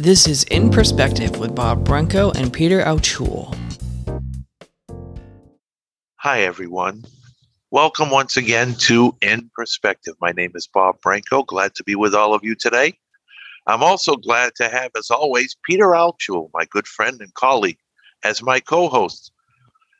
This 0.00 0.26
is 0.26 0.44
In 0.44 0.70
Perspective 0.70 1.38
with 1.38 1.54
Bob 1.54 1.84
Branco 1.84 2.30
and 2.30 2.50
Peter 2.50 2.80
Altschul. 2.80 3.54
Hi, 6.16 6.40
everyone. 6.40 7.04
Welcome 7.70 8.08
once 8.08 8.34
again 8.38 8.76
to 8.76 9.14
In 9.20 9.50
Perspective. 9.54 10.14
My 10.18 10.32
name 10.32 10.52
is 10.54 10.66
Bob 10.66 11.02
Branco. 11.02 11.42
Glad 11.42 11.74
to 11.74 11.84
be 11.84 11.96
with 11.96 12.14
all 12.14 12.32
of 12.32 12.42
you 12.42 12.54
today. 12.54 12.94
I'm 13.66 13.82
also 13.82 14.16
glad 14.16 14.54
to 14.54 14.70
have, 14.70 14.90
as 14.96 15.10
always, 15.10 15.54
Peter 15.68 15.88
Altschul, 15.88 16.48
my 16.54 16.64
good 16.70 16.86
friend 16.88 17.20
and 17.20 17.34
colleague, 17.34 17.78
as 18.24 18.42
my 18.42 18.58
co 18.58 18.88
host. 18.88 19.32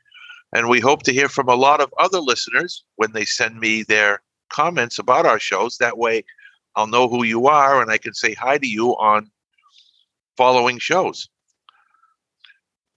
And 0.52 0.68
we 0.68 0.78
hope 0.80 1.02
to 1.04 1.12
hear 1.12 1.28
from 1.28 1.48
a 1.48 1.56
lot 1.56 1.80
of 1.80 1.92
other 1.98 2.20
listeners 2.20 2.84
when 2.96 3.12
they 3.12 3.24
send 3.24 3.58
me 3.58 3.82
their 3.82 4.22
comments 4.50 4.98
about 4.98 5.26
our 5.26 5.40
shows. 5.40 5.78
That 5.78 5.98
way, 5.98 6.24
I'll 6.76 6.86
know 6.86 7.08
who 7.08 7.24
you 7.24 7.46
are 7.46 7.80
and 7.82 7.90
I 7.90 7.98
can 7.98 8.14
say 8.14 8.34
hi 8.34 8.58
to 8.58 8.66
you 8.66 8.90
on 8.96 9.30
following 10.36 10.78
shows. 10.78 11.28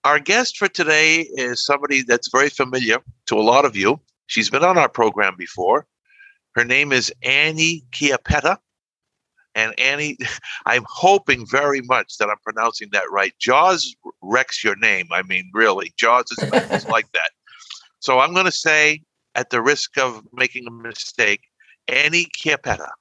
Our 0.08 0.20
guest 0.20 0.58
for 0.58 0.70
today 0.70 1.28
is 1.34 1.66
somebody 1.66 2.02
that's 2.02 2.32
very 2.32 2.48
familiar 2.48 3.00
to 3.26 3.38
a 3.38 3.44
lot 3.44 3.66
of 3.66 3.76
you. 3.76 4.00
She's 4.28 4.50
been 4.50 4.64
on 4.64 4.78
our 4.78 4.88
program 4.88 5.36
before. 5.38 5.86
Her 6.56 6.64
name 6.64 6.94
is 6.94 7.12
Annie 7.24 7.84
Chiappetta. 7.92 8.56
And 9.54 9.78
Annie, 9.78 10.18
I'm 10.66 10.86
hoping 10.88 11.46
very 11.46 11.82
much 11.82 12.20
that 12.20 12.30
I'm 12.30 12.38
pronouncing 12.42 12.88
that 12.94 13.04
right. 13.12 13.34
Jaws 13.38 13.94
wrecks 14.22 14.64
your 14.64 14.78
name. 14.78 15.10
I 15.12 15.24
mean, 15.24 15.52
really, 15.54 15.92
Jaws 15.98 16.32
is, 16.32 16.88
like 16.88 17.12
that. 17.12 17.32
So 18.00 18.20
I'm 18.20 18.34
going 18.34 18.46
to 18.46 18.52
say, 18.54 19.02
at 19.36 19.50
the 19.50 19.62
risk 19.62 19.98
of 19.98 20.26
making 20.32 20.68
a 20.68 20.72
mistake, 20.72 21.42
Annie 21.90 22.28
Chiappetta. 22.40 22.92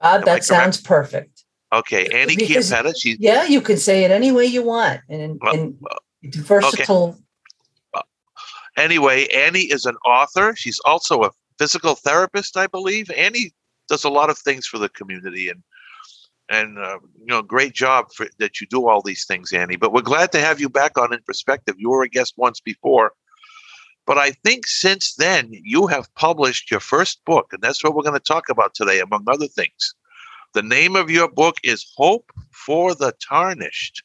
Bob, 0.00 0.20
Am 0.20 0.24
that 0.24 0.44
sounds 0.44 0.80
perfect. 0.80 1.37
Okay, 1.72 2.06
Annie 2.06 2.36
Because- 2.36 2.70
Chiappetta. 2.70 2.94
She's 2.96 3.18
Yeah, 3.20 3.44
you 3.44 3.60
can 3.60 3.76
say 3.76 4.04
it 4.04 4.10
any 4.10 4.32
way 4.32 4.46
you 4.46 4.62
want, 4.62 5.00
and, 5.08 5.38
and 5.42 5.78
it's 6.22 6.36
versatile. 6.36 7.18
anyway, 8.76 9.26
Annie 9.28 9.70
is 9.70 9.84
an 9.84 9.96
author. 10.04 10.54
She's 10.56 10.80
also 10.84 11.24
a 11.24 11.30
physical 11.58 11.94
therapist, 11.94 12.56
I 12.56 12.66
believe. 12.68 13.10
Annie 13.10 13.52
does 13.88 14.04
a 14.04 14.08
lot 14.08 14.30
of 14.30 14.38
things 14.38 14.66
for 14.66 14.78
the 14.78 14.88
community, 14.88 15.48
and 15.48 15.62
and 16.48 16.78
uh, 16.78 16.98
you 17.18 17.26
know, 17.26 17.42
great 17.42 17.74
job 17.74 18.10
for, 18.14 18.26
that 18.38 18.60
you 18.60 18.66
do 18.66 18.88
all 18.88 19.02
these 19.02 19.26
things, 19.26 19.52
Annie. 19.52 19.76
But 19.76 19.92
we're 19.92 20.00
glad 20.00 20.32
to 20.32 20.40
have 20.40 20.60
you 20.60 20.70
back 20.70 20.96
on 20.96 21.12
in 21.12 21.20
perspective. 21.26 21.74
You 21.78 21.90
were 21.90 22.02
a 22.02 22.08
guest 22.08 22.34
once 22.38 22.60
before, 22.60 23.12
but 24.06 24.16
I 24.16 24.30
think 24.30 24.66
since 24.66 25.16
then 25.16 25.50
you 25.52 25.86
have 25.86 26.14
published 26.14 26.70
your 26.70 26.80
first 26.80 27.22
book, 27.26 27.52
and 27.52 27.60
that's 27.60 27.84
what 27.84 27.94
we're 27.94 28.02
going 28.02 28.14
to 28.14 28.20
talk 28.20 28.48
about 28.48 28.72
today, 28.74 29.00
among 29.00 29.24
other 29.28 29.48
things. 29.48 29.94
The 30.54 30.62
name 30.62 30.96
of 30.96 31.10
your 31.10 31.28
book 31.30 31.56
is 31.62 31.86
Hope 31.96 32.30
for 32.52 32.94
the 32.94 33.12
Tarnished. 33.26 34.02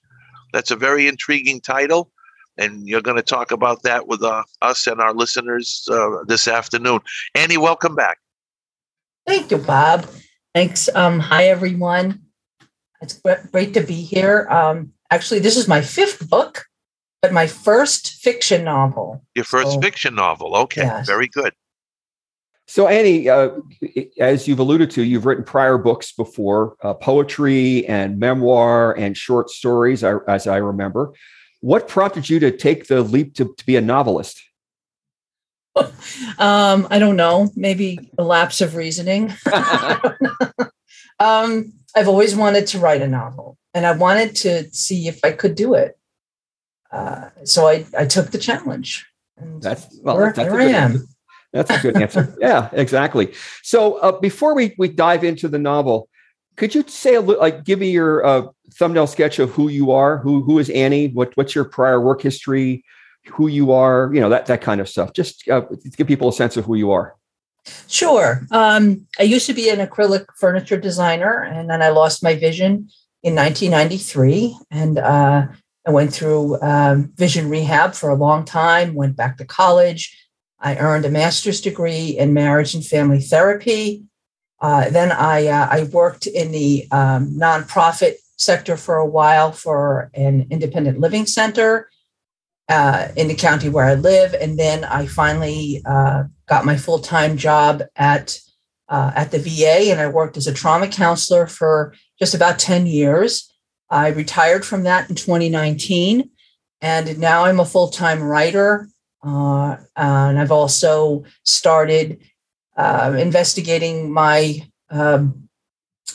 That's 0.52 0.72
a 0.72 0.76
very 0.76 1.08
intriguing 1.08 1.62
title 1.62 2.12
and 2.58 2.88
you're 2.88 3.02
going 3.02 3.18
to 3.18 3.24
talk 3.24 3.52
about 3.52 3.84
that 3.84 4.08
with 4.08 4.24
uh, 4.24 4.44
us 4.62 4.88
and 4.88 5.02
our 5.02 5.14
listeners 5.14 5.88
uh, 5.92 6.24
this 6.28 6.48
afternoon. 6.48 7.00
Annie, 7.36 7.58
welcome 7.58 7.96
back. 7.96 8.20
Thank 9.26 9.52
you, 9.52 9.58
Bob. 9.58 10.08
Thanks. 10.54 10.90
Um, 10.94 11.20
hi, 11.20 11.46
everyone. 11.46 12.22
It's 13.02 13.20
great 13.52 13.74
to 13.74 13.82
be 13.82 13.96
here. 14.02 14.48
Um, 14.50 14.94
actually, 15.12 15.40
this 15.40 15.58
is 15.58 15.68
my 15.68 15.82
fifth 15.82 16.30
book, 16.30 16.66
but 17.22 17.34
my 17.34 17.48
first 17.48 18.14
fiction 18.22 18.64
novel. 18.64 19.26
Your 19.36 19.46
first 19.46 19.72
So- 19.74 19.82
fiction 19.82 20.16
novel. 20.16 20.56
Okay, 20.56 20.82
Yes. 20.84 21.08
very 21.08 21.28
good. 21.28 21.54
So, 22.68 22.88
Annie, 22.88 23.28
uh, 23.30 23.50
as 24.20 24.48
you've 24.48 24.60
alluded 24.60 24.90
to, 24.92 25.04
you've 25.04 25.26
written 25.26 25.44
prior 25.44 25.78
books 25.78 26.14
before 26.14 26.76
uh, 26.82 26.94
poetry 26.94 27.86
and 27.88 28.18
memoir 28.20 28.94
and 28.98 29.18
short 29.18 29.50
stories, 29.50 30.04
as 30.04 30.48
I 30.48 30.58
remember. 30.58 31.14
What 31.60 31.88
prompted 31.88 32.30
you 32.30 32.40
to 32.40 32.52
take 32.52 32.88
the 32.88 33.02
leap 33.02 33.36
to, 33.36 33.54
to 33.58 33.66
be 33.66 33.76
a 33.76 33.82
novelist? 33.82 34.42
Um, 36.40 36.88
I 36.90 37.00
don't 37.00 37.16
know, 37.16 37.50
maybe 37.56 38.12
a 38.18 38.24
lapse 38.24 38.62
of 38.62 38.76
reasoning. 38.76 39.34
um, 41.20 41.74
I've 41.96 42.08
always 42.08 42.36
wanted 42.36 42.68
to 42.68 42.80
write 42.80 43.02
a 43.02 43.08
novel, 43.08 43.58
and 43.74 43.86
I 43.86 43.92
wanted 43.94 44.36
to 44.38 44.70
see 44.72 45.08
if 45.08 45.20
I 45.24 45.32
could 45.32 45.56
do 45.56 45.74
it. 45.76 45.98
Uh, 46.92 47.30
so 47.44 47.68
I, 47.68 47.86
I 47.98 48.06
took 48.06 48.32
the 48.32 48.38
challenge. 48.38 49.06
And 49.38 49.62
That's 49.62 49.88
well, 50.04 50.18
Here- 50.18 50.26
that's 50.36 50.40
a 50.40 50.52
good 50.52 50.62
I 50.62 50.64
am. 50.66 50.92
answer. 50.92 51.06
That's 51.54 51.70
a 51.70 51.80
good 51.80 52.02
answer. 52.02 52.36
yeah, 52.42 52.70
exactly. 52.74 53.34
So 53.62 53.96
uh, 54.00 54.20
before 54.20 54.56
we 54.56 54.76
we 54.78 54.90
dive 54.90 55.24
into 55.24 55.48
the 55.48 55.60
novel, 55.60 56.10
could 56.58 56.76
you 56.76 56.84
say 56.88 57.16
a 57.16 57.22
little, 57.22 57.42
like 57.42 57.64
give 57.64 57.80
me 57.80 57.92
your 57.92 58.26
uh, 58.26 58.48
thumbnail 58.74 59.08
sketch 59.08 59.40
of 59.40 59.52
who 59.52 59.70
you 59.70 59.92
are? 59.92 60.18
Who 60.18 60.42
who 60.42 60.60
is 60.60 60.70
Annie? 60.72 61.10
What 61.10 61.36
what's 61.38 61.56
your 61.56 61.66
prior 61.66 62.02
work 62.02 62.22
history? 62.22 62.84
Who 63.32 63.48
you 63.48 63.72
are? 63.72 64.10
You 64.14 64.20
know 64.20 64.30
that 64.30 64.48
that 64.48 64.62
kind 64.62 64.82
of 64.82 64.90
stuff. 64.90 65.14
Just 65.14 65.48
uh, 65.48 65.62
give 65.96 66.08
people 66.08 66.30
a 66.30 66.34
sense 66.34 66.58
of 66.58 66.66
who 66.66 66.76
you 66.76 66.92
are. 66.92 67.16
Sure. 67.88 68.46
Um, 68.52 69.08
I 69.20 69.24
used 69.24 69.46
to 69.46 69.54
be 69.54 69.70
an 69.70 69.80
acrylic 69.80 70.26
furniture 70.38 70.78
designer, 70.78 71.44
and 71.44 71.70
then 71.70 71.82
I 71.82 71.90
lost 71.90 72.24
my 72.24 72.36
vision 72.36 72.90
in 73.22 73.36
1993. 73.36 74.58
And 74.72 74.98
uh, 74.98 75.48
I 75.88 75.92
went 75.92 76.14
through 76.14 76.62
um, 76.62 77.14
vision 77.16 77.50
rehab 77.50 77.94
for 77.94 78.10
a 78.10 78.16
long 78.16 78.44
time, 78.44 78.94
went 78.96 79.16
back 79.16 79.38
to 79.38 79.46
college. 79.46 80.18
I 80.64 80.78
earned 80.78 81.06
a 81.06 81.12
master's 81.12 81.62
degree 81.62 82.18
in 82.18 82.34
marriage 82.34 82.74
and 82.74 82.84
family 82.84 83.20
therapy. 83.20 84.06
Uh, 84.62 84.90
then 84.90 85.12
I, 85.12 85.48
uh, 85.48 85.68
I 85.70 85.84
worked 85.84 86.26
in 86.26 86.54
the 86.54 86.88
um, 86.90 87.36
nonprofit 87.36 88.14
sector 88.38 88.78
for 88.78 88.96
a 88.96 89.06
while 89.06 89.52
for 89.52 90.10
an 90.14 90.48
independent 90.50 91.00
living 91.00 91.26
center 91.26 91.90
uh, 92.70 93.10
in 93.18 93.28
the 93.28 93.36
county 93.36 93.68
where 93.68 93.86
I 93.86 93.96
live. 93.96 94.34
And 94.34 94.58
then 94.58 94.86
I 94.86 95.06
finally 95.06 95.82
uh, 95.86 96.24
got 96.48 96.66
my 96.66 96.78
full 96.78 97.00
time 97.00 97.38
job 97.38 97.84
at 97.96 98.40
uh, 98.90 99.12
at 99.16 99.32
the 99.32 99.40
VA, 99.40 99.92
and 99.92 100.00
I 100.00 100.08
worked 100.08 100.38
as 100.38 100.46
a 100.46 100.54
trauma 100.54 100.88
counselor 100.88 101.48
for 101.48 101.96
just 102.20 102.36
about 102.36 102.60
ten 102.60 102.86
years. 102.86 103.52
I 103.90 104.10
retired 104.10 104.66
from 104.66 104.84
that 104.84 105.10
in 105.10 105.16
2019, 105.16 106.30
and 106.82 107.18
now 107.18 107.46
I'm 107.46 107.60
a 107.60 107.66
full 107.66 107.90
time 107.90 108.22
writer. 108.22 108.90
Uh, 109.24 109.78
and 109.96 110.40
I've 110.40 110.52
also 110.52 111.24
started 111.44 112.20
uh, 112.76 113.16
investigating 113.18 114.12
my 114.12 114.68
um, 114.90 115.50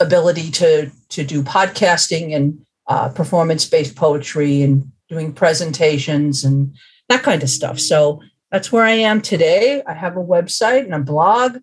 ability 0.01 0.51
to 0.51 0.91
to 1.09 1.25
do 1.25 1.43
podcasting 1.43 2.35
and 2.35 2.65
uh, 2.87 3.09
performance 3.09 3.67
based 3.67 3.97
poetry 3.97 4.63
and 4.63 4.91
doing 5.09 5.33
presentations 5.33 6.45
and 6.45 6.77
that 7.09 7.23
kind 7.23 7.43
of 7.43 7.51
stuff. 7.51 7.79
So 7.79 8.21
that's 8.51 8.73
where 8.73 8.85
I 8.85 8.93
am 8.93 9.21
today. 9.21 9.83
I 9.87 9.95
have 9.95 10.17
a 10.17 10.25
website 10.25 10.85
and 10.85 10.95
a 10.95 10.99
blog. 10.99 11.59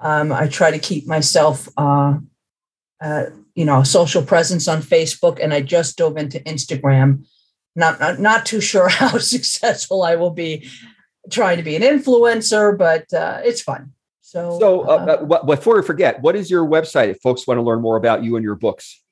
Um, 0.00 0.32
I 0.32 0.46
try 0.48 0.70
to 0.70 0.78
keep 0.78 1.06
myself, 1.06 1.68
uh, 1.76 2.18
uh, 3.00 3.26
you 3.54 3.64
know, 3.64 3.80
a 3.80 3.84
social 3.84 4.22
presence 4.22 4.68
on 4.68 4.82
Facebook, 4.82 5.40
and 5.42 5.52
I 5.52 5.60
just 5.62 5.96
dove 5.96 6.16
into 6.16 6.38
Instagram. 6.40 7.26
Not, 7.74 7.98
not, 7.98 8.20
not 8.20 8.46
too 8.46 8.60
sure 8.60 8.88
how 8.88 9.18
successful 9.18 10.02
I 10.02 10.16
will 10.16 10.30
be 10.30 10.68
trying 11.30 11.58
to 11.58 11.62
be 11.62 11.76
an 11.76 11.82
influencer, 11.82 12.76
but 12.76 13.12
uh, 13.12 13.40
it's 13.44 13.60
fun. 13.60 13.92
So, 14.20 14.58
so 14.60 14.80
uh, 14.82 15.26
uh, 15.30 15.44
before 15.44 15.76
we 15.76 15.82
forget, 15.82 16.20
what 16.20 16.36
is 16.36 16.50
your 16.50 16.66
website 16.66 17.08
if 17.08 17.18
folks 17.22 17.46
want 17.46 17.56
to 17.58 17.62
learn 17.62 17.80
more 17.80 17.96
about 17.96 18.22
you 18.22 18.36
and 18.36 18.44
your 18.44 18.56
books? 18.56 19.02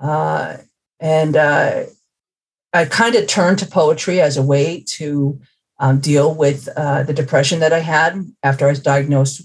Uh, 0.00 0.58
and 1.00 1.36
uh, 1.36 1.84
I 2.76 2.84
kind 2.84 3.14
of 3.14 3.26
turned 3.26 3.58
to 3.60 3.66
poetry 3.66 4.20
as 4.20 4.36
a 4.36 4.42
way 4.42 4.84
to 4.98 5.40
um, 5.78 5.98
deal 5.98 6.34
with 6.34 6.68
uh, 6.76 7.02
the 7.02 7.14
depression 7.14 7.60
that 7.60 7.72
I 7.72 7.80
had 7.80 8.24
after 8.42 8.66
I 8.66 8.70
was 8.70 8.80
diagnosed 8.80 9.42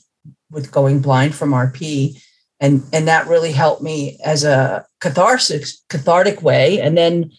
with 0.50 0.72
going 0.72 1.01
blind 1.01 1.33
from 1.33 1.51
RP, 1.51 2.22
and 2.60 2.83
and 2.94 3.07
that 3.07 3.28
really 3.28 3.51
helped 3.51 3.81
me 3.81 4.18
as 4.24 4.44
a 4.44 4.86
cathartic 5.00 6.42
way. 6.42 6.80
And 6.80 6.98
then 6.98 7.31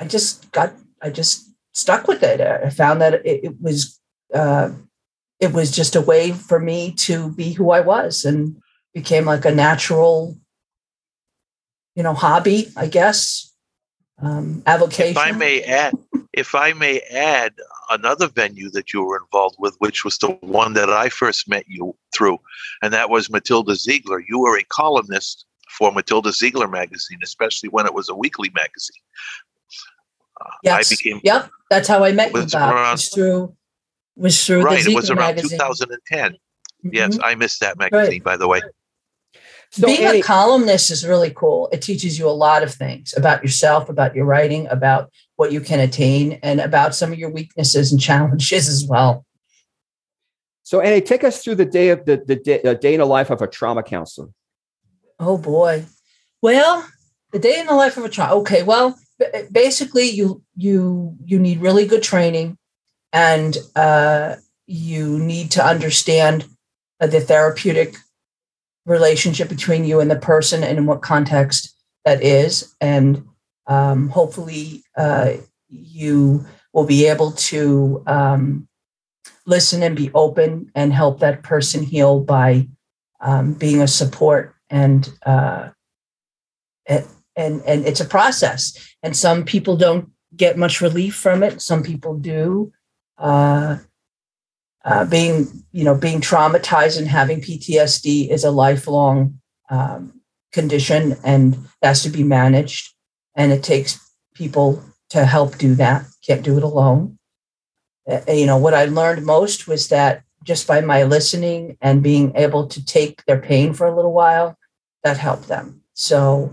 I 0.00 0.06
just 0.06 0.50
got 0.52 0.72
I 1.02 1.10
just 1.10 1.50
stuck 1.72 2.08
with 2.08 2.22
it. 2.22 2.40
I 2.40 2.70
found 2.70 3.00
that 3.00 3.14
it, 3.26 3.44
it 3.44 3.60
was 3.60 4.00
uh, 4.32 4.70
it 5.40 5.52
was 5.52 5.70
just 5.70 5.96
a 5.96 6.00
way 6.00 6.32
for 6.32 6.58
me 6.58 6.92
to 6.92 7.30
be 7.32 7.52
who 7.52 7.70
I 7.70 7.80
was, 7.80 8.24
and 8.24 8.56
became 8.94 9.24
like 9.24 9.44
a 9.44 9.54
natural, 9.54 10.36
you 11.94 12.02
know, 12.02 12.14
hobby, 12.14 12.68
I 12.76 12.86
guess 12.86 13.45
um, 14.22 14.62
avocation. 14.66 15.12
If 15.12 15.18
I 15.18 15.32
may 15.32 15.62
add, 15.62 15.94
if 16.32 16.54
I 16.54 16.72
may 16.72 17.00
add 17.12 17.54
another 17.90 18.28
venue 18.28 18.70
that 18.70 18.92
you 18.92 19.04
were 19.04 19.18
involved 19.22 19.56
with, 19.58 19.76
which 19.78 20.04
was 20.04 20.18
the 20.18 20.28
one 20.40 20.72
that 20.74 20.90
I 20.90 21.08
first 21.08 21.48
met 21.48 21.64
you 21.68 21.96
through, 22.14 22.38
and 22.82 22.92
that 22.92 23.10
was 23.10 23.30
Matilda 23.30 23.74
Ziegler. 23.74 24.22
You 24.28 24.40
were 24.40 24.56
a 24.58 24.64
columnist 24.64 25.44
for 25.70 25.92
Matilda 25.92 26.32
Ziegler 26.32 26.68
magazine, 26.68 27.18
especially 27.22 27.68
when 27.68 27.86
it 27.86 27.94
was 27.94 28.08
a 28.08 28.14
weekly 28.14 28.50
magazine. 28.54 29.02
Uh, 30.40 30.50
yes. 30.62 30.90
I 30.92 30.94
became 30.94 31.20
Yep, 31.24 31.50
that's 31.70 31.88
how 31.88 32.04
I 32.04 32.12
met 32.12 32.32
you. 32.34 32.46
Bob. 32.46 32.74
around- 32.74 32.92
was 32.92 33.08
through 33.08 33.54
was 34.16 34.46
through 34.46 34.62
right. 34.62 34.86
It 34.86 34.94
was 34.94 35.10
around 35.10 35.36
magazine. 35.36 35.58
2010. 35.58 36.36
Yes, 36.92 37.16
Mhm. 37.16 37.20
I 37.22 37.34
missed 37.34 37.60
that 37.60 37.78
magazine, 37.78 38.22
by 38.22 38.36
the 38.36 38.48
way. 38.48 38.60
So 39.76 39.88
Being 39.88 40.04
Annie, 40.04 40.20
a 40.20 40.22
columnist 40.22 40.90
is 40.90 41.06
really 41.06 41.30
cool. 41.30 41.68
It 41.70 41.82
teaches 41.82 42.18
you 42.18 42.26
a 42.26 42.30
lot 42.30 42.62
of 42.62 42.72
things 42.72 43.12
about 43.14 43.42
yourself, 43.42 43.90
about 43.90 44.14
your 44.14 44.24
writing, 44.24 44.66
about 44.68 45.12
what 45.36 45.52
you 45.52 45.60
can 45.60 45.80
attain, 45.80 46.38
and 46.42 46.60
about 46.60 46.94
some 46.94 47.12
of 47.12 47.18
your 47.18 47.28
weaknesses 47.28 47.92
and 47.92 48.00
challenges 48.08 48.68
as 48.68 48.86
well. 48.88 49.26
so 50.62 50.80
Annie, 50.80 51.02
take 51.02 51.24
us 51.24 51.44
through 51.44 51.56
the 51.56 51.66
day 51.66 51.90
of 51.90 52.06
the, 52.06 52.22
the 52.26 52.36
day, 52.36 52.62
uh, 52.62 52.72
day 52.72 52.94
in 52.94 53.00
the 53.00 53.06
life 53.06 53.28
of 53.28 53.42
a 53.42 53.46
trauma 53.46 53.82
counselor. 53.82 54.28
Oh 55.20 55.36
boy. 55.36 55.84
Well, 56.40 56.88
the 57.32 57.38
day 57.38 57.60
in 57.60 57.66
the 57.66 57.74
life 57.74 57.98
of 57.98 58.04
a 58.04 58.08
trauma. 58.08 58.34
Okay. 58.36 58.62
Well, 58.62 58.98
b- 59.18 59.26
basically, 59.52 60.08
you 60.08 60.42
you 60.56 61.16
you 61.22 61.38
need 61.38 61.60
really 61.60 61.86
good 61.86 62.02
training, 62.02 62.56
and 63.12 63.58
uh, 63.74 64.36
you 64.66 65.18
need 65.18 65.50
to 65.50 65.62
understand 65.62 66.46
uh, 66.98 67.08
the 67.08 67.20
therapeutic 67.20 67.96
relationship 68.86 69.48
between 69.48 69.84
you 69.84 70.00
and 70.00 70.10
the 70.10 70.16
person, 70.16 70.64
and 70.64 70.78
in 70.78 70.86
what 70.86 71.02
context 71.02 71.74
that 72.04 72.22
is, 72.22 72.74
and 72.80 73.26
um, 73.66 74.08
hopefully, 74.08 74.82
uh, 74.96 75.34
you 75.68 76.46
will 76.72 76.86
be 76.86 77.06
able 77.06 77.32
to 77.32 78.02
um, 78.06 78.68
listen 79.44 79.82
and 79.82 79.96
be 79.96 80.10
open 80.14 80.70
and 80.74 80.92
help 80.92 81.20
that 81.20 81.42
person 81.42 81.82
heal 81.82 82.20
by 82.20 82.68
um, 83.20 83.54
being 83.54 83.82
a 83.82 83.88
support 83.88 84.54
and 84.70 85.12
uh, 85.24 85.70
and 87.36 87.62
and 87.66 87.86
it's 87.86 88.00
a 88.00 88.04
process. 88.04 88.76
And 89.02 89.16
some 89.16 89.44
people 89.44 89.76
don't 89.76 90.10
get 90.36 90.58
much 90.58 90.80
relief 90.80 91.14
from 91.14 91.42
it. 91.42 91.60
Some 91.60 91.82
people 91.82 92.16
do. 92.16 92.72
Uh, 93.18 93.78
uh, 94.86 95.04
being 95.04 95.48
you 95.72 95.84
know 95.84 95.94
being 95.94 96.20
traumatized 96.20 96.96
and 96.96 97.08
having 97.08 97.40
ptsd 97.40 98.30
is 98.30 98.44
a 98.44 98.50
lifelong 98.50 99.38
um, 99.68 100.20
condition 100.52 101.16
and 101.24 101.58
has 101.82 102.02
to 102.02 102.08
be 102.08 102.22
managed. 102.22 102.94
And 103.34 103.52
it 103.52 103.62
takes 103.62 104.00
people 104.34 104.82
to 105.10 105.26
help 105.26 105.58
do 105.58 105.74
that. 105.74 106.06
Can't 106.26 106.42
do 106.42 106.56
it 106.56 106.62
alone. 106.62 107.18
Uh, 108.10 108.20
you 108.28 108.46
know 108.46 108.56
what 108.56 108.74
i 108.74 108.84
learned 108.84 109.26
most 109.26 109.66
was 109.66 109.88
that 109.88 110.22
just 110.44 110.66
by 110.68 110.80
my 110.80 111.02
listening 111.02 111.76
and 111.80 112.04
being 112.04 112.32
able 112.36 112.68
to 112.68 112.84
take 112.84 113.24
their 113.24 113.40
pain 113.40 113.74
for 113.74 113.88
a 113.88 113.94
little 113.96 114.12
while 114.12 114.56
that 115.02 115.18
helped 115.18 115.48
them. 115.48 115.82
So 115.94 116.52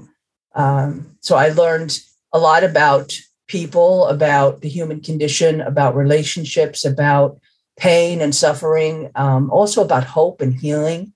um, 0.56 1.18
so 1.22 1.36
i 1.36 1.50
learned 1.50 2.00
a 2.34 2.40
lot 2.40 2.64
about 2.64 3.16
people 3.48 4.08
about 4.08 4.62
the 4.62 4.70
human 4.70 5.00
condition 5.02 5.62
about 5.62 5.96
relationships 5.96 6.84
about 6.84 7.38
pain 7.78 8.22
and 8.22 8.36
suffering 8.36 9.12
um, 9.16 9.50
also 9.52 9.84
about 9.84 10.04
hope 10.04 10.42
and 10.42 10.54
healing 10.54 11.14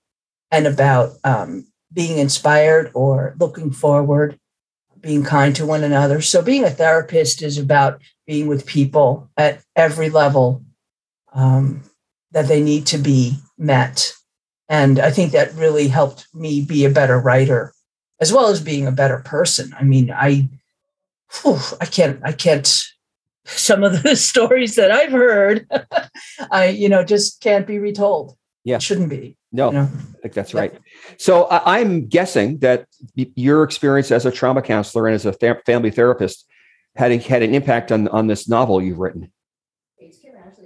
and 0.50 0.66
about 0.66 1.12
um, 1.24 1.66
being 1.92 2.18
inspired 2.18 2.90
or 2.94 3.34
looking 3.38 3.70
forward 3.70 4.38
being 5.00 5.22
kind 5.22 5.54
to 5.54 5.64
one 5.64 5.84
another 5.84 6.20
so 6.20 6.42
being 6.42 6.64
a 6.64 6.70
therapist 6.70 7.40
is 7.40 7.56
about 7.56 8.00
being 8.26 8.46
with 8.46 8.66
people 8.66 9.30
at 9.36 9.62
every 9.76 10.10
level 10.10 10.62
um, 11.32 11.82
that 12.32 12.46
they 12.46 12.62
need 12.62 12.86
to 12.86 12.98
be 12.98 13.38
met. 13.56 14.12
And 14.68 14.98
I 14.98 15.10
think 15.10 15.32
that 15.32 15.54
really 15.54 15.88
helped 15.88 16.26
me 16.34 16.60
be 16.60 16.84
a 16.84 16.90
better 16.90 17.18
writer, 17.18 17.72
as 18.20 18.32
well 18.32 18.48
as 18.48 18.60
being 18.60 18.86
a 18.86 18.92
better 18.92 19.18
person. 19.18 19.74
I 19.78 19.84
mean, 19.84 20.10
I, 20.10 20.48
whew, 21.40 21.58
I 21.80 21.86
can't, 21.86 22.20
I 22.22 22.32
can't. 22.32 22.84
Some 23.48 23.82
of 23.82 24.02
the 24.02 24.14
stories 24.30 24.74
that 24.76 24.90
I've 24.90 25.10
heard, 25.12 25.66
I, 26.50 26.68
you 26.68 26.88
know, 26.88 27.02
just 27.04 27.40
can't 27.40 27.66
be 27.66 27.78
retold. 27.78 28.36
Yeah. 28.64 28.76
It 28.76 28.82
shouldn't 28.82 29.08
be. 29.10 29.36
No, 29.50 29.68
You 29.68 29.72
know? 29.78 29.88
I 30.18 30.18
think 30.22 30.34
that's 30.34 30.52
Yeah. 30.52 30.60
right. 30.60 30.74
So 31.16 31.44
I, 31.44 31.78
I'm 31.80 32.06
guessing 32.06 32.58
that 32.58 32.86
your 33.14 33.62
experience 33.62 34.10
as 34.10 34.26
a 34.26 34.30
trauma 34.30 34.60
counselor 34.60 35.06
and 35.06 35.14
as 35.14 35.24
a 35.24 35.32
th- 35.32 35.56
family 35.64 35.90
therapist 35.90 36.44
had 36.96 37.12
a, 37.12 37.16
had 37.16 37.42
an 37.42 37.54
impact 37.54 37.90
on 37.92 38.08
on 38.08 38.26
this 38.26 38.48
novel 38.48 38.82
you've 38.82 38.98
written. 38.98 39.30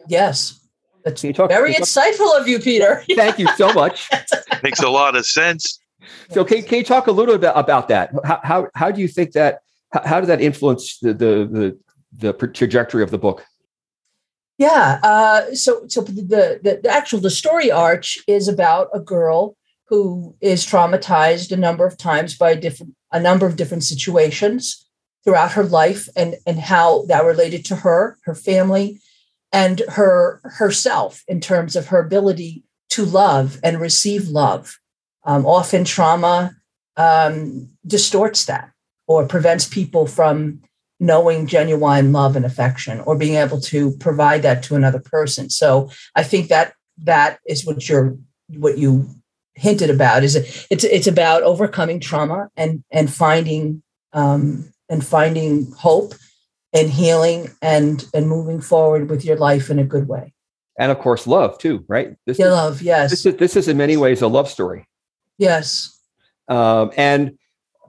Yes, 0.08 0.58
that's 1.04 1.20
Can 1.20 1.28
you 1.28 1.34
talk? 1.34 1.48
very 1.50 1.70
you 1.72 1.78
talk- 1.78 1.86
insightful 1.88 2.38
of 2.40 2.48
you, 2.48 2.58
Peter. 2.58 3.04
Thank 3.14 3.38
you 3.38 3.46
so 3.56 3.72
much. 3.72 4.08
Makes 4.62 4.80
a 4.82 4.88
lot 4.88 5.14
of 5.16 5.24
sense. 5.26 5.78
So 6.30 6.44
can, 6.44 6.62
can 6.62 6.78
you 6.78 6.84
talk 6.84 7.06
a 7.06 7.12
little 7.12 7.38
bit 7.38 7.52
about 7.54 7.88
that? 7.88 8.10
How, 8.24 8.40
how, 8.42 8.68
how 8.74 8.90
do 8.90 9.00
you 9.00 9.08
think 9.08 9.32
that, 9.32 9.60
how, 9.92 10.02
how 10.04 10.20
did 10.20 10.26
that 10.26 10.40
influence 10.40 10.98
the, 10.98 11.14
the, 11.14 11.48
the, 11.50 11.78
the 12.12 12.32
trajectory 12.32 13.02
of 13.02 13.10
the 13.10 13.18
book? 13.18 13.44
Yeah. 14.58 15.00
Uh, 15.02 15.54
so 15.54 15.86
so 15.88 16.02
the, 16.02 16.60
the 16.62 16.80
the 16.82 16.90
actual 16.90 17.20
the 17.20 17.30
story 17.30 17.70
arch 17.70 18.18
is 18.28 18.48
about 18.48 18.88
a 18.92 19.00
girl 19.00 19.56
who 19.88 20.36
is 20.40 20.66
traumatized 20.66 21.52
a 21.52 21.56
number 21.56 21.86
of 21.86 21.96
times 21.96 22.36
by 22.36 22.54
different 22.54 22.94
a 23.10 23.20
number 23.20 23.46
of 23.46 23.56
different 23.56 23.84
situations 23.84 24.88
throughout 25.24 25.52
her 25.52 25.64
life 25.64 26.08
and 26.16 26.36
and 26.46 26.58
how 26.58 27.04
that 27.06 27.24
related 27.24 27.64
to 27.66 27.76
her, 27.76 28.18
her 28.24 28.34
family, 28.34 29.00
and 29.52 29.82
her 29.88 30.40
herself 30.44 31.22
in 31.28 31.40
terms 31.40 31.76
of 31.76 31.88
her 31.88 31.98
ability 31.98 32.64
to 32.90 33.04
love 33.04 33.58
and 33.64 33.80
receive 33.80 34.28
love. 34.28 34.78
Um, 35.24 35.46
often 35.46 35.84
trauma 35.84 36.56
um, 36.96 37.70
distorts 37.86 38.44
that 38.46 38.70
or 39.06 39.26
prevents 39.26 39.66
people 39.66 40.06
from 40.06 40.62
knowing 41.02 41.48
genuine 41.48 42.12
love 42.12 42.36
and 42.36 42.44
affection 42.44 43.00
or 43.00 43.18
being 43.18 43.34
able 43.34 43.60
to 43.60 43.90
provide 43.98 44.42
that 44.42 44.62
to 44.62 44.76
another 44.76 45.00
person. 45.00 45.50
So 45.50 45.90
i 46.14 46.22
think 46.22 46.48
that 46.48 46.74
that 46.98 47.40
is 47.46 47.66
what 47.66 47.88
you're 47.88 48.16
what 48.48 48.78
you 48.78 49.08
hinted 49.54 49.90
about 49.90 50.22
is 50.22 50.36
it, 50.36 50.66
it's 50.70 50.84
it's 50.84 51.06
about 51.06 51.42
overcoming 51.42 52.00
trauma 52.00 52.48
and 52.56 52.84
and 52.90 53.12
finding 53.12 53.82
um 54.12 54.72
and 54.88 55.04
finding 55.04 55.70
hope 55.72 56.14
and 56.72 56.88
healing 56.90 57.50
and 57.60 58.06
and 58.14 58.28
moving 58.28 58.60
forward 58.60 59.10
with 59.10 59.24
your 59.24 59.36
life 59.36 59.70
in 59.70 59.78
a 59.78 59.84
good 59.84 60.08
way. 60.08 60.32
And 60.78 60.92
of 60.92 61.00
course 61.00 61.26
love 61.26 61.58
too 61.58 61.84
right? 61.88 62.14
This 62.26 62.38
yeah, 62.38 62.46
is, 62.46 62.52
love 62.52 62.82
yes. 62.82 63.10
this 63.10 63.26
is 63.26 63.36
this 63.36 63.56
is 63.56 63.66
in 63.68 63.76
many 63.76 63.96
ways 63.96 64.22
a 64.22 64.28
love 64.28 64.48
story. 64.48 64.86
Yes. 65.36 65.98
Um 66.48 66.92
and 66.96 67.38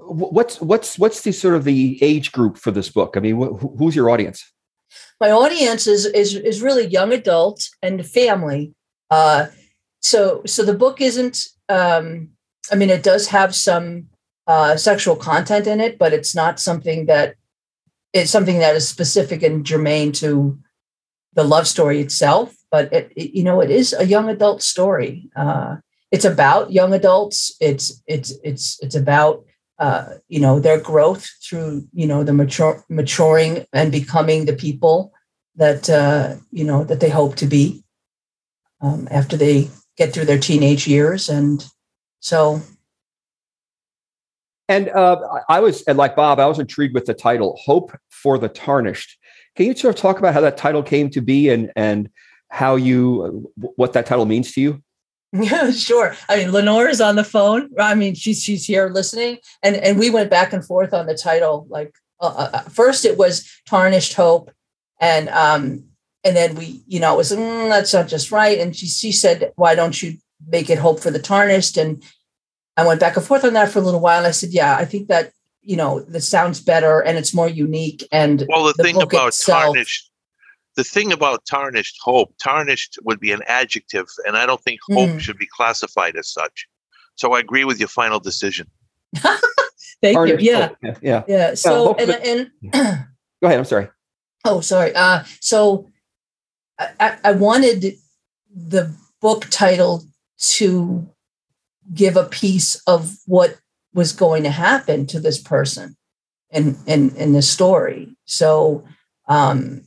what's 0.07 0.61
what's 0.61 0.97
what's 0.99 1.21
the 1.21 1.31
sort 1.31 1.55
of 1.55 1.63
the 1.63 1.97
age 2.01 2.31
group 2.31 2.57
for 2.57 2.71
this 2.71 2.89
book? 2.89 3.15
I 3.15 3.19
mean 3.19 3.35
wh- 3.35 3.77
who's 3.77 3.95
your 3.95 4.09
audience? 4.09 4.51
My 5.19 5.31
audience 5.31 5.87
is 5.87 6.05
is 6.05 6.35
is 6.35 6.61
really 6.61 6.85
young 6.87 7.11
adult 7.13 7.69
and 7.81 8.05
family. 8.05 8.73
Uh 9.09 9.47
so 10.01 10.41
so 10.45 10.63
the 10.63 10.73
book 10.73 10.99
isn't 10.99 11.47
um 11.69 12.29
i 12.71 12.75
mean 12.75 12.89
it 12.89 13.03
does 13.03 13.29
have 13.29 13.55
some 13.55 14.07
uh 14.47 14.75
sexual 14.75 15.15
content 15.15 15.65
in 15.65 15.79
it 15.79 15.97
but 15.97 16.11
it's 16.11 16.35
not 16.35 16.59
something 16.59 17.05
that 17.05 17.35
it's 18.11 18.29
something 18.29 18.59
that 18.59 18.75
is 18.75 18.85
specific 18.85 19.41
and 19.41 19.65
germane 19.65 20.11
to 20.11 20.59
the 21.35 21.43
love 21.43 21.67
story 21.67 22.01
itself 22.01 22.53
but 22.73 22.91
it, 22.91 23.13
it, 23.15 23.35
you 23.37 23.43
know 23.43 23.61
it 23.61 23.69
is 23.69 23.93
a 23.93 24.07
young 24.07 24.27
adult 24.29 24.63
story. 24.63 25.29
Uh, 25.35 25.75
it's 26.11 26.25
about 26.25 26.71
young 26.71 26.91
adults. 26.91 27.55
It's 27.59 28.01
it's 28.07 28.33
it's 28.43 28.79
it's 28.81 28.95
about 28.95 29.45
uh, 29.79 30.05
you 30.27 30.39
know 30.39 30.59
their 30.59 30.79
growth 30.79 31.27
through 31.43 31.87
you 31.93 32.07
know 32.07 32.23
the 32.23 32.33
mature 32.33 32.83
maturing 32.89 33.65
and 33.73 33.91
becoming 33.91 34.45
the 34.45 34.53
people 34.53 35.13
that 35.55 35.89
uh, 35.89 36.35
you 36.51 36.63
know 36.63 36.83
that 36.83 36.99
they 36.99 37.09
hope 37.09 37.35
to 37.35 37.45
be 37.45 37.83
um, 38.81 39.07
after 39.11 39.37
they 39.37 39.69
get 39.97 40.13
through 40.13 40.25
their 40.25 40.39
teenage 40.39 40.87
years 40.87 41.29
and 41.29 41.65
so 42.19 42.61
and 44.69 44.89
uh, 44.89 45.17
I 45.49 45.59
was, 45.59 45.81
and 45.83 45.97
like 45.97 46.15
Bob, 46.15 46.39
I 46.39 46.45
was 46.45 46.57
intrigued 46.57 46.93
with 46.93 47.05
the 47.05 47.13
title, 47.13 47.59
"Hope 47.63 47.95
for 48.09 48.37
the 48.37 48.47
Tarnished." 48.47 49.17
Can 49.55 49.67
you 49.67 49.75
sort 49.75 49.95
of 49.95 50.01
talk 50.01 50.19
about 50.19 50.33
how 50.33 50.41
that 50.41 50.57
title 50.57 50.81
came 50.81 51.09
to 51.11 51.21
be 51.21 51.49
and 51.49 51.71
and 51.75 52.09
how 52.49 52.75
you 52.75 53.51
what 53.55 53.93
that 53.93 54.05
title 54.05 54.25
means 54.25 54.53
to 54.53 54.61
you? 54.61 54.82
Yeah, 55.33 55.71
sure. 55.71 56.15
I 56.29 56.37
mean, 56.37 56.51
Lenore 56.51 56.87
is 56.87 57.01
on 57.01 57.15
the 57.15 57.23
phone. 57.23 57.69
I 57.79 57.95
mean, 57.95 58.15
she's 58.15 58.41
she's 58.41 58.65
here 58.65 58.89
listening, 58.89 59.39
and 59.61 59.75
and 59.75 59.99
we 59.99 60.09
went 60.09 60.29
back 60.29 60.53
and 60.53 60.65
forth 60.65 60.93
on 60.93 61.07
the 61.07 61.17
title. 61.17 61.65
Like 61.69 61.95
uh, 62.21 62.33
uh, 62.35 62.49
uh 62.53 62.61
first, 62.69 63.03
it 63.03 63.17
was 63.17 63.49
"Tarnished 63.67 64.13
Hope," 64.13 64.51
and 65.01 65.29
um, 65.29 65.85
and 66.23 66.35
then 66.35 66.55
we, 66.55 66.83
you 66.87 66.99
know, 66.99 67.13
it 67.15 67.17
was 67.17 67.31
mm, 67.31 67.69
that's 67.69 67.93
not 67.93 68.07
just 68.07 68.31
right. 68.31 68.59
And 68.59 68.75
she 68.75 68.85
she 68.85 69.11
said, 69.11 69.51
"Why 69.55 69.75
don't 69.75 70.01
you 70.01 70.17
make 70.47 70.69
it 70.69 70.77
Hope 70.77 70.99
for 70.99 71.11
the 71.11 71.19
Tarnished?" 71.19 71.77
And 71.77 72.03
I 72.75 72.85
went 72.85 72.99
back 72.99 73.15
and 73.15 73.25
forth 73.25 73.43
on 73.43 73.53
that 73.53 73.69
for 73.69 73.79
a 73.79 73.81
little 73.81 73.99
while. 73.99 74.19
And 74.19 74.27
I 74.27 74.31
said, 74.31 74.49
yeah, 74.49 74.75
I 74.75 74.85
think 74.85 75.07
that, 75.07 75.31
you 75.61 75.75
know, 75.75 76.01
this 76.01 76.27
sounds 76.27 76.59
better 76.59 77.01
and 77.01 77.17
it's 77.17 77.33
more 77.33 77.47
unique. 77.47 78.07
And 78.11 78.43
well, 78.49 78.65
the, 78.65 78.73
the 78.77 78.83
thing 78.83 79.01
about 79.01 79.29
itself, 79.29 79.63
tarnished, 79.63 80.09
the 80.75 80.83
thing 80.83 81.11
about 81.11 81.45
tarnished 81.45 81.97
hope, 82.01 82.33
tarnished 82.41 82.97
would 83.03 83.19
be 83.19 83.31
an 83.31 83.41
adjective, 83.47 84.07
and 84.25 84.37
I 84.37 84.45
don't 84.45 84.61
think 84.61 84.79
hope 84.89 85.09
mm. 85.09 85.19
should 85.19 85.37
be 85.37 85.47
classified 85.47 86.15
as 86.15 86.29
such. 86.29 86.67
So 87.15 87.33
I 87.33 87.39
agree 87.39 87.63
with 87.63 87.79
your 87.79 87.89
final 87.89 88.19
decision. 88.19 88.67
Thank 90.01 90.15
tarnished 90.15 90.43
you. 90.43 90.51
Yeah. 90.51 90.69
yeah. 90.81 90.95
Yeah. 91.01 91.23
Yeah. 91.27 91.53
So, 91.53 91.93
and, 91.95 92.11
and 92.11 92.51
go 93.41 93.47
ahead. 93.47 93.59
I'm 93.59 93.65
sorry. 93.65 93.87
Oh, 94.45 94.61
sorry. 94.61 94.93
Uh, 94.95 95.23
so 95.39 95.89
I, 96.79 97.17
I 97.23 97.31
wanted 97.31 97.93
the 98.53 98.93
book 99.21 99.47
title 99.49 100.03
to 100.37 101.07
give 101.93 102.17
a 102.17 102.25
piece 102.25 102.75
of 102.87 103.17
what 103.25 103.57
was 103.93 104.11
going 104.11 104.43
to 104.43 104.49
happen 104.49 105.05
to 105.07 105.19
this 105.19 105.39
person 105.39 105.95
in 106.49 106.77
in 106.85 107.15
in 107.15 107.33
the 107.33 107.41
story 107.41 108.15
so 108.25 108.83
um 109.27 109.81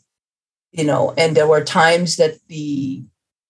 you 0.76 0.84
know 0.84 1.14
and 1.16 1.36
there 1.36 1.46
were 1.46 1.64
times 1.64 2.16
that 2.16 2.38
the 2.48 3.02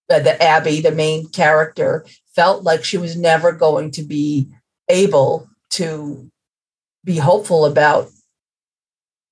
uh, 0.09 0.19
the 0.19 0.41
abby 0.41 0.81
the 0.81 0.91
main 0.91 1.27
character 1.29 2.05
felt 2.35 2.63
like 2.63 2.83
she 2.83 2.97
was 2.97 3.15
never 3.15 3.51
going 3.51 3.91
to 3.91 4.03
be 4.03 4.47
able 4.89 5.49
to 5.69 6.29
be 7.03 7.17
hopeful 7.17 7.65
about 7.65 8.09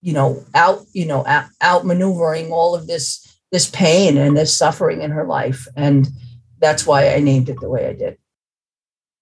you 0.01 0.13
know 0.13 0.43
out 0.53 0.85
you 0.93 1.05
know 1.05 1.25
out, 1.25 1.45
outmaneuvering 1.61 2.51
all 2.51 2.75
of 2.75 2.87
this 2.87 3.25
this 3.51 3.69
pain 3.69 4.17
and 4.17 4.35
this 4.35 4.55
suffering 4.55 5.01
in 5.01 5.11
her 5.11 5.25
life. 5.25 5.65
And 5.77 6.07
that's 6.59 6.85
why 6.85 7.13
i 7.13 7.19
named 7.19 7.47
it 7.47 7.59
the 7.61 7.69
way 7.69 7.87
i 7.87 7.93
did. 7.93 8.17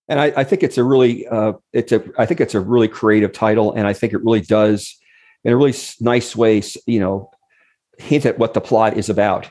And 0.08 0.20
I, 0.20 0.34
I, 0.38 0.44
think 0.44 0.64
it's 0.64 0.78
a 0.78 0.84
really 0.84 1.28
uh, 1.28 1.54
it's 1.72 1.92
a 1.92 2.04
I 2.18 2.26
think 2.26 2.42
it's 2.42 2.56
a 2.56 2.60
really 2.60 2.88
creative 2.88 3.32
title, 3.32 3.74
and 3.74 3.88
I 3.88 3.94
think 3.94 4.12
it 4.12 4.24
really 4.24 4.42
does 4.42 4.98
in 5.44 5.54
a 5.54 5.58
really 5.58 5.76
nice 6.02 6.36
way, 6.36 6.62
you 6.86 7.00
know, 7.00 7.30
hint 7.98 8.26
at 8.26 8.40
what 8.40 8.54
the 8.54 8.62
plot 8.62 8.98
is 8.98 9.10
about. 9.10 9.50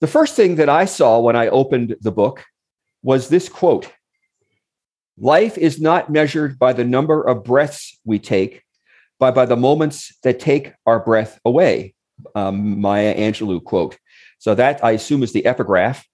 The 0.00 0.06
first 0.06 0.36
thing 0.36 0.56
that 0.56 0.68
I 0.68 0.84
saw 0.84 1.20
when 1.20 1.36
I 1.36 1.48
opened 1.48 1.96
the 2.00 2.12
book 2.12 2.44
was 3.02 3.28
this 3.28 3.48
quote: 3.48 3.90
"Life 5.18 5.58
is 5.58 5.80
not 5.80 6.10
measured 6.10 6.58
by 6.58 6.72
the 6.72 6.84
number 6.84 7.22
of 7.22 7.44
breaths 7.44 7.98
we 8.04 8.18
take, 8.18 8.62
but 9.18 9.34
by 9.34 9.46
the 9.46 9.56
moments 9.56 10.16
that 10.22 10.40
take 10.40 10.72
our 10.86 11.00
breath 11.00 11.38
away." 11.44 11.94
Um, 12.34 12.80
Maya 12.80 13.14
Angelou 13.14 13.62
quote. 13.62 13.98
So 14.38 14.54
that 14.54 14.82
I 14.84 14.92
assume 14.92 15.22
is 15.22 15.32
the 15.32 15.46
epigraph. 15.46 16.06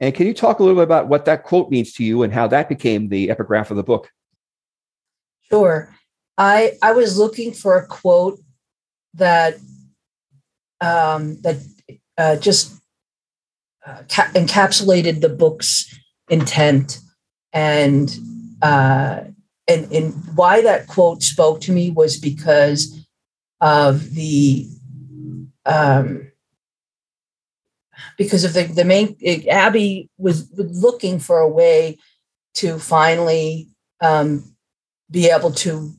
And 0.00 0.14
can 0.14 0.26
you 0.26 0.34
talk 0.34 0.58
a 0.58 0.62
little 0.62 0.76
bit 0.76 0.84
about 0.84 1.08
what 1.08 1.26
that 1.26 1.44
quote 1.44 1.70
means 1.70 1.92
to 1.94 2.04
you 2.04 2.22
and 2.22 2.32
how 2.32 2.46
that 2.48 2.68
became 2.68 3.08
the 3.08 3.30
epigraph 3.30 3.70
of 3.70 3.76
the 3.76 3.82
book? 3.82 4.10
Sure. 5.50 5.94
I 6.36 6.72
I 6.82 6.92
was 6.92 7.18
looking 7.18 7.52
for 7.52 7.76
a 7.76 7.86
quote 7.86 8.40
that 9.14 9.54
um, 10.84 11.40
that 11.42 11.56
uh, 12.18 12.36
just 12.36 12.74
uh, 13.86 14.02
ca- 14.08 14.30
encapsulated 14.34 15.20
the 15.20 15.28
book's 15.28 15.98
intent 16.28 17.00
and 17.52 18.18
uh, 18.62 19.20
and 19.68 19.92
and 19.92 20.14
why 20.36 20.62
that 20.62 20.86
quote 20.86 21.22
spoke 21.22 21.60
to 21.62 21.72
me 21.72 21.90
was 21.90 22.18
because 22.18 23.06
of 23.60 24.10
the 24.14 24.68
um, 25.64 26.30
because 28.18 28.44
of 28.44 28.52
the, 28.52 28.64
the 28.64 28.84
main 28.84 29.16
abby 29.48 30.10
was 30.18 30.48
looking 30.52 31.18
for 31.18 31.38
a 31.38 31.48
way 31.48 31.98
to 32.54 32.78
finally 32.78 33.68
um, 34.00 34.54
be 35.10 35.30
able 35.30 35.50
to 35.50 35.94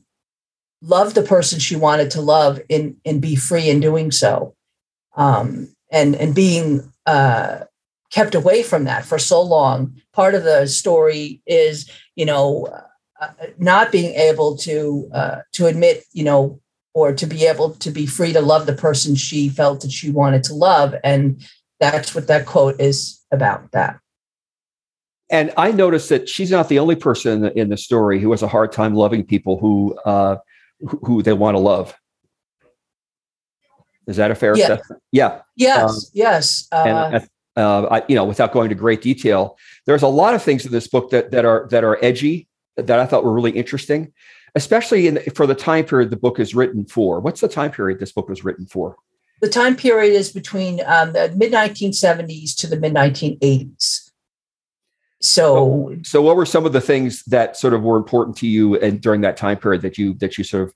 love 0.82 1.14
the 1.14 1.22
person 1.22 1.58
she 1.58 1.74
wanted 1.74 2.10
to 2.10 2.20
love 2.20 2.60
and, 2.70 2.96
and 3.04 3.20
be 3.20 3.34
free 3.34 3.68
in 3.68 3.80
doing 3.80 4.10
so 4.10 4.54
um, 5.16 5.74
and 5.90 6.14
and 6.14 6.34
being 6.34 6.92
uh, 7.06 7.60
kept 8.10 8.34
away 8.34 8.62
from 8.62 8.84
that 8.84 9.04
for 9.04 9.18
so 9.18 9.42
long 9.42 9.94
part 10.12 10.34
of 10.34 10.44
the 10.44 10.66
story 10.66 11.42
is 11.46 11.90
you 12.14 12.24
know 12.24 12.68
uh, 13.20 13.28
not 13.58 13.90
being 13.90 14.14
able 14.14 14.56
to 14.56 15.08
uh, 15.12 15.38
to 15.52 15.66
admit 15.66 16.04
you 16.12 16.24
know 16.24 16.60
or 16.96 17.12
to 17.12 17.26
be 17.26 17.44
able 17.44 17.74
to 17.74 17.90
be 17.90 18.06
free 18.06 18.32
to 18.32 18.40
love 18.40 18.64
the 18.64 18.72
person 18.72 19.14
she 19.14 19.50
felt 19.50 19.82
that 19.82 19.92
she 19.92 20.08
wanted 20.10 20.42
to 20.42 20.54
love. 20.54 20.94
And 21.04 21.46
that's 21.78 22.14
what 22.14 22.26
that 22.28 22.46
quote 22.46 22.80
is 22.80 23.22
about 23.30 23.70
that. 23.72 24.00
And 25.28 25.52
i 25.58 25.72
noticed 25.72 26.08
that 26.08 26.26
she's 26.28 26.50
not 26.50 26.70
the 26.70 26.78
only 26.78 26.96
person 26.96 27.32
in 27.32 27.40
the, 27.42 27.58
in 27.58 27.68
the 27.68 27.76
story 27.76 28.18
who 28.18 28.30
has 28.30 28.42
a 28.42 28.48
hard 28.48 28.72
time 28.72 28.94
loving 28.94 29.24
people 29.24 29.58
who 29.58 29.94
uh, 30.06 30.36
who, 30.80 30.98
who 31.04 31.22
they 31.22 31.34
want 31.34 31.54
to 31.54 31.58
love 31.58 31.94
is 34.06 34.16
that 34.16 34.30
a 34.30 34.34
fair 34.34 34.56
yeah. 34.56 34.64
assessment 34.64 35.02
yeah 35.12 35.40
yes 35.56 35.80
um, 35.82 36.10
yes 36.14 36.68
uh, 36.72 37.10
and, 37.12 37.28
uh, 37.56 37.86
I, 37.86 38.02
you 38.08 38.14
know 38.14 38.24
without 38.24 38.52
going 38.52 38.68
to 38.68 38.74
great 38.74 39.02
detail 39.02 39.56
there's 39.86 40.02
a 40.02 40.08
lot 40.08 40.34
of 40.34 40.42
things 40.42 40.66
in 40.66 40.72
this 40.72 40.88
book 40.88 41.10
that 41.10 41.30
that 41.30 41.44
are 41.44 41.66
that 41.70 41.84
are 41.84 41.98
edgy 42.02 42.48
that 42.76 42.98
i 42.98 43.06
thought 43.06 43.24
were 43.24 43.32
really 43.32 43.52
interesting 43.52 44.12
especially 44.54 45.06
in 45.06 45.18
for 45.34 45.46
the 45.46 45.54
time 45.54 45.84
period 45.84 46.10
the 46.10 46.16
book 46.16 46.38
is 46.38 46.54
written 46.54 46.84
for 46.84 47.20
what's 47.20 47.40
the 47.40 47.48
time 47.48 47.70
period 47.70 47.98
this 47.98 48.12
book 48.12 48.28
was 48.28 48.44
written 48.44 48.66
for 48.66 48.96
the 49.40 49.48
time 49.48 49.76
period 49.76 50.14
is 50.14 50.32
between 50.32 50.80
um, 50.86 51.12
the 51.12 51.32
mid 51.36 51.52
1970s 51.52 52.56
to 52.56 52.66
the 52.66 52.78
mid 52.78 52.94
1980s. 52.94 54.10
So, 55.20 55.96
so 56.02 56.22
what 56.22 56.36
were 56.36 56.46
some 56.46 56.66
of 56.66 56.72
the 56.72 56.80
things 56.80 57.22
that 57.24 57.56
sort 57.56 57.74
of 57.74 57.82
were 57.82 57.96
important 57.96 58.36
to 58.38 58.46
you 58.46 58.78
and 58.78 59.00
during 59.00 59.22
that 59.22 59.36
time 59.36 59.56
period 59.56 59.82
that 59.82 59.98
you 59.98 60.14
that 60.14 60.38
you 60.38 60.44
sort 60.44 60.64
of 60.64 60.74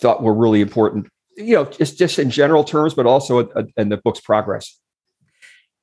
thought 0.00 0.22
were 0.22 0.34
really 0.34 0.60
important? 0.60 1.08
You 1.36 1.54
know, 1.56 1.64
just 1.66 1.98
just 1.98 2.18
in 2.18 2.30
general 2.30 2.64
terms, 2.64 2.94
but 2.94 3.06
also 3.06 3.48
in 3.76 3.88
the 3.88 3.98
book's 3.98 4.20
progress. 4.20 4.78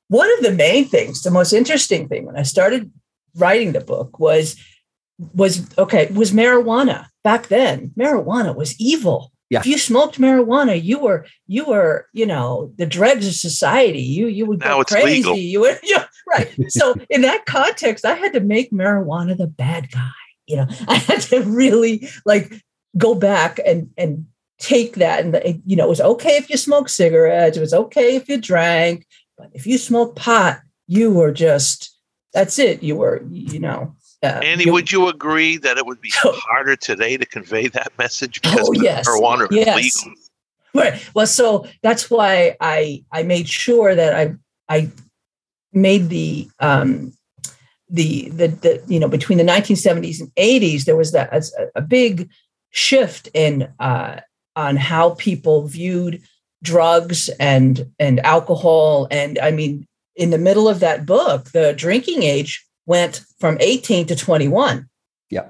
One 0.08 0.30
of 0.38 0.42
the 0.44 0.52
main 0.52 0.84
things, 0.86 1.22
the 1.22 1.30
most 1.30 1.52
interesting 1.52 2.08
thing 2.08 2.26
when 2.26 2.36
I 2.36 2.42
started 2.42 2.92
writing 3.36 3.72
the 3.72 3.80
book 3.80 4.18
was 4.18 4.56
was 5.18 5.66
okay 5.78 6.06
was 6.12 6.32
marijuana 6.32 7.06
back 7.22 7.46
then. 7.48 7.92
Marijuana 7.98 8.54
was 8.54 8.78
evil 8.80 9.32
Yeah. 9.50 9.60
If 9.60 9.66
you 9.66 9.78
smoked 9.78 10.18
marijuana, 10.18 10.82
you 10.82 10.98
were 10.98 11.26
you 11.46 11.64
were 11.64 12.08
you 12.12 12.26
know 12.26 12.72
the 12.76 12.86
dregs 12.86 13.26
of 13.28 13.34
society. 13.34 14.00
You 14.02 14.26
you 14.26 14.46
would 14.46 14.60
Now 14.60 14.76
go 14.76 14.80
it's 14.80 14.92
crazy. 14.92 15.16
legal. 15.18 15.36
You 15.36 15.60
would 15.60 15.78
yeah 15.84 16.06
right. 16.32 16.50
so 16.68 16.94
in 17.10 17.22
that 17.22 17.46
context, 17.46 18.04
I 18.04 18.14
had 18.14 18.32
to 18.32 18.40
make 18.40 18.72
marijuana 18.72 19.36
the 19.36 19.46
bad 19.46 19.90
guy. 19.90 20.10
You 20.46 20.56
know, 20.56 20.66
I 20.88 20.96
had 20.96 21.20
to 21.30 21.42
really 21.42 22.08
like 22.26 22.52
go 22.98 23.14
back 23.14 23.60
and 23.64 23.90
and 23.96 24.26
take 24.58 24.94
that 24.96 25.24
and 25.24 25.34
it- 25.34 25.60
you 25.66 25.76
know 25.76 25.84
it 25.84 25.88
was 25.88 26.00
okay 26.00 26.36
if 26.36 26.48
you 26.50 26.56
smoked 26.56 26.90
cigarettes. 26.90 27.56
It 27.56 27.60
was 27.60 27.74
okay 27.74 28.16
if 28.16 28.28
you 28.28 28.38
drank, 28.40 29.06
but 29.36 29.50
if 29.54 29.66
you 29.66 29.78
smoked 29.78 30.16
pot, 30.16 30.60
you 30.86 31.12
were 31.12 31.32
just 31.32 31.90
that's 32.32 32.58
it. 32.58 32.82
You 32.82 32.96
were 32.96 33.22
you 33.30 33.58
know. 33.60 33.94
Uh, 34.22 34.40
Andy, 34.42 34.70
would 34.70 34.90
you 34.90 35.08
agree 35.08 35.58
that 35.58 35.76
it 35.76 35.84
would 35.84 36.00
be 36.00 36.08
So- 36.10 36.32
harder 36.50 36.76
today 36.76 37.16
to 37.18 37.26
convey 37.26 37.68
that 37.68 37.92
message 37.98 38.40
because 38.40 38.68
Oh, 38.68 38.72
yes. 38.72 39.06
marijuana 39.06 39.50
is 39.52 39.56
Yes. 39.58 39.76
legal? 39.76 40.14
Right. 40.72 41.08
Well, 41.14 41.26
so 41.26 41.66
that's 41.82 42.10
why 42.10 42.56
I 42.60 43.04
I 43.12 43.22
made 43.22 43.48
sure 43.48 43.94
that 43.94 44.14
I 44.14 44.34
I 44.68 44.90
made 45.72 46.08
the 46.08 46.48
um 46.60 47.12
the 47.90 48.28
the, 48.30 48.48
the 48.48 48.82
you 48.88 48.98
know 48.98 49.08
between 49.08 49.38
the 49.38 49.44
1970s 49.44 50.20
and 50.20 50.34
80s 50.36 50.84
there 50.84 50.96
was 50.96 51.12
that 51.12 51.32
a, 51.32 51.42
a 51.76 51.82
big 51.82 52.28
shift 52.70 53.28
in 53.34 53.68
uh 53.78 54.20
on 54.56 54.76
how 54.76 55.10
people 55.10 55.66
viewed 55.66 56.22
drugs 56.62 57.28
and 57.40 57.90
and 57.98 58.20
alcohol. 58.20 59.06
And 59.10 59.38
I 59.38 59.50
mean 59.50 59.86
in 60.16 60.30
the 60.30 60.38
middle 60.38 60.68
of 60.68 60.80
that 60.80 61.06
book 61.06 61.50
the 61.50 61.72
drinking 61.72 62.22
age 62.22 62.64
went 62.86 63.22
from 63.40 63.56
18 63.60 64.06
to 64.06 64.16
21 64.16 64.88
Yeah. 65.30 65.46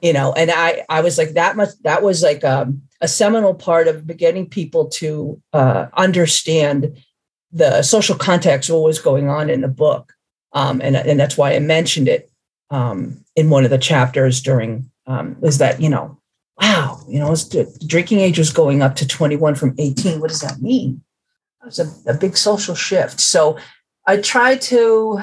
you 0.00 0.12
know 0.12 0.32
and 0.32 0.50
i 0.50 0.84
i 0.88 1.00
was 1.00 1.18
like 1.18 1.34
that 1.34 1.56
much 1.56 1.70
that 1.82 2.02
was 2.02 2.22
like 2.22 2.42
um, 2.44 2.82
a 3.00 3.08
seminal 3.08 3.54
part 3.54 3.86
of 3.86 4.06
getting 4.16 4.48
people 4.48 4.88
to 4.88 5.40
uh, 5.52 5.86
understand 5.94 6.98
the 7.52 7.82
social 7.82 8.16
context 8.16 8.68
of 8.68 8.76
what 8.76 8.84
was 8.84 8.98
going 8.98 9.28
on 9.28 9.48
in 9.48 9.60
the 9.60 9.68
book. 9.68 10.12
Um, 10.54 10.80
and, 10.82 10.96
and 10.96 11.20
that's 11.20 11.36
why 11.36 11.54
i 11.54 11.58
mentioned 11.58 12.08
it 12.08 12.30
um, 12.70 13.24
in 13.36 13.50
one 13.50 13.64
of 13.64 13.70
the 13.70 13.78
chapters 13.78 14.42
during 14.42 14.90
um, 15.06 15.36
is 15.42 15.58
that 15.58 15.80
you 15.80 15.88
know 15.88 16.18
wow 16.60 17.00
you 17.08 17.18
know 17.18 17.34
the 17.34 17.84
drinking 17.86 18.20
age 18.20 18.38
was 18.38 18.52
going 18.52 18.82
up 18.82 18.94
to 18.96 19.06
21 19.06 19.54
from 19.54 19.74
18 19.78 20.20
what 20.20 20.30
does 20.30 20.40
that 20.40 20.60
mean? 20.60 21.02
It 21.62 21.66
was 21.66 21.78
a, 21.78 22.10
a 22.10 22.14
big 22.14 22.36
social 22.36 22.74
shift. 22.74 23.20
So 23.20 23.58
i 24.06 24.18
try 24.18 24.56
to 24.56 25.20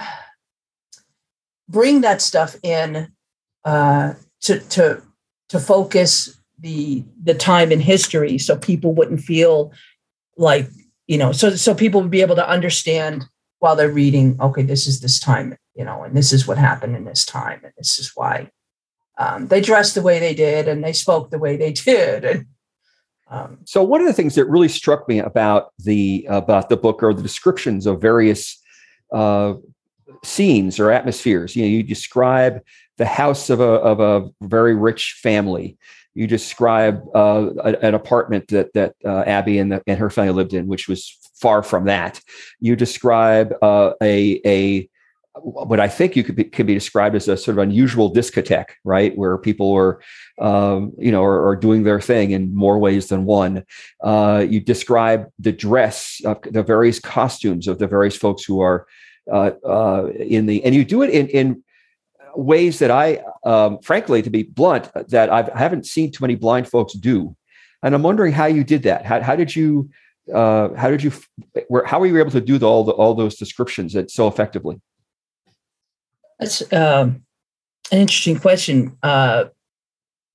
bring 1.69 2.01
that 2.01 2.21
stuff 2.21 2.55
in 2.63 3.11
uh, 3.63 4.13
to 4.41 4.59
to 4.59 5.01
to 5.49 5.59
focus 5.59 6.37
the 6.59 7.03
the 7.23 7.33
time 7.33 7.71
in 7.71 7.79
history 7.79 8.37
so 8.37 8.55
people 8.55 8.93
wouldn't 8.93 9.21
feel 9.21 9.71
like 10.37 10.67
you 11.07 11.17
know 11.17 11.31
so 11.31 11.55
so 11.55 11.73
people 11.73 12.01
would 12.01 12.11
be 12.11 12.21
able 12.21 12.35
to 12.35 12.47
understand 12.47 13.25
while 13.59 13.75
they're 13.75 13.89
reading 13.89 14.37
okay 14.41 14.61
this 14.61 14.87
is 14.87 14.99
this 15.01 15.19
time 15.19 15.55
you 15.75 15.83
know 15.83 16.03
and 16.03 16.15
this 16.15 16.31
is 16.31 16.47
what 16.47 16.57
happened 16.57 16.95
in 16.95 17.05
this 17.05 17.25
time 17.25 17.61
and 17.63 17.73
this 17.77 17.99
is 17.99 18.11
why 18.15 18.49
um, 19.17 19.47
they 19.47 19.61
dressed 19.61 19.95
the 19.95 20.01
way 20.01 20.19
they 20.19 20.33
did 20.33 20.67
and 20.67 20.83
they 20.83 20.93
spoke 20.93 21.29
the 21.29 21.39
way 21.39 21.57
they 21.57 21.71
did 21.85 22.25
and 22.25 22.45
um, 23.31 23.59
So 23.63 23.81
one 23.81 24.01
of 24.01 24.07
the 24.07 24.13
things 24.13 24.35
that 24.35 24.45
really 24.45 24.67
struck 24.67 25.07
me 25.07 25.19
about 25.19 25.71
the 25.79 26.27
about 26.29 26.67
the 26.67 26.75
book 26.75 27.01
are 27.01 27.13
the 27.13 27.23
descriptions 27.23 27.85
of 27.87 28.01
various 28.01 28.61
uh, 29.13 29.53
scenes 30.23 30.79
or 30.79 30.91
atmospheres. 30.91 31.55
You 31.55 31.63
know, 31.63 31.69
you 31.69 31.81
describe 31.81 32.61
the 32.97 33.05
house 33.05 33.49
of 33.49 33.61
a 33.61 33.63
of 33.63 34.01
a 34.01 34.29
very 34.41 34.75
rich 34.75 35.17
family. 35.23 35.77
You 36.13 36.27
describe 36.27 37.03
uh, 37.15 37.51
an 37.81 37.95
apartment 37.95 38.49
that 38.49 38.73
that 38.73 38.95
uh, 39.05 39.21
Abby 39.21 39.59
and, 39.59 39.71
the, 39.71 39.81
and 39.87 39.97
her 39.97 40.09
family 40.09 40.33
lived 40.33 40.53
in, 40.53 40.67
which 40.67 40.89
was 40.89 41.17
far 41.35 41.63
from 41.63 41.85
that. 41.85 42.19
You 42.59 42.75
describe 42.75 43.53
uh, 43.61 43.93
a 44.03 44.41
a 44.45 44.89
what 45.35 45.79
I 45.79 45.87
think 45.87 46.15
you 46.15 46.23
could 46.23 46.35
be, 46.35 46.43
could 46.43 46.67
be 46.67 46.73
described 46.73 47.15
as 47.15 47.27
a 47.27 47.37
sort 47.37 47.57
of 47.57 47.63
unusual 47.63 48.13
discotheque, 48.13 48.71
right, 48.83 49.15
where 49.17 49.37
people 49.37 49.71
were, 49.71 50.01
um, 50.39 50.91
you 50.97 51.11
know, 51.11 51.23
are, 51.23 51.47
are 51.47 51.55
doing 51.55 51.83
their 51.83 52.01
thing 52.01 52.31
in 52.31 52.53
more 52.53 52.77
ways 52.79 53.07
than 53.07 53.25
one. 53.25 53.63
Uh, 54.03 54.45
you 54.47 54.59
describe 54.59 55.27
the 55.39 55.51
dress, 55.51 56.21
the 56.49 56.63
various 56.63 56.99
costumes 56.99 57.67
of 57.67 57.79
the 57.79 57.87
various 57.87 58.17
folks 58.17 58.43
who 58.43 58.59
are 58.59 58.87
uh, 59.31 59.51
uh, 59.65 60.07
in 60.17 60.47
the, 60.47 60.63
and 60.65 60.75
you 60.75 60.83
do 60.83 61.01
it 61.01 61.11
in 61.11 61.27
in 61.27 61.63
ways 62.35 62.79
that 62.79 62.91
I, 62.91 63.21
um, 63.43 63.79
frankly, 63.79 64.21
to 64.21 64.29
be 64.29 64.43
blunt, 64.43 64.89
that 65.09 65.29
I've, 65.29 65.49
I 65.49 65.57
haven't 65.57 65.85
seen 65.85 66.11
too 66.11 66.23
many 66.23 66.35
blind 66.35 66.67
folks 66.67 66.93
do. 66.93 67.35
And 67.83 67.93
I'm 67.95 68.03
wondering 68.03 68.31
how 68.31 68.45
you 68.45 68.63
did 68.63 68.83
that. 68.83 69.05
How, 69.05 69.21
how 69.21 69.35
did 69.35 69.55
you, 69.55 69.89
uh, 70.33 70.73
how 70.75 70.89
did 70.89 71.03
you, 71.03 71.11
where, 71.67 71.83
how 71.83 71.99
were 71.99 72.05
you 72.05 72.19
able 72.19 72.31
to 72.31 72.41
do 72.41 72.57
the, 72.57 72.67
all 72.67 72.83
the, 72.83 72.93
all 72.93 73.15
those 73.15 73.35
descriptions 73.35 73.93
that 73.93 74.11
so 74.11 74.27
effectively? 74.27 74.79
That's 76.41 76.61
um, 76.73 77.23
an 77.91 77.99
interesting 77.99 78.39
question, 78.39 78.97
uh, 79.03 79.45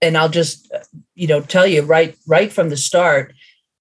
and 0.01 0.17
I'll 0.17 0.29
just 0.29 0.73
uh, 0.73 0.79
you 1.17 1.27
know 1.27 1.41
tell 1.41 1.67
you 1.67 1.83
right 1.83 2.17
right 2.29 2.53
from 2.53 2.71
the 2.71 2.77
start. 2.77 3.35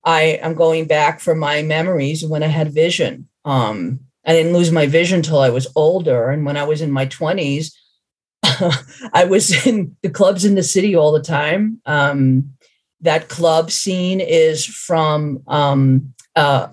I 0.03 0.39
am 0.41 0.55
going 0.55 0.88
back 0.88 1.19
from 1.19 1.38
my 1.38 1.61
memories 1.61 2.25
when 2.25 2.41
I 2.41 2.47
had 2.47 2.73
vision. 2.73 3.29
Um, 3.45 3.99
I 4.25 4.33
didn't 4.33 4.53
lose 4.53 4.71
my 4.71 4.88
vision 4.88 5.17
until 5.17 5.39
I 5.39 5.49
was 5.49 5.67
older, 5.75 6.31
and 6.31 6.47
when 6.47 6.57
I 6.57 6.63
was 6.63 6.81
in 6.81 6.91
my 6.91 7.05
twenties, 7.05 7.77
I 8.43 9.25
was 9.29 9.67
in 9.67 9.95
the 10.01 10.09
clubs 10.09 10.45
in 10.45 10.55
the 10.55 10.63
city 10.63 10.95
all 10.95 11.11
the 11.11 11.21
time. 11.21 11.79
Um, 11.85 12.55
that 13.01 13.29
club 13.29 13.69
scene 13.69 14.19
is 14.19 14.65
from 14.65 15.43
um, 15.47 16.15
uh, 16.35 16.69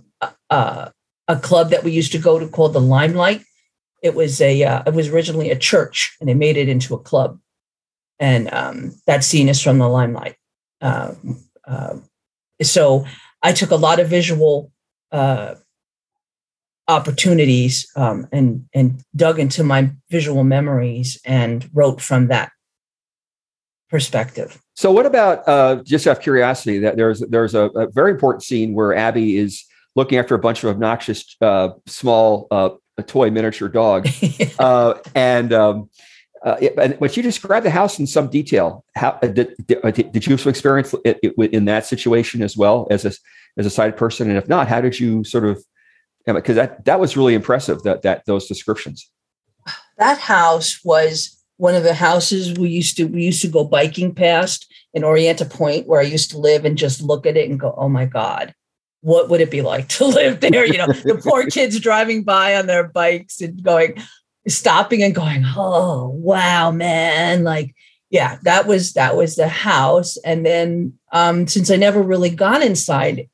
uh, 0.48 0.88
a 1.28 1.36
club 1.36 1.68
that 1.70 1.84
we 1.84 1.92
used 1.92 2.12
to 2.12 2.18
go 2.18 2.38
to 2.38 2.48
called 2.48 2.72
the 2.72 2.80
Limelight 2.80 3.44
it 4.02 4.14
was 4.14 4.40
a 4.40 4.62
uh, 4.62 4.82
it 4.86 4.94
was 4.94 5.08
originally 5.08 5.50
a 5.50 5.58
church 5.58 6.16
and 6.20 6.28
they 6.28 6.34
made 6.34 6.56
it 6.56 6.68
into 6.68 6.94
a 6.94 6.98
club 6.98 7.38
and 8.18 8.52
um, 8.52 8.92
that 9.06 9.24
scene 9.24 9.48
is 9.48 9.62
from 9.62 9.78
the 9.78 9.88
limelight 9.88 10.36
uh, 10.80 11.14
uh, 11.66 11.96
so 12.62 13.04
i 13.42 13.52
took 13.52 13.70
a 13.70 13.76
lot 13.76 14.00
of 14.00 14.08
visual 14.08 14.70
uh, 15.12 15.54
opportunities 16.88 17.90
um, 17.96 18.26
and 18.32 18.66
and 18.74 19.02
dug 19.14 19.38
into 19.38 19.62
my 19.62 19.90
visual 20.10 20.44
memories 20.44 21.20
and 21.24 21.70
wrote 21.72 22.00
from 22.00 22.28
that 22.28 22.50
perspective 23.88 24.60
So, 24.74 24.90
what 24.90 25.06
about 25.06 25.46
uh, 25.46 25.82
just 25.84 26.06
out 26.06 26.16
of 26.16 26.22
curiosity? 26.22 26.78
That 26.78 26.96
there's 26.96 27.20
there's 27.20 27.54
a, 27.54 27.64
a 27.76 27.90
very 27.90 28.10
important 28.10 28.42
scene 28.42 28.72
where 28.74 28.94
Abby 28.94 29.36
is 29.36 29.64
looking 29.94 30.18
after 30.18 30.34
a 30.34 30.38
bunch 30.38 30.64
of 30.64 30.70
obnoxious 30.70 31.36
uh, 31.40 31.70
small 31.86 32.48
uh, 32.98 33.02
toy 33.02 33.30
miniature 33.30 33.68
dog, 33.68 34.08
uh, 34.58 34.94
and 35.14 35.52
um, 35.52 35.88
uh, 36.44 36.56
it, 36.60 36.74
and 36.78 36.94
when 37.00 37.10
you 37.14 37.22
describe 37.22 37.62
the 37.62 37.70
house 37.70 37.98
in 37.98 38.06
some 38.06 38.28
detail, 38.28 38.84
how 38.96 39.18
uh, 39.22 39.26
did, 39.26 39.54
did, 39.66 40.12
did 40.12 40.26
you 40.26 40.32
have 40.32 40.40
some 40.40 40.50
experience 40.50 40.94
it, 41.04 41.18
it, 41.22 41.52
in 41.52 41.66
that 41.66 41.86
situation 41.86 42.42
as 42.42 42.56
well 42.56 42.86
as 42.90 43.04
a 43.04 43.12
as 43.56 43.66
a 43.66 43.70
sighted 43.70 43.96
person? 43.96 44.28
And 44.28 44.38
if 44.38 44.48
not, 44.48 44.68
how 44.68 44.80
did 44.80 44.98
you 44.98 45.24
sort 45.24 45.44
of 45.44 45.62
because 46.26 46.56
that 46.56 46.84
that 46.84 47.00
was 47.00 47.16
really 47.16 47.34
impressive 47.34 47.82
that 47.82 48.02
that 48.02 48.24
those 48.26 48.46
descriptions. 48.46 49.10
that 49.98 50.18
house 50.18 50.80
was 50.84 51.42
one 51.56 51.74
of 51.74 51.82
the 51.82 51.94
houses 51.94 52.58
we 52.58 52.68
used 52.68 52.96
to 52.96 53.04
we 53.04 53.24
used 53.24 53.42
to 53.42 53.48
go 53.48 53.64
biking 53.64 54.14
past 54.14 54.72
in 54.94 55.02
Orienta 55.02 55.48
Point 55.48 55.86
where 55.86 56.00
I 56.00 56.04
used 56.04 56.30
to 56.30 56.38
live 56.38 56.64
and 56.64 56.78
just 56.78 57.02
look 57.02 57.26
at 57.26 57.36
it 57.36 57.50
and 57.50 57.58
go, 57.58 57.74
oh 57.76 57.88
my 57.88 58.04
God, 58.04 58.54
what 59.02 59.28
would 59.28 59.40
it 59.40 59.50
be 59.50 59.62
like 59.62 59.88
to 59.88 60.06
live 60.06 60.40
there? 60.40 60.66
You 60.66 60.78
know, 60.78 60.86
the 60.86 61.20
poor 61.22 61.46
kids 61.50 61.78
driving 61.78 62.24
by 62.24 62.56
on 62.56 62.66
their 62.66 62.88
bikes 62.88 63.40
and 63.40 63.62
going, 63.62 64.02
stopping 64.48 65.02
and 65.02 65.14
going, 65.14 65.44
oh 65.44 66.08
wow, 66.08 66.70
man. 66.70 67.44
Like, 67.44 67.74
yeah, 68.10 68.38
that 68.42 68.66
was 68.66 68.94
that 68.94 69.16
was 69.16 69.36
the 69.36 69.48
house. 69.48 70.16
And 70.18 70.44
then 70.46 70.98
um, 71.12 71.46
since 71.46 71.70
I 71.70 71.76
never 71.76 72.02
really 72.02 72.30
got 72.30 72.62
inside 72.62 73.28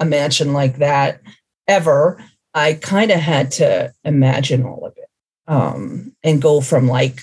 a 0.00 0.04
mansion 0.04 0.52
like 0.52 0.78
that 0.78 1.20
ever, 1.68 2.22
I 2.54 2.74
kind 2.74 3.10
of 3.10 3.20
had 3.20 3.52
to 3.52 3.92
imagine 4.04 4.64
all 4.64 4.84
of 4.86 4.94
it 4.96 5.08
um, 5.46 6.14
and 6.22 6.42
go 6.42 6.60
from 6.60 6.86
like 6.86 7.20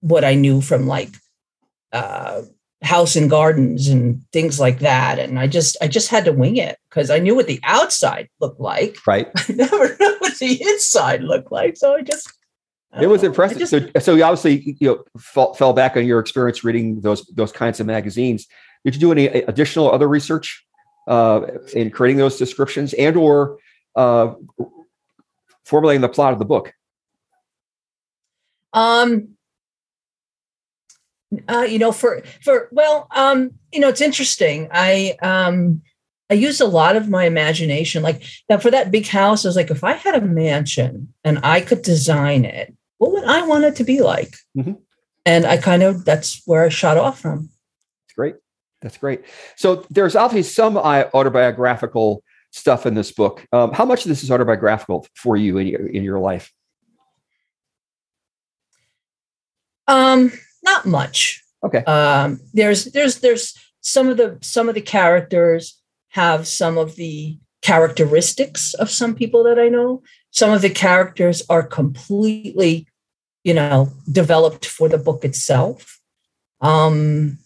what 0.00 0.24
I 0.24 0.34
knew 0.34 0.60
from 0.60 0.86
like 0.86 1.10
uh, 1.92 2.42
house 2.84 3.16
and 3.16 3.28
gardens 3.30 3.88
and 3.88 4.22
things 4.32 4.60
like 4.60 4.78
that. 4.80 5.18
And 5.18 5.38
I 5.38 5.46
just 5.46 5.76
I 5.82 5.88
just 5.88 6.08
had 6.08 6.24
to 6.26 6.32
wing 6.32 6.56
it 6.56 6.78
because 6.88 7.10
I 7.10 7.18
knew 7.18 7.34
what 7.34 7.46
the 7.46 7.60
outside 7.64 8.28
looked 8.40 8.60
like. 8.60 8.96
Right. 9.06 9.28
I 9.36 9.52
never 9.52 9.96
knew 9.98 10.16
what 10.20 10.38
the 10.38 10.62
inside 10.62 11.22
looked 11.22 11.50
like. 11.50 11.76
So 11.76 11.94
I 11.96 12.02
just 12.02 12.30
I 12.92 13.02
It 13.02 13.06
was 13.08 13.22
know. 13.22 13.28
Impressive. 13.28 13.58
just- 13.58 13.70
so, 13.70 13.80
so 13.98 14.14
you 14.14 14.22
obviously 14.22 14.76
you 14.78 14.88
know 14.88 15.04
fell, 15.18 15.54
fell 15.54 15.72
back 15.72 15.96
on 15.96 16.04
your 16.06 16.20
experience 16.20 16.62
reading 16.62 17.00
those 17.00 17.24
those 17.34 17.50
kinds 17.52 17.80
of 17.80 17.86
magazines. 17.86 18.46
Did 18.84 18.94
you 18.94 19.00
do 19.00 19.12
any 19.12 19.26
additional 19.28 19.90
other 19.90 20.06
research 20.06 20.64
uh, 21.08 21.40
in 21.74 21.90
creating 21.90 22.18
those 22.18 22.36
descriptions 22.36 22.92
and 22.92 23.16
or 23.16 23.56
uh, 23.96 24.34
formulating 25.64 26.02
the 26.02 26.08
plot 26.10 26.34
of 26.34 26.38
the 26.38 26.44
book? 26.44 26.74
Um, 28.74 29.36
Uh, 31.48 31.62
you 31.62 31.78
know, 31.78 31.92
for 31.92 32.22
for 32.42 32.68
well, 32.72 33.06
um, 33.10 33.52
you 33.72 33.80
know, 33.80 33.88
it's 33.88 34.00
interesting. 34.00 34.68
I 34.72 35.16
um, 35.22 35.82
I 36.30 36.34
use 36.34 36.60
a 36.60 36.66
lot 36.66 36.96
of 36.96 37.08
my 37.08 37.24
imagination. 37.24 38.02
Like 38.02 38.22
that 38.48 38.62
for 38.62 38.70
that 38.70 38.90
big 38.90 39.06
house, 39.06 39.44
I 39.44 39.48
was 39.48 39.56
like, 39.56 39.70
if 39.70 39.84
I 39.84 39.92
had 39.92 40.14
a 40.14 40.20
mansion 40.20 41.12
and 41.22 41.38
I 41.42 41.60
could 41.60 41.82
design 41.82 42.44
it, 42.44 42.74
what 42.98 43.12
would 43.12 43.24
I 43.24 43.46
want 43.46 43.64
it 43.64 43.76
to 43.76 43.84
be 43.84 44.00
like? 44.00 44.34
Mhm. 44.56 44.78
And 45.26 45.46
I 45.46 45.56
kind 45.56 45.82
of 45.82 46.04
that's 46.04 46.42
where 46.46 46.64
I 46.64 46.68
shot 46.68 46.98
off 46.98 47.20
from. 47.20 47.50
That's 48.06 48.14
great. 48.14 48.34
That's 48.82 48.98
great. 48.98 49.22
So 49.56 49.86
there's 49.90 50.16
obviously 50.16 50.50
some 50.52 50.76
autobiographical 50.76 52.22
stuff 52.50 52.86
in 52.86 52.94
this 52.94 53.10
book. 53.10 53.46
Um, 53.52 53.72
how 53.72 53.84
much 53.84 54.04
of 54.04 54.08
this 54.08 54.22
is 54.22 54.30
autobiographical 54.30 55.06
for 55.14 55.36
you 55.36 55.58
in 55.58 55.66
your, 55.66 55.86
in 55.86 56.02
your 56.04 56.18
life? 56.18 56.52
Um, 59.88 60.32
not 60.64 60.86
much. 60.86 61.42
Okay. 61.64 61.84
Um, 61.84 62.40
there's 62.52 62.86
there's 62.86 63.20
there's 63.20 63.54
some 63.80 64.08
of 64.08 64.16
the 64.16 64.38
some 64.42 64.68
of 64.68 64.74
the 64.74 64.80
characters 64.80 65.80
have 66.10 66.46
some 66.46 66.78
of 66.78 66.96
the 66.96 67.38
characteristics 67.62 68.74
of 68.74 68.90
some 68.90 69.14
people 69.14 69.42
that 69.44 69.58
I 69.58 69.68
know. 69.68 70.02
Some 70.30 70.50
of 70.50 70.62
the 70.62 70.70
characters 70.70 71.42
are 71.48 71.62
completely, 71.62 72.86
you 73.42 73.54
know, 73.54 73.90
developed 74.10 74.66
for 74.66 74.88
the 74.88 74.98
book 74.98 75.24
itself. 75.24 76.00
Um, 76.60 77.38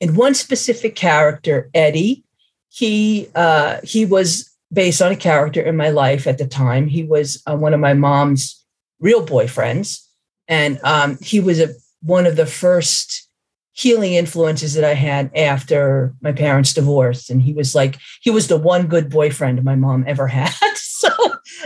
in 0.00 0.14
one 0.14 0.34
specific 0.34 0.94
character, 0.94 1.70
Eddie, 1.74 2.24
he 2.68 3.28
uh, 3.34 3.78
he 3.82 4.04
was 4.04 4.50
based 4.72 5.00
on 5.00 5.12
a 5.12 5.16
character 5.16 5.62
in 5.62 5.76
my 5.76 5.90
life 5.90 6.26
at 6.26 6.38
the 6.38 6.46
time. 6.46 6.86
He 6.88 7.02
was 7.02 7.42
uh, 7.46 7.56
one 7.56 7.74
of 7.74 7.80
my 7.80 7.94
mom's 7.94 8.64
real 9.00 9.24
boyfriends, 9.24 10.06
and 10.48 10.78
um, 10.84 11.18
he 11.22 11.40
was 11.40 11.60
a, 11.60 11.68
one 12.06 12.26
of 12.26 12.36
the 12.36 12.46
first 12.46 13.28
healing 13.72 14.14
influences 14.14 14.72
that 14.74 14.84
I 14.84 14.94
had 14.94 15.30
after 15.36 16.14
my 16.22 16.32
parents 16.32 16.72
divorced. 16.72 17.28
And 17.28 17.42
he 17.42 17.52
was 17.52 17.74
like, 17.74 17.98
he 18.22 18.30
was 18.30 18.48
the 18.48 18.56
one 18.56 18.86
good 18.86 19.10
boyfriend 19.10 19.62
my 19.62 19.74
mom 19.74 20.04
ever 20.06 20.26
had. 20.26 20.50
so, 20.76 21.08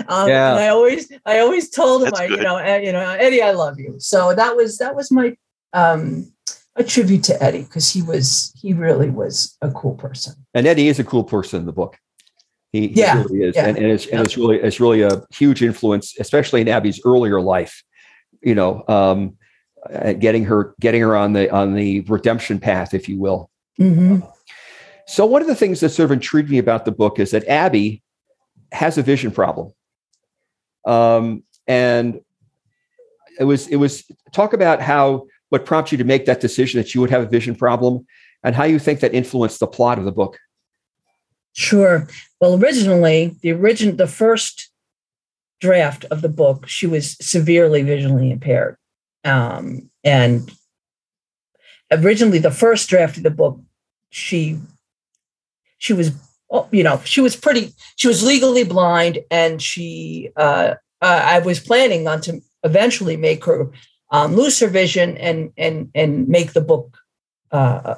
um, 0.08 0.28
Yeah. 0.28 0.50
and 0.50 0.58
I 0.58 0.68
always, 0.68 1.12
I 1.24 1.38
always 1.38 1.70
told 1.70 2.02
him, 2.02 2.10
That's 2.10 2.20
I, 2.20 2.24
you 2.26 2.38
know, 2.38 2.56
eh, 2.56 2.78
you 2.78 2.92
know, 2.92 3.00
Eddie, 3.00 3.42
I 3.42 3.52
love 3.52 3.78
you. 3.78 3.94
So 3.98 4.34
that 4.34 4.56
was, 4.56 4.78
that 4.78 4.96
was 4.96 5.12
my, 5.12 5.36
um, 5.72 6.32
a 6.74 6.82
tribute 6.82 7.22
to 7.24 7.40
Eddie 7.42 7.62
because 7.62 7.90
he 7.90 8.02
was, 8.02 8.52
he 8.60 8.72
really 8.72 9.10
was 9.10 9.56
a 9.62 9.70
cool 9.70 9.94
person. 9.94 10.34
And 10.54 10.66
Eddie 10.66 10.88
is 10.88 10.98
a 10.98 11.04
cool 11.04 11.24
person 11.24 11.60
in 11.60 11.66
the 11.66 11.72
book. 11.72 11.96
He, 12.72 12.88
he 12.88 13.00
Yeah, 13.00 13.22
really 13.22 13.42
is, 13.42 13.56
yeah. 13.56 13.66
and, 13.66 13.76
and 13.76 13.86
it's 13.86 14.06
and 14.06 14.20
it's 14.20 14.36
really 14.36 14.58
it's 14.60 14.78
really 14.78 15.02
a 15.02 15.24
huge 15.34 15.60
influence, 15.60 16.14
especially 16.20 16.60
in 16.60 16.68
Abby's 16.68 17.00
earlier 17.04 17.40
life. 17.40 17.82
You 18.42 18.54
know, 18.54 18.84
um, 18.86 19.36
uh, 19.88 20.12
getting 20.14 20.44
her 20.44 20.74
getting 20.80 21.00
her 21.00 21.16
on 21.16 21.32
the 21.32 21.50
on 21.50 21.74
the 21.74 22.00
redemption 22.02 22.58
path, 22.58 22.92
if 22.92 23.08
you 23.08 23.18
will. 23.18 23.50
Mhm. 23.78 24.26
So 25.06 25.26
one 25.26 25.42
of 25.42 25.48
the 25.48 25.54
things 25.54 25.80
that 25.80 25.90
sort 25.90 26.04
of 26.06 26.12
intrigued 26.12 26.50
me 26.50 26.58
about 26.58 26.84
the 26.84 26.92
book 26.92 27.18
is 27.18 27.30
that 27.30 27.46
Abby 27.48 28.02
has 28.72 28.98
a 28.98 29.02
vision 29.02 29.30
problem. 29.30 29.72
Um, 30.86 31.42
and 31.66 32.20
it 33.38 33.44
was 33.44 33.66
it 33.68 33.76
was 33.76 34.04
talk 34.32 34.52
about 34.52 34.80
how 34.80 35.26
what 35.48 35.64
prompted 35.64 35.92
you 35.92 35.98
to 35.98 36.04
make 36.04 36.26
that 36.26 36.40
decision 36.40 36.80
that 36.80 36.94
you 36.94 37.00
would 37.00 37.10
have 37.10 37.22
a 37.22 37.26
vision 37.26 37.54
problem 37.54 38.06
and 38.44 38.54
how 38.54 38.64
you 38.64 38.78
think 38.78 39.00
that 39.00 39.14
influenced 39.14 39.60
the 39.60 39.66
plot 39.66 39.98
of 39.98 40.04
the 40.04 40.12
book. 40.12 40.38
Sure. 41.52 42.06
Well, 42.40 42.62
originally, 42.62 43.36
the 43.42 43.52
origin, 43.52 43.96
the 43.96 44.06
first 44.06 44.70
draft 45.60 46.04
of 46.06 46.22
the 46.22 46.28
book, 46.28 46.68
she 46.68 46.86
was 46.86 47.16
severely 47.20 47.82
visually 47.82 48.30
impaired, 48.30 48.76
um, 49.24 49.90
and 50.04 50.50
originally, 51.90 52.38
the 52.38 52.50
first 52.50 52.88
draft 52.88 53.16
of 53.16 53.22
the 53.22 53.30
book, 53.30 53.60
she 54.10 54.58
she 55.78 55.92
was, 55.92 56.12
oh, 56.50 56.68
you 56.70 56.82
know, 56.82 57.00
she 57.04 57.20
was 57.20 57.36
pretty, 57.36 57.72
she 57.96 58.08
was 58.08 58.22
legally 58.22 58.64
blind, 58.64 59.18
and 59.30 59.62
she, 59.62 60.30
uh, 60.36 60.74
uh, 61.00 61.22
I 61.24 61.38
was 61.40 61.58
planning 61.60 62.06
on 62.06 62.20
to 62.22 62.40
eventually 62.62 63.16
make 63.16 63.44
her 63.44 63.70
um, 64.10 64.34
lose 64.34 64.58
her 64.60 64.68
vision 64.68 65.16
and 65.18 65.52
and 65.56 65.90
and 65.94 66.28
make 66.28 66.52
the 66.52 66.60
book 66.60 66.98
uh, 67.52 67.96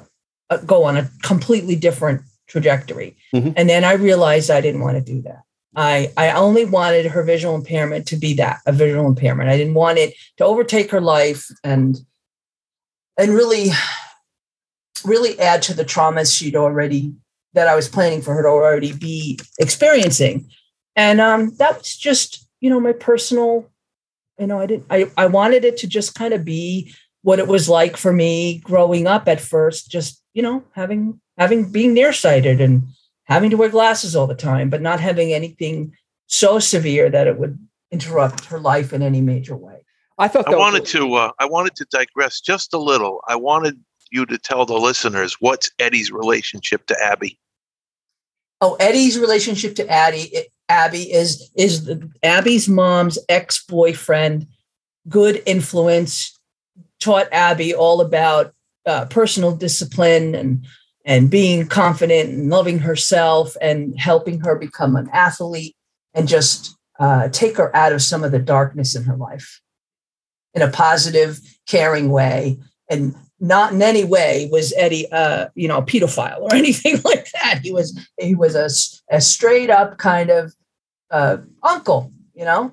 uh, 0.49 0.57
go 0.57 0.83
on 0.83 0.97
a 0.97 1.09
completely 1.23 1.75
different 1.75 2.21
trajectory. 2.47 3.17
Mhm. 3.33 3.53
And 3.55 3.69
then 3.69 3.83
I 3.83 3.93
realized 3.93 4.51
I 4.51 4.61
didn't 4.61 4.81
want 4.81 4.97
to 4.97 5.13
do 5.13 5.21
that. 5.23 5.41
I, 5.75 6.11
I 6.17 6.31
only 6.31 6.65
wanted 6.65 7.07
her 7.07 7.23
visual 7.23 7.55
impairment 7.55 8.07
to 8.07 8.15
be 8.15 8.35
that 8.35 8.59
a 8.65 8.71
visual 8.71 9.07
impairment. 9.07 9.49
I 9.49 9.57
didn't 9.57 9.73
want 9.73 9.97
it 9.97 10.13
to 10.37 10.45
overtake 10.45 10.91
her 10.91 11.01
life 11.01 11.47
and 11.63 11.97
and 13.17 13.33
really 13.33 13.69
really 15.05 15.39
add 15.39 15.61
to 15.63 15.73
the 15.73 15.85
traumas 15.85 16.35
she'd 16.35 16.55
already 16.55 17.13
that 17.53 17.67
I 17.67 17.75
was 17.75 17.89
planning 17.89 18.21
for 18.21 18.33
her 18.33 18.43
to 18.43 18.47
already 18.49 18.93
be 18.93 19.39
experiencing. 19.59 20.49
And 20.95 21.21
um, 21.21 21.55
that 21.57 21.77
was 21.79 21.95
just, 21.95 22.47
you 22.61 22.69
know, 22.69 22.79
my 22.79 22.93
personal, 22.93 23.69
you 24.39 24.47
know, 24.47 24.59
I 24.59 24.65
didn't 24.65 24.85
I, 24.89 25.11
I 25.17 25.25
wanted 25.27 25.65
it 25.65 25.77
to 25.77 25.87
just 25.87 26.15
kind 26.15 26.33
of 26.33 26.45
be 26.45 26.93
what 27.21 27.39
it 27.39 27.47
was 27.47 27.69
like 27.69 27.97
for 27.97 28.11
me 28.11 28.59
growing 28.59 29.07
up 29.07 29.27
at 29.27 29.41
first, 29.41 29.89
just, 29.89 30.21
you 30.33 30.41
know, 30.41 30.63
having 30.73 31.19
having 31.37 31.71
being 31.71 31.93
nearsighted 31.93 32.61
and 32.61 32.83
having 33.25 33.49
to 33.49 33.57
wear 33.57 33.69
glasses 33.69 34.15
all 34.15 34.27
the 34.27 34.35
time, 34.35 34.69
but 34.69 34.81
not 34.81 34.99
having 34.99 35.33
anything 35.33 35.93
so 36.27 36.59
severe 36.59 37.09
that 37.09 37.27
it 37.27 37.37
would 37.37 37.57
interrupt 37.91 38.45
her 38.45 38.59
life 38.59 38.91
in 38.93 39.01
any 39.01 39.21
major 39.21 39.55
way. 39.55 39.85
I 40.17 40.27
thought 40.27 40.47
I 40.47 40.55
wanted 40.55 40.81
was- 40.81 40.91
to 40.91 41.13
uh, 41.15 41.31
I 41.39 41.45
wanted 41.45 41.75
to 41.75 41.85
digress 41.91 42.41
just 42.41 42.73
a 42.73 42.77
little. 42.77 43.21
I 43.27 43.35
wanted 43.35 43.79
you 44.11 44.25
to 44.27 44.37
tell 44.37 44.65
the 44.65 44.77
listeners 44.77 45.37
what's 45.39 45.71
Eddie's 45.79 46.11
relationship 46.11 46.85
to 46.87 47.03
Abby. 47.03 47.39
Oh, 48.61 48.75
Eddie's 48.79 49.19
relationship 49.19 49.75
to 49.75 49.89
Addie, 49.89 50.31
Abby 50.69 51.11
is 51.11 51.51
is 51.55 51.85
the, 51.85 52.09
Abby's 52.21 52.69
mom's 52.69 53.17
ex 53.27 53.63
boyfriend. 53.65 54.47
Good 55.09 55.43
influence 55.45 56.39
taught 57.01 57.27
Abby 57.31 57.75
all 57.75 57.99
about 57.99 58.53
uh, 58.85 59.05
personal 59.05 59.55
discipline 59.55 60.35
and 60.35 60.65
and 61.05 61.29
being 61.29 61.67
confident 61.67 62.29
and 62.29 62.49
loving 62.49 62.79
herself 62.79 63.55
and 63.61 63.99
helping 63.99 64.39
her 64.39 64.55
become 64.55 64.95
an 64.95 65.09
athlete 65.11 65.75
and 66.13 66.27
just 66.27 66.77
uh, 66.99 67.27
take 67.29 67.57
her 67.57 67.75
out 67.75 67.91
of 67.91 68.01
some 68.01 68.23
of 68.23 68.31
the 68.31 68.39
darkness 68.39 68.95
in 68.95 69.03
her 69.03 69.17
life 69.17 69.61
in 70.53 70.61
a 70.61 70.69
positive, 70.69 71.39
caring 71.67 72.09
way. 72.09 72.57
And 72.89 73.15
not 73.39 73.73
in 73.73 73.81
any 73.81 74.03
way 74.05 74.47
was 74.51 74.73
Eddie, 74.77 75.11
uh, 75.11 75.47
you 75.55 75.67
know, 75.67 75.79
a 75.79 75.85
pedophile 75.85 76.39
or 76.39 76.55
anything 76.55 77.01
like 77.03 77.29
that. 77.31 77.59
He 77.63 77.71
was 77.73 77.99
he 78.19 78.35
was 78.35 78.55
a, 78.55 78.69
a 79.15 79.19
straight 79.19 79.69
up 79.69 79.97
kind 79.97 80.29
of 80.29 80.53
uh, 81.11 81.37
uncle, 81.61 82.11
you 82.33 82.45
know. 82.45 82.71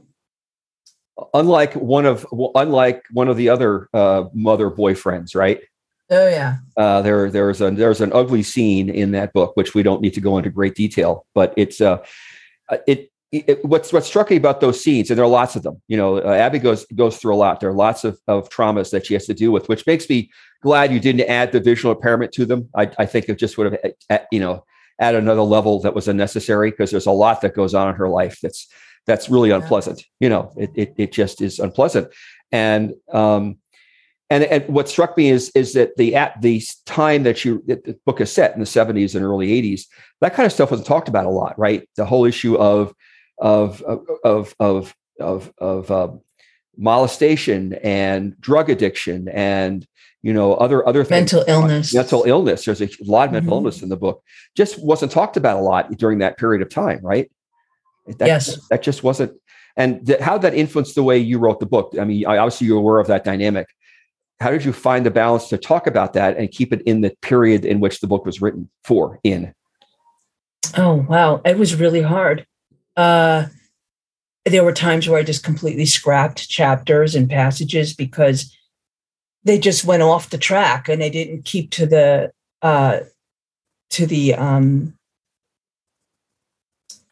unlike 1.35 1.75
one 1.75 2.07
of 2.07 2.27
unlike 2.55 3.03
one 3.13 3.29
of 3.29 3.37
the 3.37 3.49
other 3.49 3.89
uh, 3.93 4.25
mother 4.33 4.71
boyfriends, 4.71 5.35
right? 5.35 5.61
Oh 6.13 6.29
yeah, 6.29 6.57
Uh, 6.77 7.01
there, 7.03 7.31
there's 7.31 7.61
a 7.61 7.71
there's 7.71 8.01
an 8.01 8.13
ugly 8.13 8.43
scene 8.43 8.91
in 8.91 9.13
that 9.13 9.33
book, 9.33 9.53
which 9.57 9.75
we 9.75 9.83
don't 9.85 10.03
need 10.03 10.15
to 10.15 10.21
go 10.21 10.39
into 10.39 10.51
great 10.51 10.75
detail, 10.75 11.25
but 11.35 11.55
it's 11.57 11.81
uh, 11.81 11.99
it, 12.87 13.11
it 13.33 13.65
what's 13.65 13.93
what 13.93 14.05
struck 14.05 14.31
me 14.31 14.37
about 14.37 14.61
those 14.61 14.83
scenes, 14.83 15.11
and 15.11 15.17
there 15.19 15.25
are 15.25 15.29
lots 15.29 15.55
of 15.55 15.63
them. 15.63 15.81
You 15.87 15.97
know, 15.97 16.19
uh, 16.19 16.33
Abby 16.35 16.59
goes 16.59 16.85
goes 16.97 17.19
through 17.19 17.35
a 17.35 17.37
lot. 17.37 17.61
There 17.61 17.71
are 17.71 17.75
lots 17.75 18.03
of 18.05 18.19
of 18.27 18.49
traumas 18.49 18.91
that 18.91 19.07
she 19.07 19.15
has 19.15 19.27
to 19.27 19.35
deal 19.35 19.53
with, 19.53 19.69
which 19.69 19.87
makes 19.87 20.09
me 20.11 20.31
glad 20.63 20.93
you 20.93 20.99
didn't 21.01 21.29
add 21.29 21.53
the 21.53 21.61
visual 21.61 21.95
impairment 21.95 22.33
to 22.33 22.45
them. 22.45 22.69
I, 22.77 22.91
I 22.99 23.07
think 23.07 23.29
it 23.29 23.39
just 23.39 23.57
would 23.57 23.73
have 24.11 24.23
you 24.33 24.41
know 24.41 24.65
add 25.01 25.15
another 25.15 25.43
level 25.43 25.81
that 25.83 25.95
was 25.95 26.09
unnecessary 26.09 26.71
because 26.73 26.91
there's 26.91 27.07
a 27.07 27.13
lot 27.13 27.41
that 27.43 27.55
goes 27.55 27.73
on 27.73 27.89
in 27.89 27.95
her 27.95 28.09
life 28.09 28.39
that's 28.43 28.67
that's 29.07 29.29
really 29.31 29.51
Yeah. 29.51 29.57
unpleasant. 29.57 30.03
You 30.19 30.29
know, 30.29 30.53
it, 30.57 30.71
it 30.75 30.95
it 30.97 31.13
just 31.13 31.41
is 31.41 31.61
unpleasant, 31.61 32.09
and 32.51 32.95
um, 33.13 33.60
and 34.31 34.45
and 34.45 34.67
what 34.69 34.89
struck 34.89 35.17
me 35.17 35.29
is 35.29 35.51
is 35.55 35.73
that 35.75 35.97
the 35.97 36.15
at 36.15 36.41
the 36.41 36.63
time 36.87 37.25
that 37.25 37.45
you 37.45 37.63
that 37.67 37.85
the 37.85 37.99
book 38.07 38.21
is 38.21 38.33
set 38.33 38.55
in 38.55 38.61
the 38.61 38.67
70s 38.67 39.15
and 39.15 39.25
early 39.25 39.49
80s, 39.49 39.83
that 40.21 40.35
kind 40.35 40.47
of 40.47 40.53
stuff 40.53 40.71
wasn't 40.71 40.87
talked 40.87 41.09
about 41.09 41.27
a 41.27 41.31
lot, 41.31 41.59
right? 41.59 41.89
The 41.97 42.05
whole 42.07 42.25
issue 42.25 42.55
of 42.57 42.95
of 43.39 43.83
of 43.83 44.55
of 44.61 44.95
of 45.21 45.53
of 45.59 45.91
um, 45.91 46.21
molestation 46.77 47.75
and 47.83 48.41
drug 48.41 48.71
addiction 48.71 49.29
and 49.29 49.87
you 50.23 50.33
know 50.33 50.55
other 50.55 50.87
other 50.87 51.03
things 51.05 51.33
mental 51.33 51.45
illness. 51.49 51.93
mental 51.95 52.23
illness. 52.25 52.65
There's 52.65 52.81
a 52.81 52.89
lot 53.05 53.27
of 53.29 53.33
mental 53.33 53.51
Mhm. 53.53 53.57
illness 53.57 53.83
in 53.83 53.89
the 53.89 53.97
book. 53.97 54.23
Just 54.57 54.83
wasn't 54.83 55.13
talked 55.13 55.37
about 55.37 55.59
a 55.59 55.63
lot 55.63 55.91
during 55.97 56.19
that 56.19 56.39
period 56.39 56.63
of 56.63 56.69
time, 56.69 57.01
right? 57.03 57.31
That, 58.19 58.27
Yes. 58.27 58.59
that 58.71 58.83
just 58.83 59.03
wasn't. 59.03 59.33
And 59.77 60.07
th- 60.07 60.21
how 60.21 60.37
that 60.39 60.53
influenced 60.55 60.95
the 60.95 61.03
way 61.03 61.17
you 61.19 61.39
wrote 61.39 61.61
the 61.61 61.67
book. 61.67 61.95
I 61.99 62.05
mean, 62.05 62.27
obviously 62.27 62.67
you're 62.67 62.79
aware 62.79 62.99
of 62.99 63.07
that 63.07 63.25
dynamic. 63.25 63.67
How 64.41 64.51
did 64.51 64.65
you 64.65 64.73
find 64.73 65.05
the 65.05 65.11
balance 65.11 65.49
to 65.49 65.59
talk 65.59 65.87
about 65.87 66.15
that 66.15 66.37
and 66.37 66.51
keep 66.51 66.73
it 66.73 66.83
in 66.83 67.03
the 67.03 67.15
period 67.21 67.65
in 67.65 67.81
which 67.81 68.01
the 68.01 68.07
book 68.07 68.25
was 68.25 68.41
written 68.41 68.71
for? 68.85 69.21
In 69.23 69.55
Oh 70.77 71.07
wow, 71.09 71.41
it 71.45 71.59
was 71.59 71.75
really 71.75 72.03
hard. 72.03 72.47
Uh, 72.97 73.47
there 74.45 74.65
were 74.65 74.73
times 74.73 75.09
where 75.09 75.19
I 75.19 75.23
just 75.23 75.45
completely 75.45 75.87
scrapped 75.87 76.49
chapters 76.49 77.15
and 77.15 77.29
passages 77.29 77.95
because 77.95 78.57
they 79.45 79.59
just 79.59 79.85
went 79.85 80.03
off 80.03 80.31
the 80.31 80.39
track 80.39 80.89
and 80.89 81.01
they 81.01 81.11
didn't 81.11 81.45
keep 81.45 81.71
to 81.73 81.87
the 81.87 82.33
uh, 82.63 83.01
to 83.91 84.07
the 84.07 84.35
um, 84.35 84.95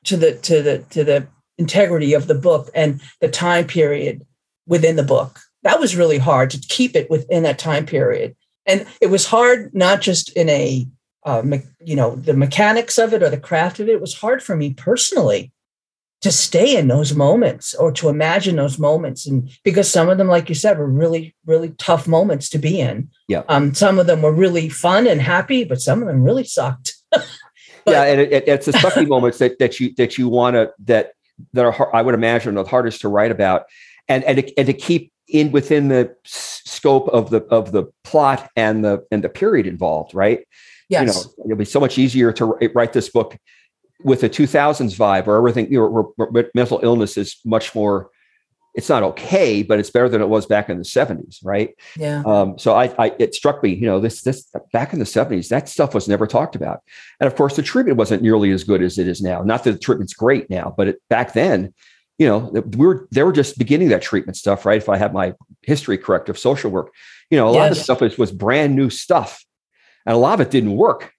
to 0.05 0.17
the 0.17 0.35
to 0.37 0.63
the 0.63 0.79
to 0.91 1.05
the 1.05 1.27
integrity 1.59 2.15
of 2.15 2.27
the 2.27 2.35
book 2.35 2.71
and 2.75 3.01
the 3.21 3.29
time 3.29 3.67
period 3.67 4.25
within 4.67 4.97
the 4.97 5.03
book. 5.03 5.41
That 5.69 5.81
was 5.81 5.95
really 5.97 6.17
hard 6.17 6.49
to 6.51 6.59
keep 6.59 6.97
it 6.97 7.11
within 7.11 7.43
that 7.43 7.59
time 7.59 7.85
period, 7.85 8.35
and 8.65 8.87
it 9.03 9.09
was 9.09 9.27
hard 9.27 9.75
not 9.75 10.01
just 10.01 10.31
in 10.35 10.49
a 10.49 10.89
uh, 11.27 11.43
me- 11.43 11.63
you 11.85 11.95
know 11.95 12.17
the 12.17 12.33
mechanics 12.33 12.97
of 12.97 13.13
it 13.13 13.23
or 13.23 13.29
the 13.29 13.37
craft 13.39 13.79
of 13.79 13.89
it. 13.89 13.93
It 13.93 14.01
was 14.01 14.15
hard 14.15 14.43
for 14.43 14.57
me 14.57 14.73
personally 14.73 15.53
to 16.23 16.33
stay 16.33 16.75
in 16.75 16.89
those 16.89 17.15
moments 17.15 17.75
or 17.75 17.93
to 17.93 18.09
imagine 18.09 18.57
those 18.57 18.79
moments. 18.79 19.27
And 19.27 19.51
because 19.63 19.91
some 19.91 20.09
of 20.09 20.17
them 20.17 20.27
like 20.29 20.49
you 20.49 20.55
said 20.55 20.79
were 20.79 20.89
really 20.89 21.35
really 21.45 21.71
tough 21.79 22.09
moments 22.09 22.49
to 22.51 22.59
be 22.59 22.81
in. 22.81 23.11
Yeah. 23.29 23.43
um 23.49 23.75
some 23.75 23.99
of 23.99 24.07
them 24.07 24.23
were 24.23 24.33
really 24.33 24.71
fun 24.71 25.07
and 25.07 25.21
happy 25.21 25.65
but 25.65 25.81
some 25.83 26.01
of 26.01 26.09
them 26.09 26.25
really 26.25 26.45
sucked. 26.45 26.95
But- 27.85 27.93
yeah, 27.93 28.03
and 28.05 28.21
it, 28.21 28.33
it, 28.33 28.49
it's 28.49 28.67
the 28.67 28.73
sucky 28.73 29.09
moments 29.15 29.39
that 29.39 29.59
that 29.61 29.81
you 29.81 29.95
that 29.97 30.19
you 30.19 30.29
want 30.29 30.55
to 30.55 30.73
that 30.85 31.13
that 31.53 31.65
are 31.65 31.97
I 31.97 32.03
would 32.03 32.15
imagine 32.15 32.55
the 32.55 32.65
hardest 32.65 33.01
to 33.03 33.09
write 33.09 33.31
about, 33.31 33.65
and 34.09 34.25
and 34.25 34.39
to, 34.39 34.59
and 34.59 34.67
to 34.67 34.75
keep 34.75 35.11
in 35.29 35.53
within 35.53 35.89
the 35.89 36.15
scope 36.25 37.09
of 37.09 37.31
the 37.31 37.43
of 37.45 37.73
the 37.73 37.85
plot 38.05 38.51
and 38.57 38.85
the 38.85 39.05
and 39.11 39.23
the 39.23 39.29
period 39.29 39.67
involved, 39.67 40.15
right? 40.15 40.47
yes 40.89 41.01
You 41.01 41.07
know, 41.07 41.45
it'll 41.45 41.59
be 41.59 41.65
so 41.65 41.81
much 41.81 41.99
easier 41.99 42.33
to 42.33 42.45
write- 42.75 42.93
this 42.93 43.09
book 43.09 43.37
with 44.03 44.23
a 44.23 44.29
2000s 44.29 44.97
vibe, 44.97 45.27
where 45.27 45.37
everything 45.37 45.71
you 45.73 45.81
know, 45.81 45.89
where, 46.17 46.27
where 46.29 46.51
mental 46.55 46.81
illness 46.83 47.17
is 47.17 47.37
much 47.45 47.75
more. 47.75 48.11
It's 48.75 48.89
not 48.89 49.03
okay, 49.03 49.65
but 49.65 49.81
it's 49.81 49.91
better 49.91 50.09
than 50.09 50.21
it 50.21 50.29
was 50.29 50.47
back 50.47 50.69
in 50.69 50.79
the 50.79 50.85
70s, 50.85 51.39
right? 51.43 51.71
yeah 51.97 52.23
Um, 52.25 52.57
so 52.59 52.75
I, 52.75 52.95
I, 52.97 53.13
it 53.19 53.35
struck 53.35 53.61
me, 53.61 53.75
you 53.75 53.87
know, 53.87 53.99
this, 53.99 54.23
this 54.23 54.49
back 54.73 54.93
in 54.93 55.01
the 55.01 55.07
seventies, 55.07 55.49
that 55.49 55.69
stuff 55.69 55.95
was 55.95 56.07
never 56.07 56.29
talked 56.29 56.55
about. 56.55 56.83
And 57.19 57.27
of 57.27 57.35
course, 57.35 57.57
the 57.57 57.63
treatment 57.63 57.97
wasn't 57.97 58.23
nearly 58.23 58.53
as 58.53 58.63
good 58.63 58.83
as 58.83 58.97
it 58.97 59.09
is 59.09 59.21
now. 59.21 59.43
Not 59.43 59.65
that 59.65 59.73
the 59.73 59.79
treatment's 59.79 60.15
great 60.15 60.49
now, 60.49 60.75
but 60.77 60.89
it, 60.89 61.03
back 61.09 61.33
then, 61.33 61.75
you 62.19 62.27
know, 62.27 62.39
we 62.39 62.87
were, 62.87 63.09
they 63.11 63.23
were 63.23 63.33
just 63.33 63.59
beginning 63.59 63.89
that 63.89 64.03
treatment 64.03 64.37
stuff, 64.37 64.67
right? 64.67 64.79
If 64.79 64.89
I 64.89 64.97
have 64.97 65.13
my 65.13 65.35
history 65.63 65.97
correct 65.97 66.29
of 66.29 66.39
social 66.39 66.71
work, 66.71 66.93
you 67.31 67.39
know, 67.39 67.49
a 67.49 67.51
lot 67.51 67.71
of 67.71 67.77
the 67.77 67.83
stuff 67.83 68.01
was, 68.01 68.19
was 68.19 68.33
brand 68.33 68.75
new 68.75 68.91
stuff 68.91 69.45
and 70.05 70.15
a 70.15 70.19
lot 70.19 70.41
of 70.41 70.47
it 70.47 70.51
didn't 70.51 70.77
work. 70.77 71.13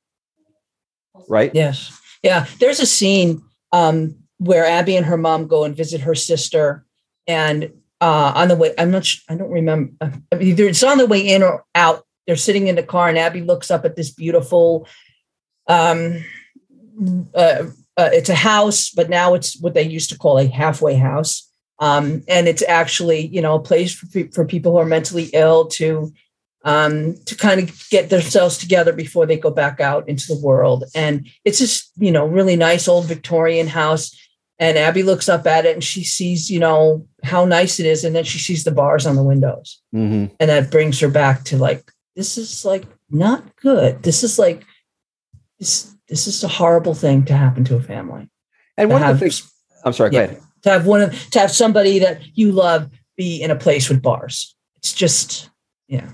Right. 1.27 1.53
yes 1.53 1.99
yeah 2.23 2.45
there's 2.59 2.79
a 2.79 2.85
scene 2.85 3.43
um 3.71 4.15
where 4.37 4.65
abby 4.65 4.95
and 4.95 5.05
her 5.05 5.17
mom 5.17 5.47
go 5.47 5.63
and 5.63 5.75
visit 5.75 6.01
her 6.01 6.15
sister 6.15 6.85
and 7.27 7.71
uh 8.01 8.31
on 8.35 8.47
the 8.47 8.55
way 8.55 8.73
i'm 8.77 8.91
not 8.91 9.07
i 9.29 9.35
don't 9.35 9.51
remember 9.51 9.91
uh, 10.01 10.09
either 10.39 10.65
it's 10.65 10.83
on 10.83 10.97
the 10.97 11.05
way 11.05 11.19
in 11.19 11.43
or 11.43 11.65
out 11.75 12.05
they're 12.25 12.35
sitting 12.35 12.67
in 12.67 12.75
the 12.75 12.83
car 12.83 13.09
and 13.09 13.17
abby 13.17 13.41
looks 13.41 13.69
up 13.69 13.85
at 13.85 13.95
this 13.95 14.11
beautiful 14.11 14.87
um 15.67 16.23
uh, 17.35 17.65
uh, 17.99 18.09
it's 18.13 18.29
a 18.29 18.35
house 18.35 18.89
but 18.89 19.09
now 19.09 19.33
it's 19.33 19.59
what 19.59 19.73
they 19.73 19.83
used 19.83 20.09
to 20.09 20.17
call 20.17 20.37
a 20.37 20.47
halfway 20.47 20.95
house. 20.95 21.45
Um, 21.79 22.23
and 22.27 22.47
it's 22.47 22.63
actually 22.67 23.27
you 23.27 23.41
know 23.41 23.55
a 23.55 23.61
place 23.61 23.93
for, 23.93 24.07
for 24.33 24.45
people 24.45 24.71
who 24.71 24.79
are 24.79 24.85
mentally 24.85 25.29
ill 25.33 25.67
to 25.79 26.11
um, 26.63 27.15
to 27.25 27.35
kind 27.35 27.61
of 27.61 27.89
get 27.89 28.09
themselves 28.09 28.57
together 28.57 28.91
before 28.91 29.25
they 29.25 29.37
go 29.37 29.51
back 29.51 29.79
out 29.79 30.07
into 30.09 30.27
the 30.27 30.41
world. 30.41 30.83
And 30.93 31.27
it's 31.45 31.59
just 31.59 31.91
you 31.97 32.11
know 32.11 32.25
really 32.25 32.55
nice 32.55 32.87
old 32.87 33.05
victorian 33.05 33.67
house. 33.67 34.15
And 34.61 34.77
abby 34.77 35.03
looks 35.03 35.29
up 35.29 35.47
at 35.47 35.65
it 35.65 35.73
and 35.73 35.83
she 35.83 36.03
sees 36.03 36.49
you 36.49 36.59
know 36.59 37.07
how 37.23 37.45
nice 37.45 37.79
it 37.79 37.85
is. 37.85 38.03
And 38.03 38.15
then 38.15 38.25
she 38.25 38.39
sees 38.39 38.63
the 38.63 38.71
bars 38.71 39.05
on 39.05 39.15
the 39.15 39.23
windows. 39.23 39.81
Hmm 39.91 40.25
and 40.39 40.49
that 40.49 40.71
brings 40.71 40.99
her 40.99 41.09
back 41.09 41.43
to 41.45 41.57
like 41.57 41.91
this 42.15 42.37
is 42.37 42.65
like 42.65 42.85
not 43.09 43.55
good. 43.55 44.03
This 44.03 44.23
is 44.23 44.37
like 44.37 44.65
this 45.59 45.95
this 46.09 46.27
is 46.27 46.43
a 46.43 46.47
horrible 46.47 46.93
thing 46.93 47.23
to 47.25 47.33
happen 47.33 47.63
to 47.65 47.75
a 47.75 47.81
family 47.81 48.29
And 48.77 48.89
to 48.89 48.93
one 48.93 49.03
of 49.03 49.15
the 49.15 49.19
things, 49.19 49.51
I'm 49.85 49.93
sorry, 49.93 50.11
yeah, 50.11 50.27
go 50.27 50.31
ahead. 50.33 50.41
to 50.63 50.69
have 50.69 50.85
one 50.85 51.01
of 51.01 51.29
to 51.31 51.39
have 51.39 51.51
somebody 51.51 51.99
that 51.99 52.21
you 52.33 52.51
love 52.51 52.89
be 53.17 53.41
in 53.41 53.51
a 53.51 53.55
place 53.55 53.89
with 53.89 54.01
bars 54.01 54.55
it's 54.77 54.93
just 54.93 55.49
yeah 55.87 56.09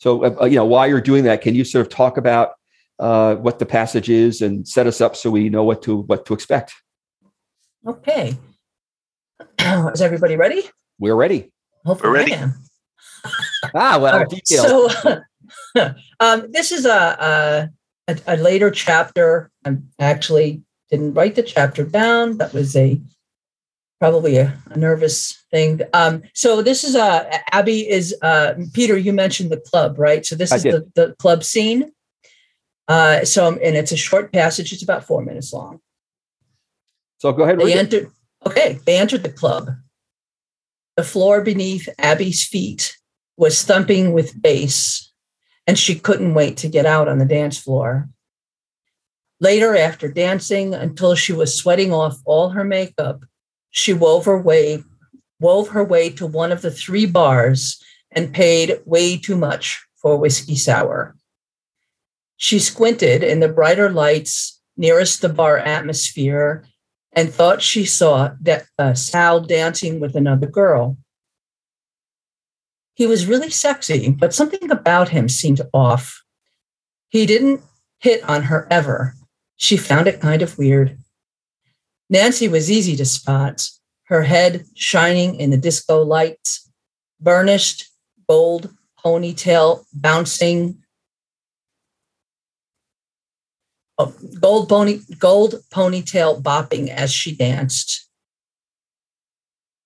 So 0.00 0.24
uh, 0.40 0.46
you 0.46 0.56
know, 0.56 0.64
while 0.64 0.88
you're 0.88 1.00
doing 1.00 1.24
that, 1.24 1.42
can 1.42 1.54
you 1.54 1.64
sort 1.64 1.86
of 1.86 1.92
talk 1.92 2.16
about 2.16 2.52
uh, 2.98 3.36
what 3.36 3.58
the 3.58 3.66
passage 3.66 4.10
is 4.10 4.42
and 4.42 4.66
set 4.66 4.86
us 4.86 5.00
up 5.00 5.14
so 5.14 5.30
we 5.30 5.48
know 5.48 5.62
what 5.64 5.82
to 5.82 6.02
what 6.02 6.26
to 6.26 6.34
expect? 6.34 6.74
okay 7.86 8.36
is 9.58 10.02
everybody 10.02 10.36
ready 10.36 10.62
We're 10.98 11.14
ready. 11.14 11.50
hopefully 11.86 12.10
We're 12.10 12.16
ready. 12.16 12.34
I 12.34 12.36
am. 12.36 12.54
Ah, 13.74 13.98
well, 13.98 14.14
All 14.14 14.20
right, 14.20 14.28
details. 14.28 14.94
So, 15.02 15.20
um, 16.20 16.50
this 16.50 16.72
is 16.72 16.86
a, 16.86 17.70
a 18.08 18.16
a 18.26 18.36
later 18.36 18.70
chapter. 18.70 19.50
I 19.66 19.76
actually 19.98 20.62
didn't 20.90 21.14
write 21.14 21.34
the 21.36 21.42
chapter 21.42 21.84
down. 21.84 22.38
That 22.38 22.52
was 22.52 22.74
a 22.76 23.00
probably 24.00 24.38
a, 24.38 24.58
a 24.70 24.78
nervous 24.78 25.44
thing. 25.50 25.82
Um, 25.92 26.22
so 26.34 26.62
this 26.62 26.82
is 26.82 26.94
a 26.96 27.54
Abby 27.54 27.88
is 27.88 28.16
uh, 28.22 28.54
Peter. 28.72 28.96
You 28.96 29.12
mentioned 29.12 29.50
the 29.50 29.58
club, 29.60 29.98
right? 29.98 30.24
So 30.26 30.34
this 30.34 30.50
I 30.50 30.56
is 30.56 30.62
the, 30.62 30.90
the 30.94 31.14
club 31.18 31.44
scene. 31.44 31.92
Uh, 32.88 33.24
so 33.24 33.48
and 33.48 33.76
it's 33.76 33.92
a 33.92 33.96
short 33.96 34.32
passage. 34.32 34.72
It's 34.72 34.82
about 34.82 35.04
four 35.04 35.22
minutes 35.22 35.52
long. 35.52 35.80
so 37.18 37.32
go 37.32 37.44
ahead. 37.44 37.60
They 37.60 37.74
it. 37.74 37.78
entered. 37.78 38.10
Okay, 38.44 38.80
they 38.86 38.96
entered 38.96 39.22
the 39.22 39.32
club. 39.32 39.70
The 40.96 41.04
floor 41.04 41.42
beneath 41.42 41.88
Abby's 41.98 42.44
feet 42.44 42.96
was 43.36 43.62
thumping 43.62 44.12
with 44.12 44.40
bass, 44.40 45.12
and 45.66 45.78
she 45.78 45.98
couldn't 45.98 46.34
wait 46.34 46.56
to 46.58 46.68
get 46.68 46.86
out 46.86 47.06
on 47.06 47.18
the 47.18 47.26
dance 47.26 47.58
floor. 47.58 48.08
Later, 49.42 49.76
after 49.76 50.08
dancing 50.08 50.74
until 50.74 51.14
she 51.14 51.32
was 51.32 51.56
sweating 51.56 51.92
off 51.92 52.18
all 52.26 52.50
her 52.50 52.64
makeup, 52.64 53.24
she 53.70 53.92
wove 53.92 54.24
her 54.24 54.40
way, 54.40 54.82
wove 55.40 55.68
her 55.68 55.84
way 55.84 56.10
to 56.10 56.26
one 56.26 56.52
of 56.52 56.62
the 56.62 56.70
three 56.70 57.06
bars 57.06 57.82
and 58.12 58.34
paid 58.34 58.80
way 58.84 59.16
too 59.16 59.36
much 59.36 59.84
for 59.96 60.16
whiskey 60.16 60.56
sour. 60.56 61.16
She 62.36 62.58
squinted 62.58 63.22
in 63.22 63.40
the 63.40 63.48
brighter 63.48 63.90
lights 63.90 64.60
nearest 64.76 65.20
the 65.20 65.28
bar 65.28 65.58
atmosphere 65.58 66.64
and 67.12 67.32
thought 67.32 67.60
she 67.60 67.84
saw 67.84 68.30
that, 68.40 68.66
uh, 68.78 68.94
Sal 68.94 69.40
dancing 69.40 70.00
with 70.00 70.16
another 70.16 70.46
girl. 70.46 70.96
He 72.94 73.06
was 73.06 73.26
really 73.26 73.50
sexy, 73.50 74.10
but 74.10 74.34
something 74.34 74.70
about 74.70 75.10
him 75.10 75.28
seemed 75.28 75.60
off. 75.72 76.22
He 77.08 77.26
didn't 77.26 77.62
hit 77.98 78.22
on 78.28 78.44
her 78.44 78.66
ever. 78.70 79.14
She 79.56 79.76
found 79.76 80.06
it 80.06 80.20
kind 80.20 80.42
of 80.42 80.56
weird. 80.56 80.98
Nancy 82.10 82.48
was 82.48 82.68
easy 82.68 82.96
to 82.96 83.04
spot, 83.04 83.70
her 84.06 84.24
head 84.24 84.66
shining 84.74 85.36
in 85.36 85.50
the 85.50 85.56
disco 85.56 86.02
lights, 86.02 86.68
burnished 87.20 87.88
gold 88.28 88.74
ponytail 89.02 89.84
bouncing 89.94 90.82
oh, 93.96 94.12
gold 94.40 94.68
pony 94.68 94.98
gold 95.18 95.54
ponytail 95.72 96.42
bopping 96.42 96.88
as 96.88 97.12
she 97.12 97.34
danced. 97.34 98.08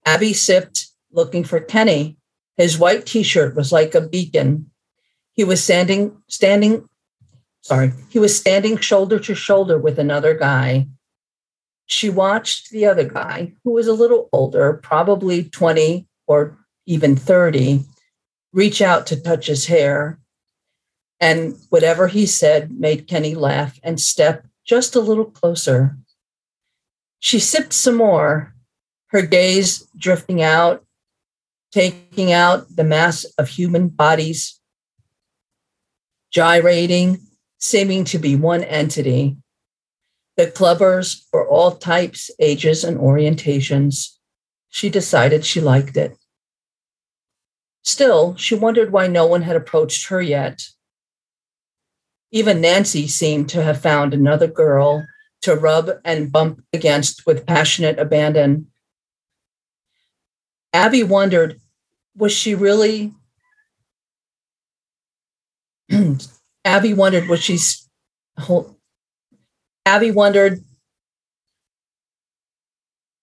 Abby 0.06 0.32
sipped, 0.32 0.88
looking 1.12 1.44
for 1.44 1.60
Kenny. 1.60 2.16
His 2.56 2.78
white 2.78 3.04
t-shirt 3.04 3.54
was 3.54 3.72
like 3.72 3.94
a 3.94 4.00
beacon. 4.00 4.70
He 5.34 5.44
was 5.44 5.62
standing 5.62 6.16
standing 6.28 6.88
sorry, 7.60 7.92
he 8.08 8.18
was 8.18 8.34
standing 8.34 8.78
shoulder 8.78 9.18
to 9.18 9.34
shoulder 9.34 9.78
with 9.78 9.98
another 9.98 10.34
guy. 10.34 10.86
She 11.86 12.08
watched 12.08 12.70
the 12.70 12.86
other 12.86 13.04
guy, 13.04 13.52
who 13.62 13.72
was 13.72 13.86
a 13.86 13.92
little 13.92 14.28
older, 14.32 14.74
probably 14.82 15.44
20 15.44 16.06
or 16.26 16.56
even 16.86 17.16
30, 17.16 17.84
reach 18.52 18.80
out 18.80 19.06
to 19.08 19.20
touch 19.20 19.46
his 19.46 19.66
hair. 19.66 20.18
And 21.20 21.56
whatever 21.68 22.08
he 22.08 22.26
said 22.26 22.70
made 22.70 23.06
Kenny 23.06 23.34
laugh 23.34 23.78
and 23.82 24.00
step 24.00 24.46
just 24.64 24.96
a 24.96 25.00
little 25.00 25.26
closer. 25.26 25.96
She 27.18 27.38
sipped 27.38 27.72
some 27.72 27.96
more, 27.96 28.54
her 29.08 29.22
gaze 29.22 29.86
drifting 29.96 30.42
out, 30.42 30.84
taking 31.72 32.32
out 32.32 32.66
the 32.74 32.84
mass 32.84 33.24
of 33.38 33.48
human 33.48 33.88
bodies, 33.88 34.60
gyrating, 36.30 37.20
seeming 37.58 38.04
to 38.04 38.18
be 38.18 38.36
one 38.36 38.62
entity. 38.64 39.36
The 40.36 40.46
clubbers 40.46 41.24
were 41.32 41.46
all 41.46 41.72
types, 41.72 42.30
ages, 42.40 42.82
and 42.84 42.98
orientations. 42.98 44.16
She 44.68 44.90
decided 44.90 45.44
she 45.44 45.60
liked 45.60 45.96
it. 45.96 46.16
Still, 47.82 48.34
she 48.36 48.54
wondered 48.54 48.90
why 48.90 49.06
no 49.06 49.26
one 49.26 49.42
had 49.42 49.56
approached 49.56 50.08
her 50.08 50.20
yet. 50.20 50.62
Even 52.32 52.60
Nancy 52.60 53.06
seemed 53.06 53.48
to 53.50 53.62
have 53.62 53.80
found 53.80 54.12
another 54.12 54.48
girl 54.48 55.06
to 55.42 55.54
rub 55.54 55.90
and 56.04 56.32
bump 56.32 56.64
against 56.72 57.26
with 57.26 57.46
passionate 57.46 57.98
abandon. 57.98 58.68
Abby 60.72 61.04
wondered 61.04 61.60
was 62.16 62.32
she 62.32 62.54
really? 62.54 63.12
Abby 66.64 66.94
wondered 66.94 67.28
was 67.28 67.42
she's. 67.42 67.88
Abby 69.86 70.10
wondered 70.10 70.64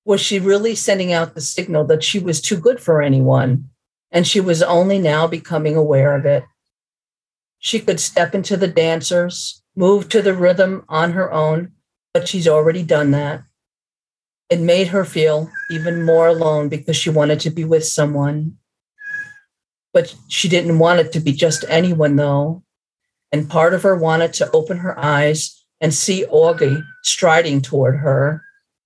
was 0.03 0.19
she 0.19 0.39
really 0.39 0.75
sending 0.75 1.13
out 1.13 1.35
the 1.35 1.41
signal 1.41 1.85
that 1.85 2.03
she 2.03 2.19
was 2.19 2.41
too 2.41 2.57
good 2.57 2.79
for 2.79 3.01
anyone? 3.01 3.69
and 4.11 4.27
she 4.27 4.39
was 4.39 4.61
only 4.61 4.99
now 4.99 5.25
becoming 5.25 5.75
aware 5.75 6.15
of 6.15 6.25
it. 6.25 6.43
She 7.59 7.79
could 7.79 7.99
step 7.99 8.35
into 8.35 8.57
the 8.57 8.67
dancers, 8.67 9.63
move 9.75 10.09
to 10.09 10.21
the 10.21 10.33
rhythm 10.33 10.83
on 10.89 11.13
her 11.13 11.31
own, 11.31 11.71
but 12.13 12.27
she's 12.27 12.47
already 12.47 12.83
done 12.83 13.11
that. 13.11 13.43
It 14.49 14.59
made 14.59 14.87
her 14.87 15.05
feel 15.05 15.49
even 15.71 16.03
more 16.03 16.27
alone 16.27 16.67
because 16.67 16.97
she 16.97 17.09
wanted 17.09 17.39
to 17.41 17.49
be 17.49 17.63
with 17.63 17.85
someone. 17.85 18.57
But 19.93 20.13
she 20.27 20.49
didn't 20.49 20.79
want 20.79 20.99
it 20.99 21.13
to 21.13 21.19
be 21.21 21.31
just 21.31 21.63
anyone, 21.69 22.17
though. 22.17 22.63
And 23.31 23.49
part 23.49 23.73
of 23.73 23.83
her 23.83 23.95
wanted 23.95 24.33
to 24.33 24.51
open 24.51 24.77
her 24.77 24.97
eyes 24.99 25.60
and 25.81 25.93
see 25.93 26.25
Augie 26.31 26.83
striding 27.03 27.61
toward 27.61 27.97
her, 27.97 28.43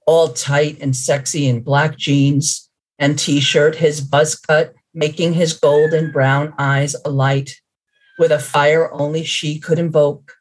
all 0.08 0.30
tight 0.30 0.78
and 0.82 0.96
sexy 0.96 1.48
in 1.48 1.62
black 1.62 1.98
jeans 1.98 2.70
and 2.98 3.20
t 3.20 3.40
shirt, 3.40 3.76
his 3.76 4.02
buzz 4.02 4.36
cut 4.36 4.74
making 4.96 5.34
his 5.34 5.54
golden 5.54 6.10
brown 6.10 6.54
eyes 6.58 6.96
alight 7.04 7.60
with 8.18 8.32
a 8.32 8.40
fire 8.40 8.92
only 8.94 9.24
she 9.26 9.60
could 9.60 9.78
invoke. 9.78 10.34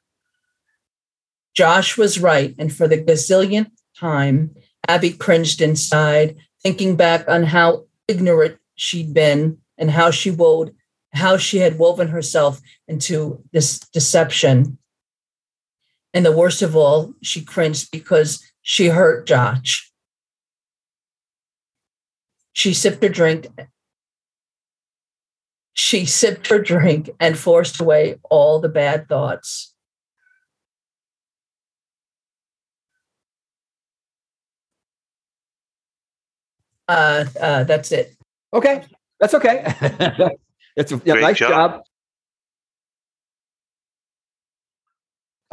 Josh 1.55 1.99
was 1.99 2.21
right, 2.21 2.55
and 2.59 2.73
for 2.73 2.87
the 2.87 3.03
gazillionth 3.03 3.71
time, 3.99 4.55
Abby 4.87 5.11
cringed 5.11 5.61
inside, 5.61 6.37
thinking 6.63 6.97
back 6.97 7.29
on 7.29 7.43
how 7.43 7.87
ignorant 8.07 8.59
she'd 8.77 9.13
been 9.13 9.59
and 9.77 9.91
how 9.91 10.11
she 10.11 10.31
wove, 10.31 10.71
how 11.13 11.37
she 11.37 11.59
had 11.59 11.79
woven 11.79 12.09
herself 12.09 12.61
into 12.87 13.43
this 13.53 13.81
deception. 13.81 14.79
And 16.15 16.25
the 16.25 16.33
worst 16.33 16.63
of 16.63 16.75
all, 16.75 17.13
she 17.23 17.45
cringed 17.45 17.91
because 17.91 18.43
she 18.63 18.87
hurt 18.87 19.27
Josh. 19.27 19.91
She 22.55 22.73
sipped 22.73 23.03
her 23.03 23.09
drink 23.11 23.49
she 25.75 26.07
sipped 26.07 26.47
her 26.47 26.61
drink 26.61 27.11
and 27.21 27.37
forced 27.37 27.81
away 27.81 28.19
all 28.31 28.61
the 28.61 28.69
bad 28.69 29.09
thoughts. 29.09 29.75
Uh, 36.89 37.25
uh, 37.41 37.65
that's 37.65 37.91
it. 37.93 38.15
Okay, 38.53 38.85
that's 39.21 39.35
okay. 39.35 40.31
It's 40.77 40.91
a 40.91 41.01
yeah, 41.05 41.15
nice 41.15 41.39
job. 41.39 41.51
job. 41.51 41.83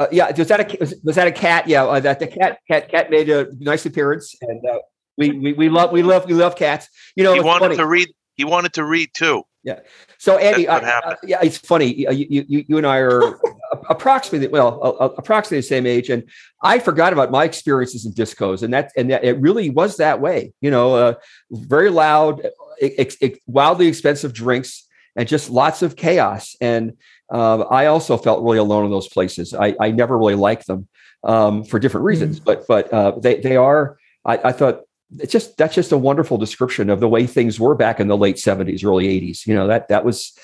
Uh, 0.02 0.08
yeah, 0.10 0.32
was 0.36 0.48
that 0.48 0.60
a 0.60 0.76
was, 0.78 0.94
was 1.04 1.16
that 1.16 1.28
a 1.28 1.32
cat? 1.32 1.68
Yeah, 1.68 1.84
uh, 1.84 2.00
that 2.00 2.18
the 2.18 2.26
cat 2.26 2.58
cat 2.68 2.88
cat 2.88 3.10
made 3.10 3.28
a 3.30 3.48
nice 3.58 3.86
appearance, 3.86 4.34
and 4.40 4.64
uh, 4.66 4.78
we, 5.16 5.30
we 5.30 5.52
we 5.52 5.68
love 5.68 5.92
we 5.92 6.02
love 6.02 6.26
we 6.26 6.34
love 6.34 6.56
cats. 6.56 6.88
You 7.14 7.22
know, 7.24 7.34
he 7.34 7.40
wanted 7.40 7.66
funny. 7.66 7.76
to 7.76 7.86
read. 7.86 8.08
He 8.34 8.44
wanted 8.44 8.72
to 8.74 8.84
read 8.84 9.10
too. 9.14 9.44
Yeah. 9.62 9.80
So 10.18 10.38
Andy, 10.38 10.66
I, 10.66 10.78
uh, 10.78 11.16
yeah, 11.22 11.38
it's 11.40 11.58
funny. 11.58 11.94
You, 11.94 12.44
you, 12.48 12.64
you 12.66 12.78
and 12.78 12.86
I 12.86 12.98
are 12.98 13.38
approximately 13.88 14.48
well, 14.48 14.80
uh, 15.00 15.10
approximately 15.16 15.58
the 15.58 15.62
same 15.62 15.86
age, 15.86 16.10
and 16.10 16.28
I 16.62 16.80
forgot 16.80 17.12
about 17.12 17.30
my 17.30 17.44
experiences 17.44 18.04
in 18.04 18.12
discos, 18.12 18.64
and 18.64 18.74
that 18.74 18.90
and 18.96 19.10
that, 19.10 19.22
it 19.22 19.38
really 19.38 19.70
was 19.70 19.98
that 19.98 20.20
way. 20.20 20.52
You 20.60 20.72
know, 20.72 20.96
uh, 20.96 21.14
very 21.52 21.90
loud, 21.90 22.44
ex, 22.80 23.16
ex, 23.20 23.38
wildly 23.46 23.86
expensive 23.86 24.32
drinks, 24.32 24.88
and 25.14 25.28
just 25.28 25.48
lots 25.48 25.82
of 25.82 25.94
chaos. 25.94 26.56
And 26.60 26.94
uh, 27.32 27.62
I 27.62 27.86
also 27.86 28.16
felt 28.16 28.44
really 28.44 28.58
alone 28.58 28.84
in 28.84 28.90
those 28.90 29.08
places. 29.08 29.54
I, 29.54 29.74
I 29.80 29.90
never 29.90 30.16
really 30.16 30.34
liked 30.34 30.66
them 30.66 30.86
um, 31.24 31.64
for 31.64 31.78
different 31.78 32.04
reasons, 32.04 32.36
mm-hmm. 32.36 32.44
but 32.44 32.66
but 32.68 32.92
uh, 32.92 33.18
they 33.18 33.40
they 33.40 33.56
are. 33.56 33.98
I, 34.24 34.38
I 34.44 34.52
thought 34.52 34.82
it's 35.18 35.32
just 35.32 35.56
that's 35.56 35.74
just 35.74 35.92
a 35.92 35.98
wonderful 35.98 36.38
description 36.38 36.90
of 36.90 37.00
the 37.00 37.08
way 37.08 37.26
things 37.26 37.58
were 37.58 37.74
back 37.74 38.00
in 38.00 38.08
the 38.08 38.16
late 38.16 38.36
70s 38.36 38.84
early 38.84 39.06
80s 39.06 39.46
you 39.46 39.54
know 39.54 39.66
that 39.66 39.88
that 39.88 40.04
was 40.04 40.36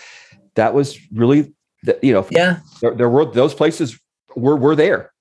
that 0.55 0.75
was 0.75 0.99
really 1.13 1.55
you 2.03 2.13
know 2.13 2.27
yeah 2.31 2.59
there, 2.81 2.95
there 2.95 3.09
were 3.09 3.25
those 3.25 3.55
places 3.55 3.99
were 4.37 4.57
were 4.57 4.77
there 4.77 5.13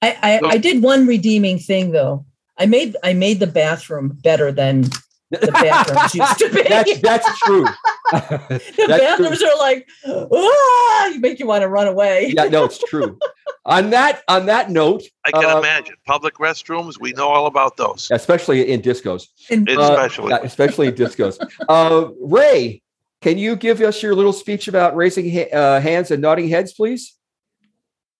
I, 0.00 0.16
I 0.22 0.48
i 0.50 0.58
did 0.58 0.82
one 0.82 1.06
redeeming 1.06 1.58
thing 1.58 1.92
though 1.92 2.24
i 2.58 2.66
made 2.66 2.96
i 3.02 3.12
made 3.14 3.40
the 3.40 3.46
bathroom 3.46 4.18
better 4.22 4.52
than 4.52 4.82
the 5.30 5.50
bathrooms 5.52 6.14
used 6.14 6.38
to 6.38 6.50
be 6.50 6.62
that's, 6.68 7.00
that's 7.00 7.38
true 7.40 7.66
the 8.76 8.86
bathrooms 8.88 9.38
true. 9.38 9.48
are 9.48 9.58
like 9.58 9.88
ah, 10.06 11.06
you 11.08 11.20
make 11.20 11.38
you 11.38 11.46
want 11.46 11.62
to 11.62 11.68
run 11.68 11.88
away 11.88 12.32
yeah 12.36 12.44
no 12.44 12.64
it's 12.64 12.78
true 12.78 13.18
on 13.64 13.90
that 13.90 14.22
on 14.26 14.46
that 14.46 14.70
note, 14.70 15.04
I 15.24 15.30
can 15.30 15.44
uh, 15.44 15.58
imagine 15.58 15.94
public 16.04 16.34
restrooms. 16.34 17.00
We 17.00 17.12
know 17.12 17.28
all 17.28 17.46
about 17.46 17.76
those, 17.76 18.08
especially 18.10 18.72
in 18.72 18.82
discos. 18.82 19.28
In, 19.50 19.68
uh, 19.68 19.80
especially, 19.80 20.32
especially 20.32 20.88
in 20.88 20.94
discos. 20.94 21.38
Uh, 21.68 22.10
Ray, 22.20 22.82
can 23.20 23.38
you 23.38 23.54
give 23.54 23.80
us 23.80 24.02
your 24.02 24.16
little 24.16 24.32
speech 24.32 24.66
about 24.66 24.96
raising 24.96 25.30
ha- 25.30 25.50
uh, 25.52 25.80
hands 25.80 26.10
and 26.10 26.20
nodding 26.20 26.48
heads, 26.48 26.72
please? 26.72 27.16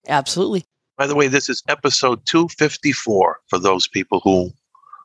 Absolutely. 0.07 0.63
By 0.97 1.07
the 1.07 1.15
way, 1.15 1.27
this 1.27 1.49
is 1.49 1.61
episode 1.67 2.25
254 2.25 3.39
for 3.47 3.59
those 3.59 3.87
people 3.87 4.21
who 4.23 4.51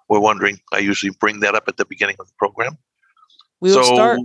were 0.08 0.20
wondering. 0.20 0.60
I 0.72 0.78
usually 0.78 1.10
bring 1.18 1.40
that 1.40 1.56
up 1.56 1.64
at 1.66 1.78
the 1.78 1.84
beginning 1.84 2.16
of 2.20 2.28
the 2.28 2.34
program. 2.38 2.78
We 3.60 3.70
will 3.70 3.82
so, 3.82 3.94
start. 3.94 4.20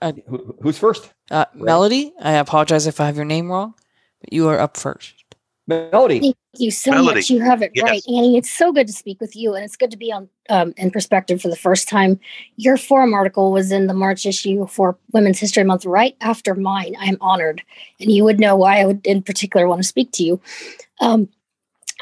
Uh, 0.00 0.12
who's 0.60 0.78
first? 0.78 1.12
Uh, 1.30 1.46
Melody, 1.54 2.12
I 2.20 2.32
apologize 2.32 2.86
if 2.86 3.00
I 3.00 3.06
have 3.06 3.16
your 3.16 3.24
name 3.24 3.50
wrong, 3.50 3.74
but 4.20 4.32
you 4.32 4.48
are 4.48 4.58
up 4.58 4.76
first. 4.76 5.24
Melody. 5.66 6.20
Thank 6.20 6.36
you 6.58 6.70
so 6.70 6.92
Melody, 6.92 7.20
much. 7.20 7.30
You 7.30 7.40
have 7.40 7.60
it 7.60 7.72
yes. 7.74 7.84
right, 7.84 8.02
Annie. 8.06 8.36
It's 8.36 8.50
so 8.50 8.72
good 8.72 8.86
to 8.86 8.92
speak 8.92 9.20
with 9.20 9.34
you, 9.34 9.54
and 9.54 9.64
it's 9.64 9.76
good 9.76 9.90
to 9.90 9.96
be 9.96 10.12
on 10.12 10.28
um, 10.48 10.72
in 10.76 10.90
perspective 10.90 11.42
for 11.42 11.48
the 11.48 11.56
first 11.56 11.88
time. 11.88 12.20
Your 12.56 12.76
forum 12.76 13.14
article 13.14 13.50
was 13.50 13.72
in 13.72 13.88
the 13.88 13.94
March 13.94 14.26
issue 14.26 14.66
for 14.68 14.96
Women's 15.12 15.40
History 15.40 15.64
Month, 15.64 15.84
right 15.84 16.16
after 16.20 16.54
mine. 16.54 16.94
I 17.00 17.06
am 17.06 17.18
honored, 17.20 17.62
and 18.00 18.12
you 18.12 18.22
would 18.22 18.38
know 18.38 18.54
why 18.54 18.80
I 18.80 18.84
would, 18.84 19.04
in 19.04 19.22
particular, 19.22 19.66
want 19.66 19.82
to 19.82 19.88
speak 19.88 20.12
to 20.12 20.22
you. 20.22 20.40
Um, 21.00 21.28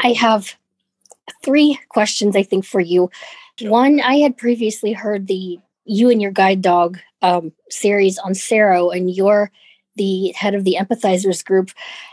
I 0.03 0.13
have 0.13 0.55
three 1.43 1.79
questions, 1.89 2.37
I 2.37 2.43
think, 2.43 2.67
for 2.67 2.81
you. 2.81 3.11
One, 3.63 4.01
I 4.01 4.17
had 4.17 4.37
previously 4.37 4.93
heard 4.93 5.27
the 5.27 5.59
you 5.85 6.11
and 6.11 6.21
your 6.21 6.31
guide 6.31 6.63
dog 6.63 6.99
um, 7.23 7.53
series 7.71 8.19
on 8.19 8.35
Sero, 8.35 8.91
and 8.91 9.11
you're 9.11 9.51
the 9.97 10.33
head 10.33 10.55
of 10.55 10.65
the 10.65 10.77
empathizers 10.79 11.45
group. 11.45 11.71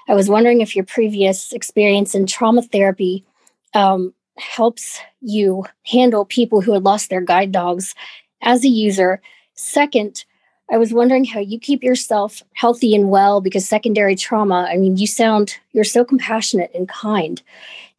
I 0.08 0.14
was 0.14 0.30
wondering 0.30 0.62
if 0.62 0.76
your 0.76 0.86
previous 0.86 1.52
experience 1.52 2.14
in 2.14 2.28
trauma 2.28 2.62
therapy 2.62 3.26
um, 3.74 4.14
helps 4.38 5.00
you 5.22 5.66
handle 5.86 6.26
people 6.26 6.62
who 6.62 6.74
had 6.74 6.84
lost 6.84 7.10
their 7.10 7.22
guide 7.22 7.52
dogs 7.52 7.96
as 8.42 8.64
a 8.64 8.70
user. 8.70 9.22
Second, 9.56 10.26
I 10.72 10.78
was 10.78 10.94
wondering 10.94 11.26
how 11.26 11.40
you 11.40 11.60
keep 11.60 11.84
yourself 11.84 12.42
healthy 12.54 12.96
and 12.96 13.10
well 13.10 13.42
because 13.42 13.68
secondary 13.68 14.16
trauma, 14.16 14.68
I 14.70 14.78
mean, 14.78 14.98
you 14.98 15.06
sound, 15.06 15.58
you're 15.74 15.84
so 15.84 16.06
compassionate 16.06 16.72
and 16.74 16.88
kind. 16.88 17.42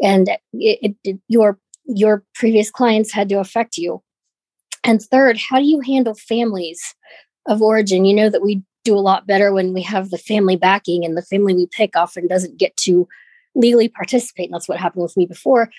And 0.00 0.28
it, 0.54 0.78
it, 0.82 0.96
it, 1.04 1.20
your 1.28 1.58
your 1.84 2.22
previous 2.34 2.70
clients 2.70 3.12
had 3.12 3.28
to 3.28 3.40
affect 3.40 3.76
you. 3.76 4.02
And 4.84 5.00
third, 5.00 5.38
how 5.38 5.58
do 5.58 5.64
you 5.64 5.80
handle 5.80 6.14
families 6.14 6.94
of 7.46 7.62
origin? 7.62 8.04
You 8.04 8.14
know 8.14 8.30
that 8.30 8.42
we 8.42 8.62
do 8.84 8.96
a 8.96 9.00
lot 9.00 9.26
better 9.26 9.52
when 9.52 9.72
we 9.72 9.82
have 9.82 10.10
the 10.10 10.18
family 10.18 10.56
backing 10.56 11.04
and 11.04 11.16
the 11.16 11.22
family 11.22 11.54
we 11.54 11.66
pick 11.66 11.96
often 11.96 12.26
doesn't 12.26 12.58
get 12.58 12.76
to 12.78 13.06
legally 13.54 13.88
participate 13.88 14.46
and 14.46 14.54
that's 14.54 14.68
what 14.68 14.80
happened 14.80 15.02
with 15.02 15.16
me 15.16 15.24
before 15.26 15.70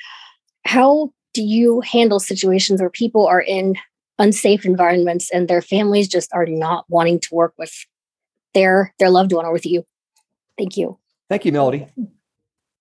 how 0.64 1.12
do 1.34 1.44
you 1.44 1.82
handle 1.82 2.20
situations 2.20 2.80
where 2.80 2.90
people 2.90 3.28
are 3.28 3.42
in 3.42 3.76
unsafe 4.20 4.64
environments 4.64 5.30
and 5.32 5.48
their 5.48 5.62
families 5.62 6.08
just 6.08 6.32
are 6.34 6.46
not 6.46 6.86
wanting 6.88 7.20
to 7.20 7.34
work 7.34 7.54
with 7.58 7.74
their 8.54 8.94
their 9.00 9.10
loved 9.10 9.34
one 9.34 9.44
or 9.44 9.52
with 9.52 9.66
you 9.66 9.84
thank 10.58 10.78
you 10.78 10.98
Thank 11.34 11.46
you, 11.46 11.52
Melody. 11.52 11.88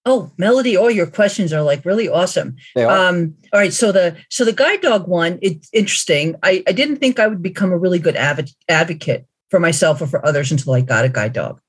Oh, 0.04 0.32
Melody, 0.36 0.76
all 0.76 0.90
your 0.90 1.06
questions 1.06 1.52
are 1.52 1.62
like 1.62 1.84
really 1.84 2.08
awesome. 2.08 2.56
They 2.74 2.84
are. 2.84 3.08
Um, 3.08 3.34
all 3.52 3.60
right, 3.60 3.72
so 3.72 3.92
the 3.92 4.16
so 4.30 4.44
the 4.44 4.52
guide 4.52 4.80
dog 4.80 5.06
one, 5.06 5.38
it's 5.42 5.68
interesting. 5.72 6.34
I, 6.42 6.62
I 6.66 6.72
didn't 6.72 6.96
think 6.96 7.20
I 7.20 7.28
would 7.28 7.42
become 7.42 7.70
a 7.70 7.78
really 7.78 8.00
good 8.00 8.16
adv- 8.16 8.54
advocate 8.68 9.26
for 9.50 9.60
myself 9.60 10.00
or 10.00 10.06
for 10.06 10.24
others 10.26 10.50
until 10.50 10.72
I 10.72 10.80
got 10.80 11.04
a 11.04 11.08
guide 11.08 11.34
dog. 11.34 11.60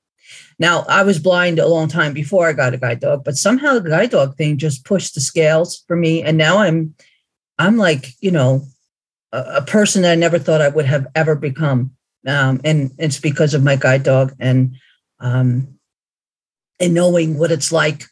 Now, 0.58 0.84
I 0.88 1.02
was 1.02 1.18
blind 1.18 1.58
a 1.58 1.68
long 1.68 1.88
time 1.88 2.12
before 2.12 2.48
I 2.48 2.52
got 2.52 2.74
a 2.74 2.78
guide 2.78 3.00
dog, 3.00 3.24
but 3.24 3.36
somehow 3.36 3.78
the 3.78 3.90
guide 3.90 4.10
dog 4.10 4.36
thing 4.36 4.58
just 4.58 4.84
pushed 4.84 5.14
the 5.14 5.20
scales 5.20 5.84
for 5.86 5.96
me, 5.96 6.22
and 6.22 6.36
now 6.36 6.58
I'm 6.58 6.94
I'm 7.58 7.76
like 7.76 8.14
you 8.20 8.32
know 8.32 8.64
a, 9.30 9.56
a 9.56 9.62
person 9.62 10.02
that 10.02 10.12
I 10.12 10.16
never 10.16 10.40
thought 10.40 10.60
I 10.60 10.68
would 10.68 10.86
have 10.86 11.06
ever 11.14 11.36
become, 11.36 11.92
um, 12.26 12.60
and 12.64 12.90
it's 12.98 13.20
because 13.20 13.54
of 13.54 13.62
my 13.62 13.76
guide 13.76 14.02
dog 14.02 14.34
and 14.40 14.74
um, 15.20 15.78
and 16.80 16.94
knowing 16.94 17.38
what 17.38 17.52
it's 17.52 17.70
like 17.70 18.06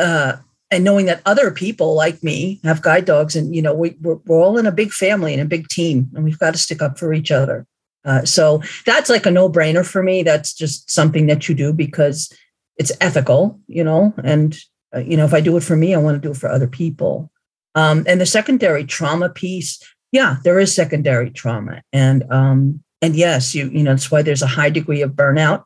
uh, 0.00 0.36
and 0.70 0.84
knowing 0.84 1.06
that 1.06 1.22
other 1.26 1.50
people 1.50 1.94
like 1.94 2.22
me 2.22 2.60
have 2.64 2.82
guide 2.82 3.04
dogs 3.04 3.36
and 3.36 3.54
you 3.54 3.62
know 3.62 3.74
we, 3.74 3.96
we're, 4.00 4.18
we're 4.26 4.40
all 4.40 4.58
in 4.58 4.66
a 4.66 4.72
big 4.72 4.92
family 4.92 5.32
and 5.32 5.42
a 5.42 5.46
big 5.46 5.68
team 5.68 6.08
and 6.14 6.24
we've 6.24 6.38
got 6.38 6.52
to 6.52 6.58
stick 6.58 6.82
up 6.82 6.98
for 6.98 7.12
each 7.12 7.30
other. 7.30 7.66
Uh, 8.04 8.24
so 8.24 8.62
that's 8.86 9.10
like 9.10 9.26
a 9.26 9.30
no-brainer 9.30 9.86
for 9.86 10.02
me. 10.02 10.22
That's 10.22 10.54
just 10.54 10.90
something 10.90 11.26
that 11.26 11.48
you 11.48 11.54
do 11.54 11.72
because 11.72 12.32
it's 12.76 12.92
ethical 13.00 13.60
you 13.66 13.84
know 13.84 14.14
and 14.24 14.58
uh, 14.94 15.00
you 15.00 15.16
know 15.16 15.26
if 15.26 15.34
i 15.34 15.40
do 15.40 15.54
it 15.58 15.62
for 15.62 15.76
me 15.76 15.94
i 15.94 15.98
want 15.98 16.14
to 16.14 16.26
do 16.26 16.32
it 16.32 16.36
for 16.36 16.48
other 16.48 16.68
people. 16.68 17.30
Um, 17.76 18.04
and 18.08 18.20
the 18.20 18.26
secondary 18.26 18.84
trauma 18.84 19.28
piece 19.28 19.80
yeah 20.12 20.36
there 20.44 20.58
is 20.58 20.74
secondary 20.74 21.30
trauma 21.30 21.82
and 21.92 22.24
um, 22.30 22.82
and 23.02 23.14
yes 23.14 23.54
you 23.54 23.68
you 23.68 23.82
know 23.82 23.92
that's 23.92 24.10
why 24.10 24.22
there's 24.22 24.42
a 24.42 24.46
high 24.46 24.70
degree 24.70 25.02
of 25.02 25.12
burnout 25.12 25.64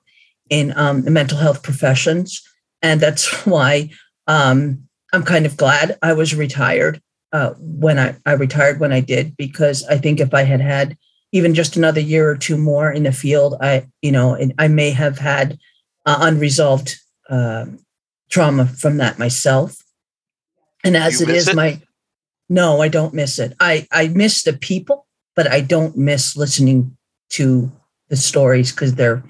in 0.51 0.77
um, 0.77 1.03
the 1.03 1.11
mental 1.11 1.39
health 1.39 1.63
professions. 1.63 2.43
And 2.83 3.01
that's 3.01 3.33
why 3.47 3.91
um, 4.27 4.89
I'm 5.13 5.23
kind 5.23 5.47
of 5.47 5.57
glad 5.57 5.99
I 6.03 6.13
was 6.13 6.35
retired 6.35 7.01
uh, 7.33 7.55
when 7.59 7.99
I, 7.99 8.17
I 8.27 8.33
retired 8.33 8.81
when 8.81 8.93
I 8.93 9.01
did, 9.01 9.37
because 9.37 9.85
I 9.85 9.99
think 9.99 10.21
if 10.21 10.35
I 10.35 10.43
had 10.43 10.61
had 10.61 10.97
even 11.33 11.55
just 11.55 11.77
another 11.77 12.01
year 12.01 12.31
or 12.31 12.37
two 12.37 12.57
more 12.57 12.91
in 12.93 13.03
the 13.03 13.13
field, 13.13 13.57
I, 13.61 13.87
you 14.03 14.13
know, 14.13 14.39
I 14.59 14.69
may 14.69 14.91
have 14.91 15.19
had 15.19 15.59
uh, 16.07 16.19
unresolved 16.21 16.97
uh, 17.29 17.67
trauma 18.31 18.67
from 18.67 18.99
that 18.99 19.19
myself. 19.19 19.77
And 20.85 20.97
as 20.97 21.21
it 21.21 21.29
is, 21.29 21.49
it? 21.49 21.57
my, 21.57 21.81
no, 22.49 22.81
I 22.81 22.89
don't 22.89 23.15
miss 23.15 23.39
it. 23.39 23.55
I, 23.59 23.89
I 23.91 24.09
miss 24.09 24.45
the 24.45 24.53
people, 24.53 25.07
but 25.35 25.51
I 25.51 25.61
don't 25.61 25.97
miss 25.97 26.37
listening 26.37 26.97
to 27.31 27.73
the 28.11 28.17
stories 28.17 28.71
because 28.71 28.95
they're, 28.95 29.25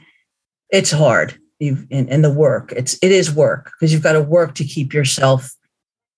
it's 0.71 0.91
hard 0.91 1.39
you've 1.61 1.87
and, 1.91 2.09
and 2.11 2.25
the 2.25 2.33
work 2.33 2.73
it's 2.77 2.95
it 3.03 3.13
is 3.13 3.33
work 3.33 3.73
because 3.73 3.93
you've 3.93 4.03
got 4.03 4.13
to 4.15 4.23
work 4.23 4.55
to 4.55 4.65
keep 4.65 4.93
yourself 4.93 5.51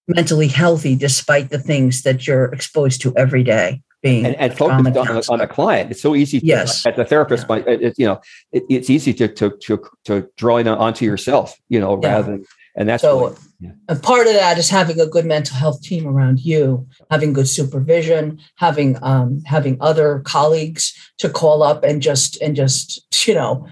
mentally 0.08 0.48
healthy 0.48 0.94
despite 0.96 1.50
the 1.50 1.58
things 1.58 2.02
that 2.02 2.26
you're 2.26 2.46
exposed 2.52 3.00
to 3.02 3.12
every 3.16 3.42
day 3.42 3.82
being 4.02 4.24
and, 4.26 4.36
and 4.36 4.52
a 4.52 4.56
focused 4.56 4.96
on, 4.96 5.22
on 5.28 5.40
a 5.40 5.48
client. 5.48 5.90
It's 5.90 6.02
so 6.02 6.14
easy. 6.14 6.38
To, 6.40 6.46
Yes. 6.46 6.86
As 6.86 6.96
a 6.98 7.04
therapist, 7.04 7.42
Yeah. 7.42 7.46
but 7.48 7.68
it, 7.68 7.94
you 7.98 8.06
know, 8.06 8.20
it, 8.52 8.62
it's 8.68 8.88
easy 8.90 9.12
to, 9.14 9.26
to, 9.26 9.50
to, 9.62 9.82
to 10.04 10.28
draw 10.36 10.58
in 10.58 10.68
onto 10.68 11.04
yourself, 11.04 11.56
you 11.68 11.80
know, 11.80 11.98
Yeah. 12.00 12.08
rather 12.12 12.30
than, 12.32 12.44
and 12.76 12.88
that's 12.88 13.02
So- 13.02 13.18
really- 13.20 13.36
yeah. 13.58 13.70
and 13.88 14.02
part 14.02 14.26
of 14.28 14.34
that 14.34 14.58
is 14.58 14.68
having 14.68 15.00
a 15.00 15.06
good 15.06 15.24
mental 15.24 15.56
health 15.56 15.82
team 15.82 16.06
around 16.06 16.40
you 16.40 16.86
having 17.10 17.32
good 17.32 17.48
supervision 17.48 18.38
having 18.56 18.98
um, 19.02 19.42
having 19.46 19.78
other 19.80 20.20
colleagues 20.26 20.92
to 21.18 21.30
call 21.30 21.62
up 21.62 21.82
and 21.82 22.02
just 22.02 22.40
and 22.42 22.54
just 22.54 23.02
you 23.26 23.32
know 23.34 23.66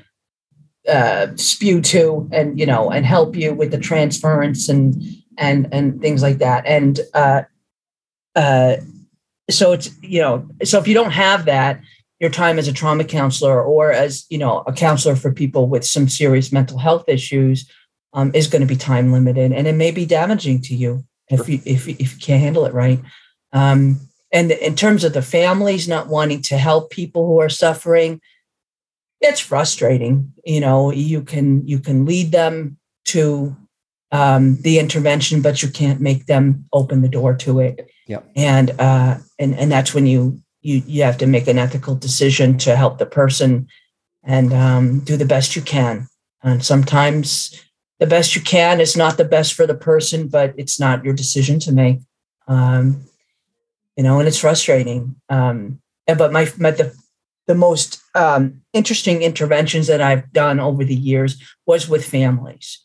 uh, 0.89 1.29
spew 1.37 1.81
to 1.81 2.29
and 2.33 2.59
you 2.59 2.67
know 2.67 2.91
and 2.91 3.07
help 3.07 3.37
you 3.37 3.55
with 3.55 3.71
the 3.71 3.79
transference 3.79 4.69
and 4.69 5.03
and 5.39 5.69
and 5.73 6.01
things 6.01 6.23
like 6.23 6.39
that. 6.39 6.67
And 6.67 7.01
uh, 7.15 7.43
uh, 8.37 8.77
so 9.51 9.73
it's 9.73 9.91
you 10.03 10.21
know 10.21 10.49
so 10.65 10.79
if 10.79 10.89
you 10.89 10.95
don't 10.95 11.11
have 11.13 11.45
that 11.47 11.81
your 12.21 12.31
time 12.31 12.59
as 12.59 12.69
a 12.69 12.73
trauma 12.73 13.05
counselor 13.05 13.63
or 13.63 13.93
as 13.93 14.25
you 14.31 14.39
know 14.39 14.63
a 14.67 14.73
counselor 14.73 15.17
for 15.17 15.33
people 15.33 15.69
with 15.69 15.85
some 15.85 16.09
serious 16.09 16.53
mental 16.53 16.79
health 16.79 17.05
issues 17.09 17.71
um, 18.15 18.31
is 18.35 18.47
going 18.47 18.61
to 18.63 18.67
be 18.69 18.77
time 18.77 19.13
limited 19.13 19.53
and 19.53 19.67
it 19.67 19.75
may 19.75 19.91
be 19.91 20.07
damaging 20.07 20.61
to 20.63 20.75
you 20.75 21.05
if 21.29 21.49
you 21.49 21.61
if, 21.65 21.87
you- 21.87 21.97
if 21.99 22.15
you 22.15 22.19
can't 22.21 22.43
handle 22.43 22.65
it 22.67 22.75
right? 22.75 23.01
Um, 23.53 24.01
and 24.33 24.51
in 24.51 24.75
terms 24.75 25.05
of 25.05 25.13
the 25.13 25.23
families 25.23 25.87
not 25.87 26.09
wanting 26.09 26.43
to 26.43 26.59
help 26.59 26.91
people 26.91 27.27
who 27.27 27.41
are 27.41 27.49
suffering 27.49 28.21
it's 29.25 29.41
frustrating 29.41 30.33
you 30.45 30.61
know 30.61 30.93
you 30.93 31.23
can 31.23 31.67
you 31.67 31.79
can 31.79 32.05
lead 32.05 32.33
them 32.33 32.77
to 33.05 33.57
um, 34.15 34.57
the 34.63 34.79
intervention 34.79 35.43
but 35.43 35.61
you 35.61 35.69
can't 35.69 36.01
make 36.01 36.27
them 36.27 36.67
open 36.73 37.03
the 37.03 37.09
door 37.09 37.35
to 37.35 37.61
it. 37.61 37.91
Yep. 38.07 38.31
and 38.37 38.71
uh, 38.79 39.17
and 39.39 39.55
and 39.55 39.73
that's 39.73 39.93
when 39.95 40.07
you 40.07 40.41
you 40.61 40.83
you 40.87 41.03
have 41.03 41.19
to 41.19 41.27
make 41.27 41.49
an 41.49 41.59
ethical 41.59 41.95
decision 41.95 42.59
to 42.59 42.77
help 42.77 42.99
the 42.99 43.07
person 43.07 43.67
and 44.23 44.53
um, 44.53 45.01
do 45.01 45.17
the 45.17 45.25
best 45.25 45.57
you 45.57 45.63
can. 45.63 46.07
And 46.43 46.65
sometimes 46.65 47.61
the 47.99 48.07
best 48.07 48.37
you 48.37 48.43
can 48.43 48.81
is 48.81 48.97
not 48.97 49.17
the 49.17 49.25
best 49.25 49.55
for 49.55 49.67
the 49.67 49.75
person 49.75 50.29
but 50.29 50.55
it's 50.57 50.79
not 50.79 51.05
your 51.05 51.15
decision 51.15 51.59
to 51.61 51.73
make. 51.73 51.99
Um, 52.47 53.05
you 53.97 54.05
know 54.05 54.21
and 54.21 54.29
it's 54.29 54.39
frustrating. 54.39 55.17
Um, 55.29 55.81
but 56.07 56.31
my, 56.31 56.47
my 56.59 56.71
the, 56.71 56.95
the 57.47 57.55
most 57.55 58.01
um, 58.15 58.63
interesting 58.73 59.23
interventions 59.23 59.87
that 59.87 60.01
i've 60.01 60.33
done 60.33 60.61
over 60.61 60.85
the 60.85 60.95
years 60.95 61.37
was 61.67 61.89
with 61.89 62.05
families. 62.05 62.81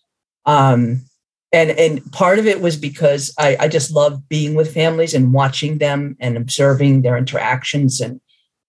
Um, 0.46 1.06
and 1.52 1.72
and 1.72 2.12
part 2.12 2.40
of 2.40 2.46
it 2.46 2.62
was 2.62 2.78
because 2.78 3.34
I, 3.38 3.58
I 3.60 3.68
just 3.68 3.92
love 3.92 4.30
being 4.30 4.54
with 4.54 4.74
families 4.74 5.14
and 5.14 5.34
watching 5.34 5.80
them 5.80 6.16
and 6.20 6.38
observing 6.38 7.02
their 7.02 7.18
interactions 7.18 8.00
and 8.00 8.22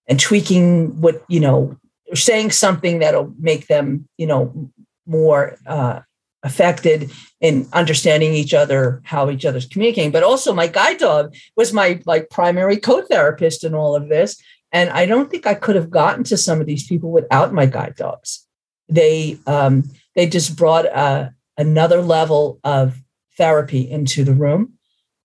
and 0.07 0.18
tweaking 0.18 1.01
what 1.01 1.22
you 1.28 1.41
know 1.41 1.76
saying 2.14 2.51
something 2.51 2.99
that'll 2.99 3.32
make 3.38 3.66
them 3.66 4.09
you 4.16 4.26
know 4.26 4.70
more 5.07 5.57
uh, 5.66 6.01
affected 6.43 7.11
in 7.41 7.68
understanding 7.74 8.32
each 8.32 8.55
other 8.55 9.03
how 9.05 9.28
each 9.30 9.45
other's 9.45 9.66
communicating. 9.66 10.11
But 10.11 10.22
also 10.22 10.55
my 10.55 10.66
guide 10.66 10.99
dog 10.99 11.34
was 11.57 11.74
my 11.74 12.01
like 12.07 12.30
primary 12.30 12.78
co-therapist 12.78 13.62
in 13.62 13.74
all 13.74 13.95
of 13.95 14.09
this 14.09 14.43
and 14.72 14.90
i 14.90 15.06
don't 15.06 15.30
think 15.30 15.46
i 15.46 15.54
could 15.54 15.76
have 15.76 15.90
gotten 15.90 16.24
to 16.24 16.36
some 16.36 16.60
of 16.60 16.66
these 16.66 16.86
people 16.86 17.10
without 17.10 17.52
my 17.52 17.66
guide 17.66 17.94
dogs 17.96 18.46
they 18.88 19.38
um, 19.46 19.84
they 20.16 20.26
just 20.26 20.56
brought 20.56 20.84
a, 20.86 21.32
another 21.56 22.02
level 22.02 22.58
of 22.64 23.00
therapy 23.36 23.88
into 23.88 24.24
the 24.24 24.34
room 24.34 24.74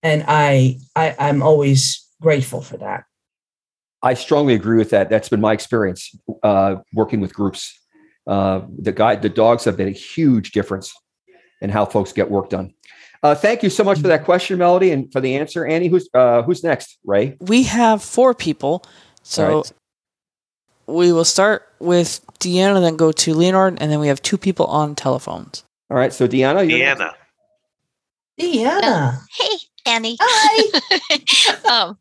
and 0.03 0.23
I, 0.27 0.79
I 0.95 1.15
i'm 1.19 1.41
always 1.41 2.07
grateful 2.21 2.61
for 2.61 2.77
that 2.77 3.05
I 4.05 4.13
strongly 4.13 4.53
agree 4.53 4.77
with 4.77 4.91
that. 4.91 5.09
That's 5.09 5.29
been 5.29 5.41
my 5.41 5.51
experience 5.51 6.15
uh, 6.43 6.75
working 6.93 7.21
with 7.21 7.33
groups. 7.33 7.75
Uh, 8.27 8.61
the 8.77 8.91
guide, 8.91 9.23
the 9.23 9.29
dogs 9.29 9.63
have 9.65 9.77
been 9.77 9.87
a 9.87 9.91
huge 9.91 10.51
difference. 10.51 10.93
in 11.61 11.71
how 11.71 11.85
folks 11.85 12.13
get 12.13 12.29
work 12.29 12.49
done. 12.49 12.71
Uh, 13.23 13.33
thank 13.33 13.63
you 13.63 13.71
so 13.71 13.83
much 13.83 13.99
for 13.99 14.07
that 14.07 14.23
question, 14.23 14.59
Melody, 14.59 14.91
and 14.91 15.11
for 15.11 15.19
the 15.19 15.35
answer, 15.35 15.65
Annie. 15.65 15.87
Who's 15.87 16.07
uh, 16.13 16.43
who's 16.43 16.63
next? 16.63 16.99
Ray. 17.03 17.35
We 17.39 17.63
have 17.63 18.03
four 18.03 18.35
people, 18.35 18.85
so 19.26 19.57
right. 19.57 19.71
we 20.86 21.11
will 21.11 21.26
start 21.26 21.67
with 21.80 22.21
Deanna, 22.39 22.80
then 22.80 22.95
go 22.95 23.11
to 23.11 23.34
Leonard, 23.34 23.80
and 23.82 23.91
then 23.91 23.99
we 23.99 24.07
have 24.07 24.21
two 24.21 24.38
people 24.38 24.67
on 24.67 24.93
telephones. 24.93 25.63
All 25.89 25.97
right. 25.97 26.13
So 26.13 26.28
Deanna. 26.28 26.69
you're 26.69 26.80
next. 26.80 27.01
Deanna. 27.01 27.13
Deanna. 28.39 29.19
Hey, 29.38 29.57
Annie. 29.88 30.17
Hi. 30.21 31.69
um, 31.88 31.97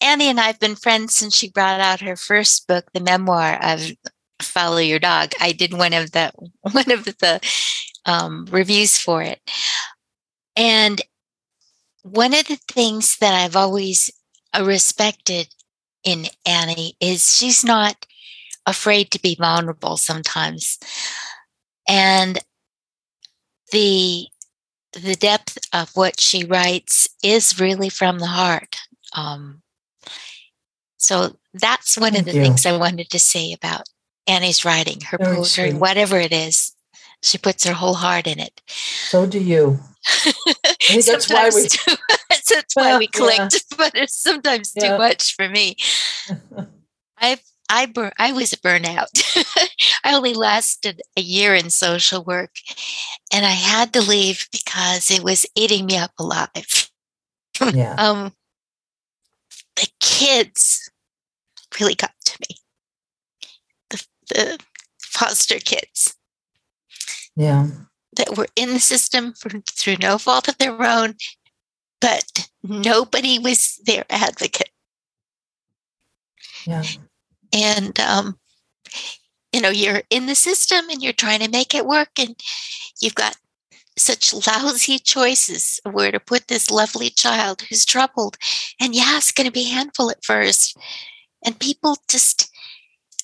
Annie 0.00 0.28
and 0.28 0.40
I 0.40 0.44
have 0.48 0.58
been 0.58 0.74
friends 0.74 1.14
since 1.14 1.36
she 1.36 1.48
brought 1.48 1.80
out 1.80 2.00
her 2.00 2.16
first 2.16 2.66
book, 2.66 2.84
the 2.92 3.00
memoir 3.00 3.58
of 3.62 3.92
Follow 4.42 4.78
Your 4.78 4.98
Dog. 4.98 5.30
I 5.40 5.52
did 5.52 5.72
one 5.72 5.92
of 5.92 6.10
the 6.10 6.32
one 6.72 6.90
of 6.90 7.04
the 7.04 7.40
um, 8.04 8.46
reviews 8.50 8.98
for 8.98 9.22
it, 9.22 9.40
and 10.56 11.00
one 12.02 12.34
of 12.34 12.48
the 12.48 12.58
things 12.68 13.16
that 13.18 13.32
I've 13.32 13.56
always 13.56 14.10
uh, 14.52 14.64
respected 14.64 15.48
in 16.04 16.26
Annie 16.46 16.96
is 17.00 17.36
she's 17.36 17.64
not 17.64 18.06
afraid 18.66 19.10
to 19.10 19.20
be 19.20 19.34
vulnerable 19.34 19.96
sometimes, 19.96 20.78
and 21.88 22.38
the 23.72 24.26
the 24.92 25.16
depth 25.16 25.58
of 25.72 25.90
what 25.96 26.20
she 26.20 26.44
writes 26.44 27.08
is 27.22 27.58
really 27.60 27.88
from 27.88 28.20
the 28.20 28.26
heart. 28.26 28.76
Um, 29.14 29.62
so 30.96 31.36
that's 31.52 31.98
one 31.98 32.16
of 32.16 32.24
the 32.24 32.32
you. 32.32 32.40
things 32.40 32.64
I 32.64 32.76
wanted 32.76 33.10
to 33.10 33.18
say 33.18 33.52
about 33.52 33.82
Annie's 34.26 34.64
writing, 34.64 35.00
her 35.02 35.18
Very 35.18 35.36
poetry, 35.36 35.70
sweet. 35.70 35.80
whatever 35.80 36.18
it 36.18 36.32
is. 36.32 36.72
She 37.22 37.38
puts 37.38 37.64
her 37.64 37.72
whole 37.72 37.94
heart 37.94 38.26
in 38.26 38.38
it. 38.38 38.60
So 38.68 39.26
do 39.26 39.38
you. 39.38 39.80
think 40.80 41.04
that's 41.04 41.30
why 41.30 41.50
we- 41.54 41.68
that's 42.54 42.74
why 42.74 42.98
we 42.98 43.08
yeah. 43.14 43.48
but 43.78 43.92
it's 43.94 44.14
sometimes 44.20 44.72
Yeah. 44.74 44.92
too 44.92 44.98
much 44.98 45.34
for 45.34 45.48
me. 45.48 45.76
I 47.18 47.38
I 47.70 47.86
bur- 47.86 48.12
I 48.18 48.32
was 48.32 48.52
a 48.52 48.58
burnout. 48.58 49.08
I 50.04 50.14
only 50.14 50.34
lasted 50.34 51.00
a 51.16 51.20
year 51.22 51.54
in 51.54 51.70
social 51.70 52.22
work, 52.22 52.50
and 53.32 53.46
I 53.46 53.50
had 53.50 53.92
to 53.94 54.02
leave 54.02 54.46
because 54.52 55.10
it 55.10 55.22
was 55.24 55.46
eating 55.56 55.86
me 55.86 55.96
up 55.96 56.12
alive. 56.18 56.90
yeah. 57.72 57.94
Um, 57.96 58.34
the 59.76 59.88
kids 60.00 60.90
really 61.80 61.94
got 61.94 62.12
to 62.26 62.38
me. 62.48 62.56
The 63.90 64.06
the 64.28 64.58
foster 65.00 65.58
kids 65.58 66.14
Yeah. 67.36 67.68
that 68.16 68.36
were 68.36 68.48
in 68.56 68.74
the 68.74 68.80
system 68.80 69.32
for, 69.32 69.50
through 69.70 69.96
no 70.00 70.18
fault 70.18 70.48
of 70.48 70.58
their 70.58 70.80
own, 70.82 71.14
but 72.00 72.48
nobody 72.62 73.38
was 73.38 73.80
their 73.84 74.04
advocate. 74.10 74.70
Yeah. 76.66 76.82
and 77.52 77.98
um, 78.00 78.38
you 79.52 79.60
know 79.60 79.68
you're 79.68 80.02
in 80.10 80.26
the 80.26 80.34
system 80.34 80.88
and 80.90 81.02
you're 81.02 81.12
trying 81.12 81.40
to 81.40 81.50
make 81.50 81.74
it 81.74 81.86
work 81.86 82.18
and 82.18 82.34
you've 83.00 83.14
got 83.14 83.36
such 83.96 84.34
lousy 84.46 84.98
choices 84.98 85.80
of 85.84 85.94
where 85.94 86.10
to 86.10 86.18
put 86.18 86.48
this 86.48 86.70
lovely 86.70 87.10
child 87.10 87.62
who's 87.62 87.84
troubled 87.84 88.36
and 88.80 88.94
yeah 88.94 89.16
it's 89.16 89.30
going 89.30 89.46
to 89.46 89.52
be 89.52 89.66
a 89.66 89.74
handful 89.74 90.10
at 90.10 90.24
first 90.24 90.76
and 91.44 91.60
people 91.60 91.96
just 92.08 92.50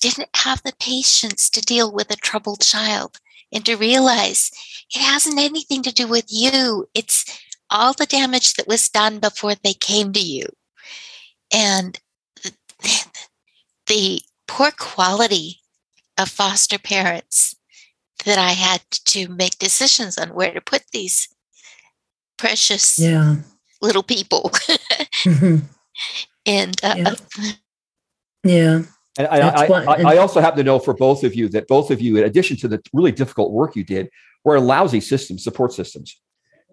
didn't 0.01 0.29
have 0.35 0.63
the 0.63 0.73
patience 0.79 1.51
to 1.51 1.61
deal 1.61 1.93
with 1.93 2.11
a 2.11 2.17
troubled 2.17 2.61
child 2.61 3.19
and 3.53 3.67
to 3.67 3.75
realize 3.75 4.51
it 4.95 5.01
hasn't 5.01 5.39
anything 5.39 5.83
to 5.83 5.93
do 5.93 6.07
with 6.07 6.27
you 6.29 6.87
it's 6.95 7.25
all 7.71 7.93
the 7.93 8.07
damage 8.07 8.55
that 8.55 8.69
was 8.69 8.89
done 8.89 9.19
before 9.19 9.55
they 9.55 9.75
came 9.75 10.13
to 10.13 10.21
you 10.21 10.47
and 11.53 11.99
the, 12.43 12.53
the 13.87 14.21
poor 14.47 14.71
quality 14.71 15.61
of 16.19 16.29
foster 16.29 16.79
parents 16.79 17.55
that 18.25 18.39
I 18.39 18.51
had 18.51 18.83
to 19.07 19.29
make 19.29 19.59
decisions 19.59 20.19
on 20.19 20.31
where 20.31 20.53
to 20.53 20.61
put 20.61 20.83
these 20.93 21.29
precious 22.37 22.99
Yeah. 22.99 23.37
little 23.81 24.03
people. 24.03 24.51
and 26.47 26.81
uh, 26.83 26.95
Yeah. 26.97 27.15
yeah. 28.45 28.83
And 29.19 29.27
I, 29.29 29.39
I, 29.39 29.67
I, 29.67 30.15
I 30.15 30.17
also 30.19 30.41
happen 30.41 30.59
to 30.59 30.65
know 30.65 30.79
for 30.79 30.95
both 30.95 31.25
of 31.25 31.35
you 31.35 31.49
that 31.49 31.67
both 31.67 31.91
of 31.91 32.01
you, 32.01 32.17
in 32.17 32.25
addition 32.25 32.57
to 32.59 32.69
the 32.69 32.81
really 32.93 33.13
difficult 33.13 33.53
work 33.53 33.75
you 33.75 33.85
did, 33.85 34.09
were 34.45 34.57
in 34.57 34.67
lousy 34.67 35.01
systems, 35.01 35.43
support 35.43 35.73
systems. 35.73 36.19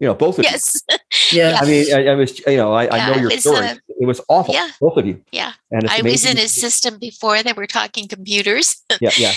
You 0.00 0.08
know, 0.08 0.14
both 0.14 0.38
of 0.38 0.44
yes, 0.44 0.80
you. 1.32 1.38
Yeah. 1.38 1.58
I 1.60 1.64
mean, 1.66 1.92
I, 1.94 2.06
I 2.08 2.14
was, 2.14 2.38
you 2.46 2.56
know, 2.56 2.72
I, 2.72 2.88
I 2.88 3.10
know 3.10 3.16
your 3.20 3.30
was, 3.30 3.40
story. 3.40 3.66
uh, 3.66 3.74
it 4.00 4.06
was 4.06 4.20
awful, 4.28 4.54
yeah. 4.54 4.70
both 4.80 4.96
of 4.96 5.06
you. 5.06 5.22
yeah. 5.32 5.52
And 5.70 5.88
I 5.88 6.02
was 6.02 6.24
in 6.24 6.32
amazing. 6.32 6.38
a 6.38 6.48
system 6.48 6.98
before 6.98 7.42
they 7.42 7.52
were 7.52 7.66
talking 7.66 8.06
computers. 8.08 8.76
Yeah, 9.00 9.10
yeah. 9.18 9.32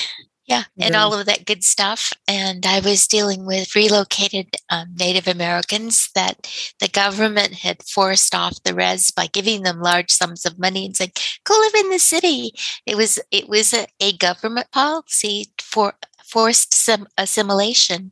yeah, 0.46 0.64
and 0.80 0.94
Yeah. 0.94 1.02
all 1.04 1.14
of 1.14 1.26
that 1.26 1.46
good 1.46 1.64
stuff. 1.64 2.12
And 2.28 2.66
I 2.66 2.80
was 2.80 3.08
dealing 3.08 3.46
with 3.46 3.76
relocated 3.76 4.48
um, 4.70 4.94
Native 5.00 5.28
Americans 5.28 6.10
that 6.14 6.48
the 6.80 6.88
government 6.90 7.54
had 7.56 7.82
forced 7.84 8.36
off 8.36 8.62
the 8.64 8.74
res 8.76 9.10
by 9.12 9.28
giving 9.28 9.64
them 9.64 9.82
large 9.82 10.12
sums 10.12 10.46
of 10.46 10.60
money 10.60 10.86
and 10.86 10.96
saying, 10.96 11.14
"Go 11.44 11.56
live 11.58 11.86
in 11.86 11.90
the 11.90 12.00
city." 12.00 12.52
It 12.86 12.98
was 12.98 13.20
it 13.32 13.48
was 13.50 13.74
a, 13.74 13.88
a 14.00 14.16
government 14.18 14.70
policy 14.72 15.48
for 15.60 15.94
forced 16.24 16.74
some 16.74 17.08
assimilation, 17.18 18.12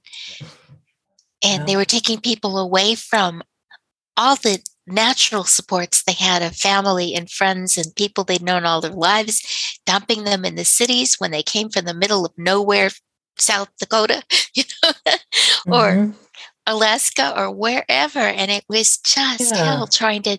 and 1.43 1.67
they 1.67 1.75
were 1.75 1.85
taking 1.85 2.19
people 2.19 2.57
away 2.57 2.95
from 2.95 3.41
all 4.17 4.35
the 4.35 4.59
natural 4.87 5.43
supports 5.43 6.03
they 6.03 6.13
had 6.13 6.41
of 6.41 6.55
family 6.55 7.13
and 7.15 7.29
friends 7.29 7.77
and 7.77 7.95
people 7.95 8.23
they'd 8.23 8.41
known 8.41 8.65
all 8.65 8.81
their 8.81 8.91
lives, 8.91 9.79
dumping 9.85 10.23
them 10.23 10.45
in 10.45 10.55
the 10.55 10.65
cities 10.65 11.15
when 11.19 11.31
they 11.31 11.43
came 11.43 11.69
from 11.69 11.85
the 11.85 11.93
middle 11.93 12.25
of 12.25 12.33
nowhere, 12.37 12.89
South 13.37 13.69
Dakota, 13.79 14.23
you 14.55 14.63
know, 14.83 14.91
or 15.67 15.93
Mhm. 15.95 16.15
Alaska 16.67 17.33
or 17.37 17.51
wherever. 17.51 18.19
And 18.19 18.51
it 18.51 18.65
was 18.69 18.97
just 18.97 19.55
Yeah. 19.55 19.57
hell 19.57 19.87
trying 19.87 20.23
to 20.23 20.37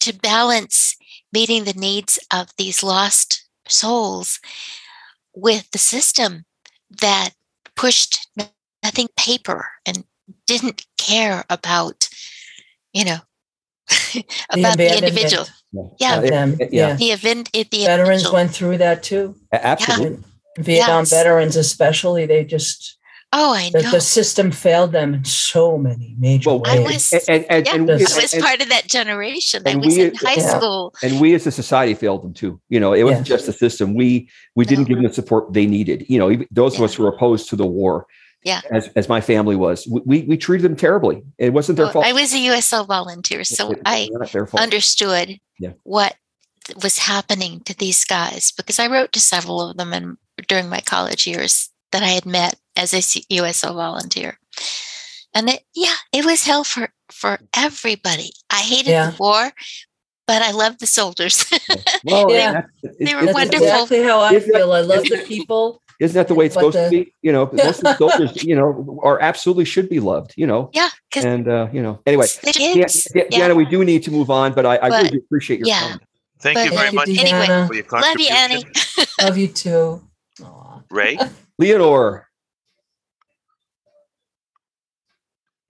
to 0.00 0.12
balance 0.12 0.96
meeting 1.32 1.64
the 1.64 1.74
needs 1.74 2.18
of 2.32 2.48
these 2.58 2.82
lost 2.82 3.46
souls 3.68 4.40
with 5.34 5.70
the 5.70 5.78
system 5.78 6.44
that 6.90 7.30
pushed 7.76 8.28
nothing 8.82 9.08
paper 9.16 9.68
and 9.86 10.04
didn't 10.46 10.86
care 10.98 11.44
about, 11.50 12.08
you 12.92 13.04
know, 13.04 13.18
about 14.50 14.76
the, 14.76 14.86
abandonment 14.86 15.02
individual. 15.04 15.46
Yeah. 15.98 16.18
of 16.18 16.28
them. 16.28 16.52
Uh, 16.60 16.66
yeah. 16.70 16.88
Yeah. 16.90 16.94
The 16.96 17.10
event, 17.12 17.50
the 17.52 17.64
Veterans 17.64 18.08
individual. 18.08 18.32
went 18.34 18.50
through 18.52 18.78
that 18.78 19.02
too. 19.02 19.34
A- 19.52 19.66
Absolutely. 19.66 20.22
Vietnam 20.58 21.00
Yes. 21.02 21.10
veterans, 21.10 21.56
especially, 21.56 22.26
they 22.26 22.44
just 22.44 22.98
Oh, 23.34 23.54
I 23.54 23.70
the, 23.70 23.80
know. 23.80 23.90
the 23.92 24.00
system 24.02 24.50
failed 24.52 24.92
them 24.92 25.14
in 25.14 25.24
so 25.24 25.78
many 25.78 26.14
major 26.18 26.50
Well, 26.50 26.62
I 26.66 26.80
ways. 26.80 27.10
was- 27.12 27.24
and, 27.30 27.46
and, 27.48 27.66
yeah, 27.66 27.74
and, 27.76 27.90
I 27.90 27.94
was 27.94 28.34
and- 28.34 28.42
part 28.42 28.60
of 28.60 28.68
that 28.68 28.86
generation. 28.88 29.62
I 29.66 29.76
was 29.76 29.86
we- 29.96 30.02
in 30.02 30.14
high 30.16 30.34
Yeah. 30.34 30.58
school. 30.58 30.94
and 31.02 31.18
we 31.18 31.34
as 31.34 31.46
a 31.46 31.50
society 31.50 31.94
failed 31.94 32.22
them 32.24 32.34
too. 32.34 32.60
You 32.68 32.78
know, 32.78 32.92
it 32.92 33.04
wasn't 33.04 33.26
Yeah. 33.26 33.36
just 33.36 33.46
the 33.46 33.54
system. 33.54 33.94
We 33.94 34.28
we 34.54 34.66
didn't 34.66 34.82
No. 34.82 34.88
give 34.88 34.96
uh-huh. 34.98 35.02
them 35.04 35.10
the 35.10 35.14
support 35.14 35.52
they 35.54 35.64
needed. 35.64 36.04
You 36.10 36.18
know, 36.18 36.30
even 36.30 36.46
those 36.50 36.76
of 36.76 36.82
us 36.82 36.92
who 36.92 37.04
were 37.04 37.08
opposed 37.08 37.48
to 37.48 37.56
the 37.56 37.64
war, 37.64 38.06
Yeah. 38.44 38.60
as 38.70 38.88
as 38.96 39.08
my 39.08 39.20
family 39.20 39.56
was, 39.56 39.86
we 39.86 40.00
we, 40.06 40.22
we 40.22 40.36
treated 40.36 40.64
them 40.64 40.76
terribly. 40.76 41.22
It 41.38 41.52
wasn't 41.52 41.76
their 41.76 41.86
Well, 41.86 41.92
fault. 41.94 42.06
I 42.06 42.12
was 42.12 42.34
a 42.34 42.38
USO 42.38 42.84
volunteer, 42.84 43.44
so 43.44 43.70
It- 43.70 43.78
it- 43.78 43.82
I 43.86 44.08
not 44.12 44.32
their 44.32 44.46
fault. 44.46 44.62
understood 44.62 45.38
Yeah. 45.58 45.72
what 45.84 46.16
was 46.82 46.98
happening 46.98 47.60
to 47.66 47.74
these 47.76 48.04
guys 48.04 48.52
because 48.52 48.78
I 48.78 48.86
wrote 48.88 49.12
to 49.12 49.20
several 49.20 49.60
of 49.70 49.76
them 49.76 49.92
in, 49.92 50.16
during 50.48 50.68
my 50.68 50.80
college 50.80 51.26
years 51.26 51.70
that 51.92 52.02
I 52.02 52.08
had 52.08 52.26
met 52.26 52.54
as 52.76 52.94
a 52.94 53.02
USO 53.30 53.74
volunteer. 53.74 54.38
And 55.34 55.48
it, 55.50 55.62
yeah, 55.74 55.94
it 56.12 56.24
was 56.24 56.44
hell 56.44 56.62
for, 56.64 56.88
for 57.10 57.40
everybody. 57.56 58.30
I 58.50 58.60
hated 58.60 58.90
Yeah. 58.90 59.10
the 59.10 59.16
war, 59.18 59.50
but 60.26 60.42
I 60.42 60.50
loved 60.52 60.78
the 60.80 60.86
soldiers. 60.86 61.44
well, 62.04 62.30
Yeah. 62.30 62.52
that's- 62.52 62.70
it- 62.82 63.06
They 63.06 63.14
were 63.14 63.22
it's- 63.22 63.26
That's 63.26 63.34
wonderful. 63.34 63.66
exactly 63.66 64.02
how 64.02 64.20
I 64.20 64.38
feel. 64.40 64.72
I 64.72 64.80
love 64.82 65.04
the 65.04 65.24
people. 65.26 65.80
Isn't 66.02 66.14
that 66.14 66.26
the 66.28 66.34
way 66.34 66.46
it's 66.46 66.54
supposed 66.54 66.76
the- 66.76 66.84
to 66.84 66.90
be? 66.90 67.14
You 67.22 67.30
know, 67.32 67.48
most 67.52 67.78
of 67.78 67.84
the 67.84 67.96
soldiers, 67.96 68.42
you 68.44 68.56
know, 68.56 68.98
are 69.04 69.20
absolutely 69.20 69.64
should 69.64 69.88
be 69.88 70.00
loved. 70.00 70.34
You 70.36 70.46
know, 70.48 70.68
yeah, 70.74 70.88
and 71.16 71.46
uh, 71.48 71.68
you 71.72 71.80
know, 71.82 72.00
anyway, 72.06 72.26
the 72.42 72.52
yeah, 72.58 72.68
yeah, 72.74 72.86
yeah. 73.14 73.48
Deanna, 73.48 73.56
we 73.56 73.64
do 73.64 73.84
need 73.84 74.02
to 74.02 74.10
move 74.10 74.28
on, 74.30 74.52
but 74.52 74.66
I, 74.66 74.76
I 74.76 74.86
really 74.88 75.02
But- 75.04 75.12
do 75.12 75.18
appreciate 75.18 75.60
your 75.60 75.68
yeah. 75.68 75.80
comment. 75.80 76.02
Thank 76.40 76.56
But- 76.56 76.64
you 76.64 76.70
very 76.70 76.80
Thank 76.90 76.92
you, 76.92 76.96
much 76.96 77.08
Anyway, 77.32 77.66
for 77.68 77.74
your 77.74 77.84
Love 77.92 78.18
you. 78.20 78.28
Annie. 78.30 78.64
Love 79.22 79.38
you 79.38 79.48
too. 79.48 80.02
Aw. 80.44 80.80
Ray, 80.90 81.18
Leonore, 81.58 82.26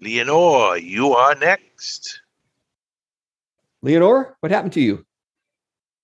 Leonore, 0.00 0.78
you 0.78 1.12
are 1.14 1.34
next. 1.34 2.20
Leonore, 3.82 4.36
what 4.40 4.50
happened 4.52 4.72
to 4.74 4.80
you? 4.80 5.04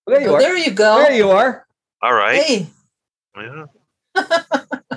There 0.07 0.21
you 0.21 0.29
Oh, 0.29 0.35
are. 0.35 0.41
there 0.41 0.57
you 0.57 0.71
go. 0.71 0.99
There 0.99 1.13
you 1.15 1.31
are. 1.31 1.67
All 2.03 2.13
right. 2.15 2.43
Hey, 2.43 2.67
Yeah. 3.37 3.67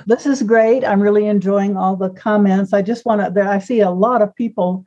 This 0.06 0.26
is 0.26 0.42
great. 0.42 0.84
I'm 0.84 1.00
really 1.00 1.26
enjoying 1.26 1.76
all 1.76 1.96
the 1.96 2.10
comments. 2.10 2.72
I 2.72 2.82
just 2.82 3.04
want 3.04 3.34
to, 3.34 3.42
I 3.42 3.58
see 3.58 3.80
a 3.80 3.90
lot 3.90 4.22
of 4.22 4.34
people 4.34 4.84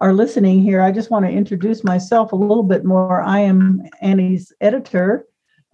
are 0.00 0.12
listening 0.12 0.62
here. 0.62 0.80
I 0.80 0.92
just 0.92 1.10
want 1.10 1.24
to 1.24 1.30
introduce 1.30 1.82
myself 1.84 2.32
a 2.32 2.36
little 2.36 2.62
bit 2.62 2.84
more. 2.84 3.22
I 3.22 3.40
am 3.40 3.82
Annie's 4.00 4.52
editor. 4.60 5.24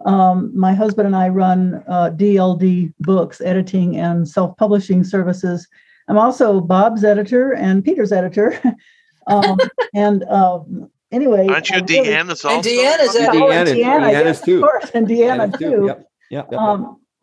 Um, 0.06 0.50
my 0.58 0.74
husband 0.74 1.06
and 1.06 1.16
I 1.16 1.28
run 1.28 1.82
uh, 1.88 2.10
DLD 2.10 2.92
Books, 3.00 3.40
editing 3.40 3.96
and 3.96 4.28
self 4.28 4.56
publishing 4.56 5.04
services. 5.04 5.66
I'm 6.08 6.18
also 6.18 6.60
Bob's 6.60 7.04
editor 7.04 7.54
and 7.54 7.84
Peter's 7.84 8.12
editor. 8.12 8.60
um, 9.26 9.58
and 9.94 10.24
um, 10.24 10.90
anyway. 11.12 11.46
Aren't 11.48 11.70
you 11.70 11.80
Deanna's 11.80 12.44
also? 12.44 12.50
And 12.50 12.64
Deanna's 12.64 13.14
yeah, 13.14 13.22
editor. 13.22 13.44
oh, 13.44 13.48
Deanna- 13.48 13.74
Deanna, 13.74 14.12
Deanna's 14.12 14.12
yes, 14.12 14.40
too. 14.42 14.56
Of 14.56 14.62
course, 14.62 14.90
and 14.94 15.06
Deanna, 15.06 15.44
And 15.44 15.58
too. 15.58 15.84
Yep. 15.86 16.06
Yep. 16.30 16.48
yep. 16.52 16.60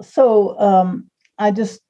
So 0.01 0.59
um, 0.59 1.09
I 1.37 1.51
just, 1.51 1.81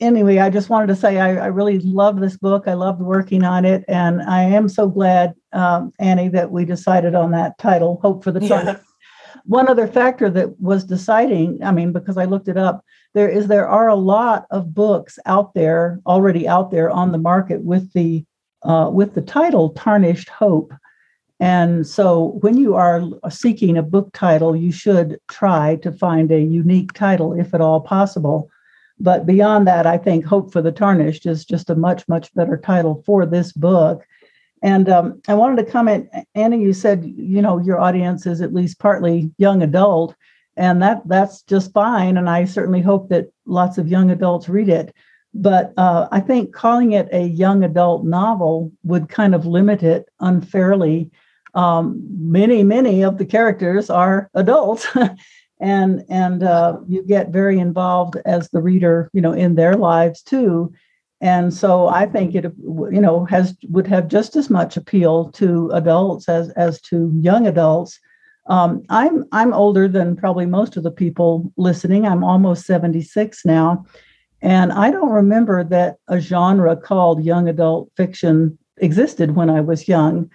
anyway, 0.00 0.38
I 0.38 0.50
just 0.50 0.68
wanted 0.68 0.88
to 0.88 0.96
say 0.96 1.18
I, 1.18 1.36
I 1.36 1.46
really 1.46 1.78
love 1.80 2.20
this 2.20 2.36
book. 2.36 2.64
I 2.66 2.74
loved 2.74 3.00
working 3.00 3.44
on 3.44 3.64
it, 3.64 3.84
and 3.88 4.22
I 4.22 4.42
am 4.42 4.68
so 4.68 4.88
glad, 4.88 5.34
um, 5.52 5.92
Annie, 5.98 6.28
that 6.28 6.50
we 6.50 6.64
decided 6.64 7.14
on 7.14 7.30
that 7.32 7.58
title, 7.58 7.98
"Hope 8.02 8.24
for 8.24 8.32
the 8.32 8.46
Sun." 8.46 8.66
Yeah. 8.66 8.76
One 9.46 9.68
other 9.68 9.86
factor 9.86 10.30
that 10.30 10.58
was 10.60 10.84
deciding, 10.84 11.62
I 11.62 11.70
mean, 11.72 11.92
because 11.92 12.16
I 12.16 12.24
looked 12.24 12.48
it 12.48 12.56
up, 12.56 12.82
there 13.14 13.28
is 13.28 13.46
there 13.46 13.68
are 13.68 13.88
a 13.88 13.94
lot 13.94 14.46
of 14.50 14.74
books 14.74 15.18
out 15.26 15.54
there 15.54 16.00
already 16.06 16.48
out 16.48 16.70
there 16.70 16.90
on 16.90 17.12
the 17.12 17.18
market 17.18 17.62
with 17.62 17.92
the 17.92 18.24
uh, 18.62 18.90
with 18.92 19.14
the 19.14 19.22
title 19.22 19.70
"Tarnished 19.70 20.28
Hope." 20.28 20.72
And 21.40 21.86
so, 21.86 22.38
when 22.40 22.56
you 22.56 22.74
are 22.76 23.02
seeking 23.28 23.76
a 23.76 23.82
book 23.82 24.10
title, 24.12 24.54
you 24.54 24.70
should 24.70 25.18
try 25.28 25.76
to 25.76 25.90
find 25.90 26.30
a 26.30 26.40
unique 26.40 26.92
title, 26.92 27.32
if 27.32 27.52
at 27.52 27.60
all 27.60 27.80
possible. 27.80 28.50
But 29.00 29.26
beyond 29.26 29.66
that, 29.66 29.86
I 29.86 29.98
think 29.98 30.24
Hope 30.24 30.52
for 30.52 30.62
the 30.62 30.70
Tarnished 30.70 31.26
is 31.26 31.44
just 31.44 31.70
a 31.70 31.74
much, 31.74 32.06
much 32.06 32.32
better 32.34 32.56
title 32.56 33.02
for 33.04 33.26
this 33.26 33.52
book. 33.52 34.06
And 34.62 34.88
um, 34.88 35.20
I 35.28 35.34
wanted 35.34 35.64
to 35.64 35.70
comment, 35.70 36.08
Annie, 36.34 36.62
you 36.62 36.72
said, 36.72 37.04
you 37.04 37.42
know, 37.42 37.58
your 37.58 37.80
audience 37.80 38.26
is 38.26 38.40
at 38.40 38.54
least 38.54 38.78
partly 38.78 39.30
young 39.36 39.62
adult, 39.62 40.14
and 40.56 40.80
that 40.82 41.02
that's 41.06 41.42
just 41.42 41.72
fine. 41.72 42.16
And 42.16 42.30
I 42.30 42.44
certainly 42.44 42.80
hope 42.80 43.08
that 43.08 43.32
lots 43.44 43.76
of 43.76 43.88
young 43.88 44.10
adults 44.10 44.48
read 44.48 44.68
it. 44.68 44.94
But 45.34 45.74
uh, 45.76 46.06
I 46.12 46.20
think 46.20 46.54
calling 46.54 46.92
it 46.92 47.08
a 47.12 47.26
young 47.26 47.64
adult 47.64 48.04
novel 48.04 48.70
would 48.84 49.08
kind 49.08 49.34
of 49.34 49.44
limit 49.44 49.82
it 49.82 50.08
unfairly 50.20 51.10
um, 51.54 52.02
many 52.18 52.62
many 52.64 53.02
of 53.02 53.18
the 53.18 53.24
characters 53.24 53.88
are 53.90 54.28
adults 54.34 54.86
and 55.60 56.04
and 56.08 56.42
uh, 56.42 56.78
you 56.88 57.02
get 57.02 57.30
very 57.30 57.58
involved 57.58 58.16
as 58.24 58.48
the 58.50 58.60
reader 58.60 59.10
you 59.12 59.20
know 59.20 59.32
in 59.32 59.54
their 59.54 59.74
lives 59.74 60.22
too. 60.22 60.72
And 61.20 61.54
so 61.54 61.88
i 61.88 62.06
think 62.06 62.34
it 62.34 62.44
you 62.66 63.00
know 63.00 63.24
has 63.26 63.56
would 63.68 63.86
have 63.86 64.08
just 64.08 64.36
as 64.36 64.50
much 64.50 64.76
appeal 64.76 65.30
to 65.32 65.70
adults 65.72 66.28
as 66.28 66.50
as 66.50 66.80
to 66.82 67.12
young 67.20 67.46
adults. 67.46 68.00
Um, 68.46 68.82
i'm 68.90 69.24
i'm 69.32 69.54
older 69.54 69.88
than 69.88 70.16
probably 70.16 70.46
most 70.46 70.76
of 70.76 70.82
the 70.82 70.90
people 70.90 71.52
listening. 71.56 72.06
I'm 72.06 72.24
almost 72.24 72.66
76 72.66 73.44
now. 73.44 73.86
And 74.42 74.72
i 74.72 74.90
don't 74.90 75.10
remember 75.10 75.64
that 75.64 75.96
a 76.08 76.20
genre 76.20 76.76
called 76.76 77.24
young 77.24 77.48
adult 77.48 77.90
fiction 77.96 78.58
existed 78.78 79.36
when 79.36 79.48
i 79.48 79.60
was 79.60 79.88
young 79.88 80.28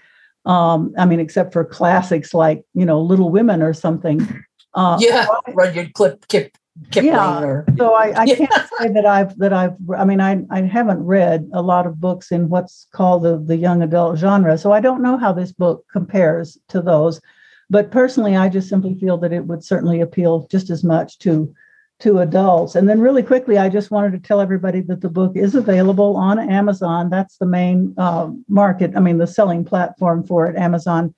um, 0.46 0.94
I 0.98 1.06
mean, 1.06 1.20
except 1.20 1.54
for 1.54 1.64
classics 1.66 2.34
like 2.34 2.64
you 2.74 2.86
know 2.86 3.02
Little 3.02 3.30
Women 3.30 3.62
or 3.62 3.74
something. 3.74 4.28
Uh, 4.74 4.98
yeah, 5.00 5.28
Rudyard 5.54 5.94
Kip, 5.94 6.28
Kip, 6.28 6.54
Kipling. 6.92 7.14
Yeah. 7.14 7.42
Or, 7.42 7.66
So 7.78 7.94
I, 7.94 8.22
I 8.22 8.24
Yeah. 8.26 8.36
can't 8.36 8.70
say 8.80 8.88
that 8.90 9.06
I've 9.06 9.38
that 9.40 9.54
I've. 9.54 9.76
I 9.98 10.06
mean, 10.06 10.22
I 10.22 10.42
I 10.50 10.62
haven't 10.62 11.04
read 11.06 11.50
a 11.54 11.62
lot 11.62 11.86
of 11.86 12.00
books 12.00 12.32
in 12.32 12.50
what's 12.50 12.88
called 12.94 13.24
the 13.24 13.38
the 13.38 13.58
young 13.58 13.82
adult 13.82 14.18
genre, 14.18 14.58
so 14.58 14.72
I 14.72 14.80
don't 14.80 15.02
know 15.02 15.18
how 15.18 15.34
this 15.34 15.52
book 15.52 15.86
compares 15.92 16.58
to 16.70 16.82
those. 16.82 17.22
But 17.70 17.92
personally, 17.92 18.36
I 18.36 18.50
just 18.50 18.70
simply 18.70 18.96
feel 18.96 19.18
that 19.20 19.34
it 19.34 19.46
would 19.46 19.64
certainly 19.64 20.02
appeal 20.02 20.48
just 20.50 20.70
as 20.70 20.84
much 20.84 21.20
to 21.20 21.54
to 22.00 22.20
adults. 22.20 22.76
And 22.76 22.88
then, 22.88 23.02
really 23.02 23.24
quickly, 23.24 23.58
I 23.58 23.70
just 23.70 23.92
wanted 23.92 24.12
to 24.14 24.20
tell 24.20 24.40
everybody 24.42 24.82
that 24.82 25.02
the 25.02 25.10
book 25.10 25.34
is 25.36 25.54
available 25.56 26.16
on 26.16 26.40
Amazon. 26.40 27.10
That's 27.10 27.38
the 27.38 27.46
main 27.46 27.94
uh, 27.98 28.30
market. 28.48 28.94
I 28.96 29.00
mean, 29.00 29.18
the 29.18 29.28
selling 29.28 29.66
platform 29.66 30.26
for 30.26 30.46
it, 30.48 30.56
Amazon. 30.56 31.14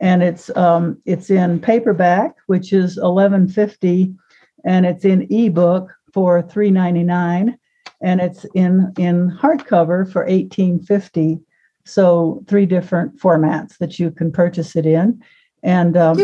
And 0.00 0.22
it's 0.22 0.50
um, 0.56 1.00
it's 1.04 1.30
in 1.30 1.60
paperback, 1.60 2.34
which 2.46 2.72
is 2.72 2.98
eleven 2.98 3.48
fifty, 3.48 4.12
and 4.64 4.84
it's 4.86 5.04
in 5.04 5.26
ebook 5.30 5.92
for 6.12 6.42
three 6.42 6.70
ninety 6.70 7.04
nine, 7.04 7.58
and 8.00 8.20
it's 8.20 8.44
in 8.54 8.92
in 8.98 9.30
hardcover 9.30 10.10
for 10.10 10.26
eighteen 10.26 10.80
fifty. 10.80 11.38
So 11.84 12.42
three 12.48 12.66
different 12.66 13.18
formats 13.18 13.78
that 13.78 13.98
you 13.98 14.10
can 14.10 14.32
purchase 14.32 14.76
it 14.76 14.86
in. 14.86 15.22
And 15.62 15.96
um, 15.96 16.16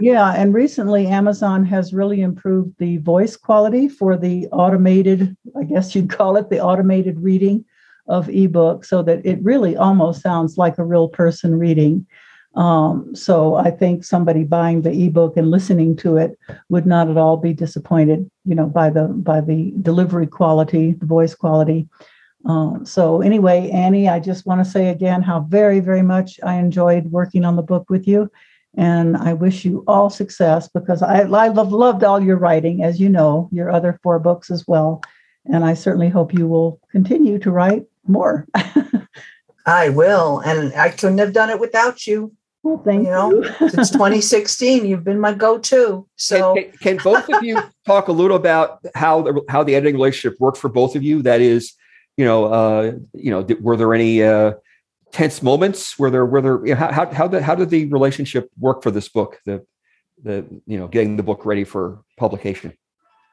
yeah, 0.00 0.32
and 0.32 0.54
recently 0.54 1.06
Amazon 1.06 1.64
has 1.66 1.92
really 1.92 2.22
improved 2.22 2.74
the 2.78 2.96
voice 2.98 3.36
quality 3.36 3.86
for 3.88 4.16
the 4.16 4.46
automated, 4.48 5.36
I 5.58 5.64
guess 5.64 5.94
you'd 5.94 6.08
call 6.08 6.36
it 6.36 6.48
the 6.48 6.60
automated 6.60 7.20
reading 7.20 7.64
of 8.08 8.30
ebook, 8.30 8.84
so 8.84 9.02
that 9.02 9.24
it 9.26 9.42
really 9.42 9.76
almost 9.76 10.22
sounds 10.22 10.56
like 10.56 10.78
a 10.78 10.84
real 10.84 11.08
person 11.08 11.58
reading. 11.58 12.06
Um, 12.54 13.14
so 13.14 13.56
I 13.56 13.70
think 13.70 14.02
somebody 14.02 14.42
buying 14.42 14.80
the 14.80 15.06
ebook 15.06 15.36
and 15.36 15.50
listening 15.50 15.94
to 15.96 16.16
it 16.16 16.38
would 16.70 16.86
not 16.86 17.10
at 17.10 17.18
all 17.18 17.36
be 17.36 17.52
disappointed, 17.52 18.30
you 18.46 18.54
know, 18.54 18.66
by 18.66 18.88
the 18.88 19.04
by 19.08 19.42
the 19.42 19.74
delivery 19.82 20.26
quality, 20.26 20.92
the 20.92 21.04
voice 21.04 21.34
quality. 21.34 21.86
Um, 22.46 22.86
so 22.86 23.22
anyway, 23.22 23.70
Annie, 23.70 24.08
I 24.08 24.20
just 24.20 24.46
want 24.46 24.64
to 24.64 24.70
say 24.70 24.88
again 24.88 25.22
how 25.22 25.40
very, 25.40 25.80
very 25.80 26.02
much 26.02 26.38
I 26.44 26.54
enjoyed 26.54 27.06
working 27.06 27.44
on 27.44 27.56
the 27.56 27.62
book 27.62 27.90
with 27.90 28.06
you. 28.06 28.30
And 28.76 29.16
I 29.16 29.32
wish 29.32 29.64
you 29.64 29.82
all 29.86 30.10
success 30.10 30.68
because 30.68 31.02
I, 31.02 31.20
I 31.22 31.48
love, 31.48 31.72
loved 31.72 32.04
all 32.04 32.22
your 32.22 32.36
writing, 32.36 32.84
as 32.84 33.00
you 33.00 33.08
know, 33.08 33.48
your 33.50 33.70
other 33.70 33.98
four 34.02 34.18
books 34.18 34.50
as 34.50 34.66
well. 34.68 35.02
And 35.46 35.64
I 35.64 35.74
certainly 35.74 36.08
hope 36.08 36.34
you 36.34 36.46
will 36.46 36.80
continue 36.92 37.38
to 37.40 37.50
write 37.50 37.84
more. 38.06 38.46
I 39.66 39.88
will. 39.88 40.40
And 40.40 40.72
I 40.74 40.90
couldn't 40.90 41.18
have 41.18 41.32
done 41.32 41.50
it 41.50 41.58
without 41.58 42.06
you. 42.06 42.32
well, 42.62 42.82
thank 42.84 43.04
You 43.04 43.10
know, 43.10 43.32
you. 43.32 43.44
Since 43.70 43.90
2016, 43.90 44.86
you've 44.86 45.04
been 45.04 45.20
my 45.20 45.32
go 45.32 45.58
to. 45.58 46.06
So, 46.16 46.54
can, 46.54 46.64
can, 46.64 46.78
can 46.78 46.96
both 46.98 47.28
of 47.28 47.42
you 47.42 47.60
talk 47.86 48.08
a 48.08 48.12
little 48.12 48.36
about 48.36 48.84
how 48.94 49.22
the 49.22 49.42
how 49.48 49.64
the 49.64 49.74
editing 49.74 49.94
relationship 49.94 50.38
worked 50.38 50.58
for 50.58 50.68
both 50.68 50.94
of 50.94 51.02
you? 51.02 51.22
That 51.22 51.40
is, 51.40 51.74
you 52.16 52.24
know, 52.24 52.44
uh, 52.46 52.92
you 53.14 53.30
know, 53.30 53.42
did- 53.42 53.62
were 53.62 53.76
there 53.76 53.92
any 53.94 54.22
uh, 54.22 54.52
tense 55.12 55.42
moments? 55.42 55.98
Were 55.98 56.10
there 56.10 56.26
were 56.26 56.40
there 56.42 56.66
you 56.66 56.74
know, 56.74 56.80
how 56.80 56.92
how 56.92 57.06
how, 57.12 57.28
the, 57.28 57.42
how 57.42 57.54
did 57.54 57.70
the 57.70 57.86
relationship 57.86 58.50
work 58.58 58.82
for 58.82 58.90
this 58.90 59.08
book? 59.08 59.40
The 59.46 59.64
the 60.22 60.44
you 60.66 60.78
know 60.78 60.88
getting 60.88 61.16
the 61.16 61.22
book 61.22 61.44
ready 61.44 61.64
for 61.64 62.02
publication. 62.16 62.72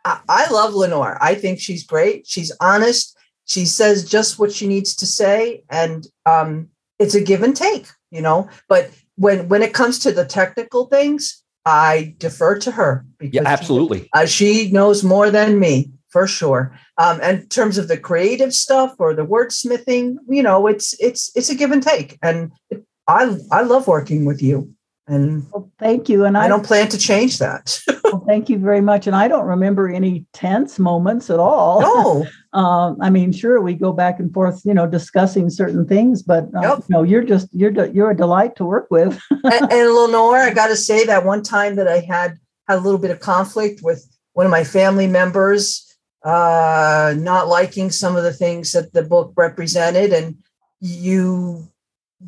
I, 0.05 0.19
I 0.27 0.49
love 0.51 0.73
Leonore. 0.73 1.17
I 1.21 1.35
think 1.35 1.59
she's 1.59 1.83
great. 1.85 2.27
She's 2.27 2.51
honest. 2.59 3.17
She 3.45 3.65
says 3.65 4.07
just 4.09 4.39
what 4.39 4.51
she 4.51 4.67
needs 4.67 4.95
to 4.97 5.05
say, 5.05 5.63
and 5.69 6.05
um, 6.25 6.69
it's 6.99 7.15
a 7.15 7.21
give 7.21 7.43
and 7.43 7.55
take, 7.55 7.87
you 8.11 8.21
know. 8.21 8.49
But 8.67 8.91
when 9.15 9.47
when 9.47 9.61
it 9.63 9.73
comes 9.73 9.99
to 9.99 10.11
the 10.11 10.25
technical 10.25 10.87
things, 10.87 11.41
I 11.65 12.15
defer 12.17 12.59
to 12.59 12.71
her 12.71 13.05
because 13.17 13.33
Yeah, 13.35 13.41
she- 13.43 13.47
absolutely. 13.47 14.09
uh, 14.13 14.25
she 14.25 14.71
knows 14.71 15.03
more 15.05 15.31
than 15.31 15.57
me 15.59 15.91
for 16.13 16.27
sure. 16.27 16.71
Um, 16.97 17.19
and 17.21 17.41
in 17.41 17.47
terms 17.49 17.77
of 17.77 17.87
the 17.89 17.97
creative 17.97 18.53
stuff 18.53 18.95
or 18.99 19.13
the 19.13 19.25
wordsmithing, 19.25 20.15
you 20.29 20.43
know, 20.43 20.67
it's 20.67 20.93
it's 20.99 21.31
it's 21.35 21.49
a 21.49 21.55
give 21.55 21.71
and 21.71 21.83
take, 21.83 22.17
and 22.21 22.51
it, 22.69 22.85
I 23.07 23.35
I 23.51 23.63
love 23.63 23.87
working 23.87 24.23
with 24.23 24.41
you, 24.41 24.71
and 25.07 25.45
Well, 25.51 25.69
thank 25.79 26.07
you. 26.07 26.23
And 26.23 26.37
I, 26.37 26.45
I 26.45 26.47
don't 26.47 26.65
plan 26.65 26.87
to 26.89 26.97
change 26.97 27.39
that. 27.39 27.81
well, 28.03 28.23
thank 28.27 28.47
you 28.47 28.59
very 28.59 28.79
much. 28.81 29.07
And 29.07 29.15
I 29.15 29.27
don't 29.27 29.47
remember 29.47 29.89
any 29.89 30.25
tense 30.33 30.77
moments 30.79 31.29
at 31.29 31.39
all. 31.39 31.81
no, 31.81 32.27
Um, 32.53 32.97
I 33.01 33.09
mean, 33.09 33.31
sure, 33.31 33.59
we 33.61 33.73
go 33.73 33.91
back 33.91 34.19
and 34.19 34.31
forth, 34.31 34.61
you 34.63 34.75
know, 34.75 34.85
discussing 34.85 35.49
certain 35.49 35.87
things, 35.87 36.21
but 36.21 36.43
uh, 36.55 36.61
Yep. 36.61 36.83
no, 36.87 37.01
you're 37.01 37.23
just 37.23 37.47
you're 37.51 37.71
de- 37.71 37.91
you're 37.91 38.11
a 38.11 38.15
delight 38.15 38.55
to 38.57 38.63
work 38.65 38.87
with. 38.91 39.19
and, 39.31 39.71
and 39.73 39.89
Leonore, 39.95 40.37
I 40.37 40.53
got 40.53 40.67
to 40.67 40.75
say 40.75 41.03
that 41.05 41.25
one 41.25 41.41
time 41.41 41.75
that 41.77 41.87
I 41.87 41.99
had 42.01 42.37
had 42.69 42.77
a 42.77 42.79
little 42.79 42.99
bit 42.99 43.09
of 43.09 43.19
conflict 43.19 43.81
with 43.83 44.07
one 44.33 44.45
of 44.45 44.51
my 44.51 44.63
family 44.63 45.07
members, 45.07 45.92
uh, 46.23 47.13
not 47.17 47.47
liking 47.47 47.91
some 47.91 48.15
of 48.15 48.23
the 48.23 48.33
things 48.33 48.71
that 48.71 48.93
the 48.93 49.03
book 49.03 49.33
represented, 49.35 50.13
and 50.13 50.37
you 50.79 51.67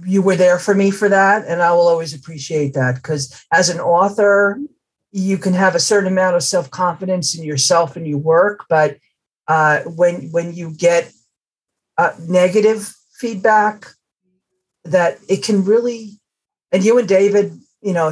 you 0.04 0.22
were 0.22 0.36
there 0.36 0.60
for 0.60 0.76
me 0.76 0.91
for 0.91 1.10
that, 1.10 1.46
and 1.48 1.62
I 1.62 1.72
will 1.72 1.88
always 1.88 2.14
appreciate 2.14 2.74
that 2.74 2.96
because 2.96 3.46
as 3.52 3.70
an 3.70 3.80
author, 3.80 4.60
you 5.12 5.38
can 5.38 5.54
have 5.54 5.76
a 5.76 5.80
certain 5.80 6.12
amount 6.12 6.36
of 6.36 6.43
self 6.43 6.70
confidence 6.70 7.38
in 7.38 7.43
yourself 7.43 7.96
and 7.96 8.08
your 8.08 8.18
work, 8.18 8.66
but 8.70 8.98
uh, 9.48 9.82
when 9.82 10.30
when 10.32 10.54
you 10.54 10.72
get 10.72 11.12
uh, 11.98 12.12
negative 12.28 12.93
feedback, 13.20 13.88
that 14.84 15.20
it 15.30 15.43
can 15.43 15.64
really 15.64 16.20
and 16.72 16.84
you 16.84 16.98
and 16.98 17.08
David, 17.08 17.58
you 17.82 17.93
know, 17.93 18.12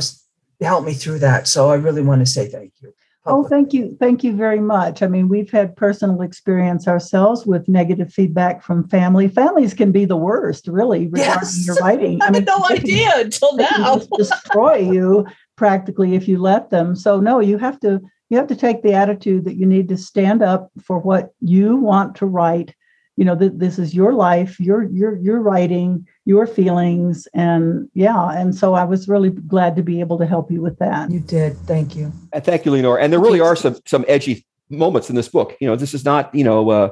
helped 0.62 0.88
me 0.88 0.94
through 0.94 1.20
that. 1.20 1.48
So 1.48 1.70
I 1.70 1.76
really 1.76 2.02
want 2.02 2.22
to 2.22 2.26
say 2.26 2.48
thank 2.48 2.72
you. 2.82 2.94
Oh, 3.26 3.44
thank 3.48 3.72
you. 3.74 3.96
Thank 4.02 4.22
you 4.24 4.36
very 4.36 4.60
much. 4.60 5.02
I 5.02 5.08
mean, 5.08 5.30
we've 5.30 5.50
had 5.50 5.78
personal 5.78 6.22
experience 6.22 6.88
ourselves 6.90 7.46
with 7.46 7.70
negative 7.70 8.12
feedback 8.12 8.62
from 8.62 8.88
family. 8.90 9.30
Families 9.30 9.74
can 9.74 9.94
be 9.94 10.04
the 10.04 10.18
worst, 10.18 10.68
really, 10.68 11.08
regarding 11.08 11.40
Yes. 11.42 11.66
your 11.66 11.76
writing. 11.82 12.22
I, 12.22 12.28
I 12.28 12.30
mean, 12.32 12.42
had 12.42 12.48
no 12.48 12.58
they 12.68 12.76
can- 12.76 12.84
idea 12.86 13.12
until 13.16 13.56
now. 13.56 14.02
destroy 14.18 14.76
you 14.76 15.26
practically 15.56 16.16
if 16.16 16.28
you 16.28 16.38
let 16.38 16.70
them. 16.70 16.96
So 16.96 17.20
no, 17.22 17.40
you 17.40 17.58
have 17.58 17.80
to 17.82 18.02
you 18.30 18.38
have 18.38 18.48
to 18.48 18.56
take 18.56 18.82
the 18.84 18.94
attitude 18.94 19.46
that 19.46 19.56
you 19.56 19.66
need 19.68 19.88
to 19.90 19.98
stand 19.98 20.42
up 20.42 20.70
for 20.84 20.98
what 21.00 21.34
you 21.40 21.76
want 21.78 22.16
to 22.16 22.26
write. 22.26 22.74
You 23.16 23.26
know, 23.26 23.36
that 23.36 23.60
this 23.60 23.78
is 23.78 23.94
your 23.94 24.14
life, 24.14 24.60
your 24.60 24.84
your 24.86 25.16
your 25.18 25.40
writing, 25.40 26.08
your 26.26 26.48
feelings, 26.48 27.28
and 27.36 27.88
yeah. 27.94 28.30
And 28.32 28.56
so 28.56 28.74
I 28.74 28.84
was 28.86 29.08
really 29.08 29.30
glad 29.30 29.76
to 29.76 29.84
be 29.84 30.00
able 30.00 30.18
to 30.18 30.26
help 30.26 30.50
you 30.50 30.62
with 30.62 30.80
that. 30.80 31.12
You 31.12 31.20
did. 31.20 31.56
Thank 31.68 31.96
you. 31.96 32.12
And 32.34 32.44
thank 32.44 32.66
you, 32.66 32.72
Leonore. 32.72 33.00
And 33.00 33.14
there 33.14 33.20
really 33.20 33.40
are 33.40 33.56
some 33.56 33.76
some 33.86 34.04
edgy 34.08 34.46
moments 34.72 35.10
in 35.12 35.16
this 35.16 35.28
book. 35.30 35.56
You 35.62 35.68
know, 35.68 35.76
this 35.76 35.94
is 35.94 36.04
not 36.06 36.34
you 36.34 36.44
know. 36.44 36.70
Uh, 36.70 36.90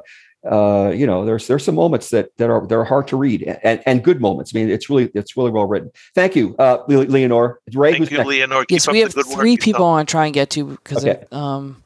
uh, 0.52 0.90
you 0.90 1.06
know, 1.06 1.24
there's 1.24 1.46
there's 1.48 1.64
some 1.64 1.76
moments 1.76 2.10
that 2.10 2.36
that 2.38 2.50
are 2.50 2.66
they're 2.66 2.84
hard 2.84 3.08
to 3.08 3.16
read 3.16 3.44
and, 3.64 3.82
and 3.86 4.04
good 4.04 4.20
moments. 4.20 4.52
I 4.56 4.58
mean, 4.58 4.72
it's 4.72 4.90
really 4.90 5.12
it's 5.14 5.38
really 5.38 5.52
well 5.52 5.66
written. 5.68 5.92
Thank 6.16 6.36
you, 6.36 6.56
uh, 6.58 6.80
Le- 6.88 7.04
Leonore. 7.06 7.60
Ray, 7.76 7.92
Thank 7.94 8.10
you, 8.10 8.18
next? 8.18 8.28
Leonore. 8.28 8.66
Keep 8.66 8.72
Yes, 8.76 8.88
up 8.88 8.92
we 8.94 9.00
the 9.02 9.04
have 9.06 9.14
good 9.14 9.26
work 9.28 9.36
three 9.38 9.52
yourself. 9.52 9.66
people 9.66 9.86
I 9.86 9.90
want 9.90 10.10
to 10.10 10.12
try 10.12 10.26
and 10.26 10.34
get 10.34 10.50
to 10.52 10.66
because 10.66 11.06
Okay. 11.06 11.24
um, 11.32 11.84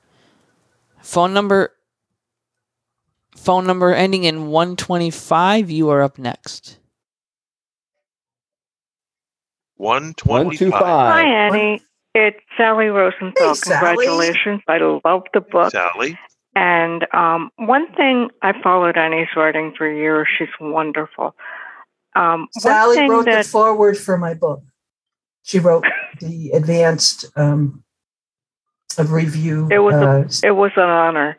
phone 1.01 1.33
number 1.33 1.74
phone 3.35 3.65
number 3.67 3.93
ending 3.93 4.23
in 4.23 4.47
125 4.47 5.69
you 5.69 5.89
are 5.89 6.01
up 6.01 6.17
next 6.17 6.77
One 9.77 10.03
One, 10.03 10.13
twenty 10.13 10.57
two. 10.57 10.71
Hi. 10.71 11.21
Annie. 11.23 11.81
It's 12.13 12.39
Sally 12.57 12.85
Rosenthal. 12.87 13.49
Hey, 13.49 13.53
Sally. 13.55 14.05
Congratulations. 14.05 14.61
I 14.69 14.77
love 14.77 15.23
the 15.33 15.41
book. 15.41 15.71
Sally. 15.71 16.17
And 16.55 17.05
um, 17.13 17.51
one 17.57 17.93
thing, 17.95 18.29
I 18.41 18.53
followed 18.63 18.95
Annie's 18.95 19.27
writing 19.35 19.73
for 19.77 19.91
years. 19.91 20.29
She's 20.37 20.47
wonderful. 20.61 21.35
Um, 22.15 22.47
one 22.53 22.61
Sally 22.61 22.95
thing 22.95 23.09
wrote 23.09 23.25
that, 23.25 23.43
the 23.43 23.49
foreword 23.49 23.97
for 23.97 24.17
my 24.17 24.33
book. 24.33 24.63
She 25.43 25.59
wrote 25.59 25.83
the 26.21 26.51
advanced 26.51 27.25
um, 27.35 27.83
of 28.97 29.11
review. 29.11 29.67
It 29.69 29.79
was 29.79 29.95
a- 29.95 30.47
uh, 30.47 30.47
It 30.47 30.55
was 30.55 30.71
an 30.77 30.83
honor. 30.89 31.37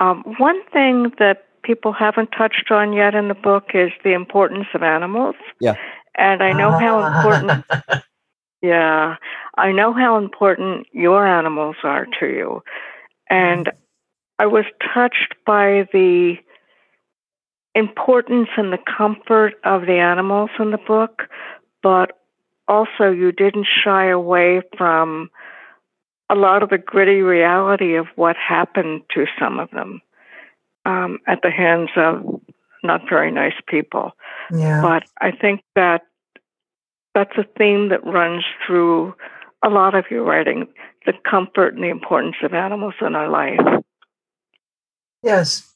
Um, 0.00 0.22
one 0.38 0.60
thing 0.72 1.12
that 1.18 1.44
people 1.62 1.92
haven't 1.92 2.28
touched 2.28 2.70
on 2.70 2.92
yet 2.92 3.14
in 3.14 3.28
the 3.28 3.34
book 3.34 3.70
is 3.74 3.90
the 4.04 4.12
importance 4.14 4.66
of 4.74 4.82
animals. 4.82 5.36
Yeah. 5.60 5.74
And 6.16 6.42
I 6.42 6.52
know 6.52 6.70
how 6.70 7.04
important 7.04 7.64
Yeah, 8.60 9.16
I 9.56 9.72
know 9.72 9.92
how 9.92 10.16
important 10.18 10.88
your 10.92 11.26
animals 11.26 11.76
are 11.84 12.06
to 12.18 12.26
you. 12.26 12.62
And 13.30 13.70
I 14.38 14.46
was 14.46 14.64
touched 14.94 15.34
by 15.46 15.86
the 15.92 16.36
importance 17.74 18.48
and 18.56 18.72
the 18.72 18.78
comfort 18.78 19.54
of 19.64 19.82
the 19.82 19.98
animals 19.98 20.50
in 20.58 20.72
the 20.72 20.78
book, 20.78 21.22
but 21.82 22.18
also 22.66 23.10
you 23.10 23.30
didn't 23.30 23.66
shy 23.84 24.08
away 24.08 24.62
from 24.76 25.30
a 26.30 26.34
lot 26.34 26.62
of 26.62 26.68
the 26.68 26.78
gritty 26.78 27.20
reality 27.20 27.94
of 27.94 28.06
what 28.16 28.36
happened 28.36 29.02
to 29.14 29.26
some 29.38 29.58
of 29.58 29.70
them 29.70 30.00
um, 30.84 31.18
at 31.26 31.40
the 31.42 31.50
hands 31.50 31.90
of 31.96 32.40
not 32.82 33.02
very 33.08 33.30
nice 33.30 33.54
people 33.66 34.12
yeah. 34.52 34.80
but 34.80 35.04
I 35.20 35.32
think 35.32 35.62
that 35.74 36.02
that's 37.14 37.36
a 37.36 37.44
theme 37.56 37.88
that 37.88 38.04
runs 38.04 38.44
through 38.66 39.14
a 39.64 39.68
lot 39.68 39.94
of 39.94 40.04
your 40.10 40.22
writing 40.22 40.68
the 41.06 41.14
comfort 41.28 41.74
and 41.74 41.82
the 41.82 41.88
importance 41.88 42.36
of 42.42 42.52
animals 42.52 42.94
in 43.00 43.14
our 43.14 43.28
life. 43.28 43.82
Yes. 45.22 45.72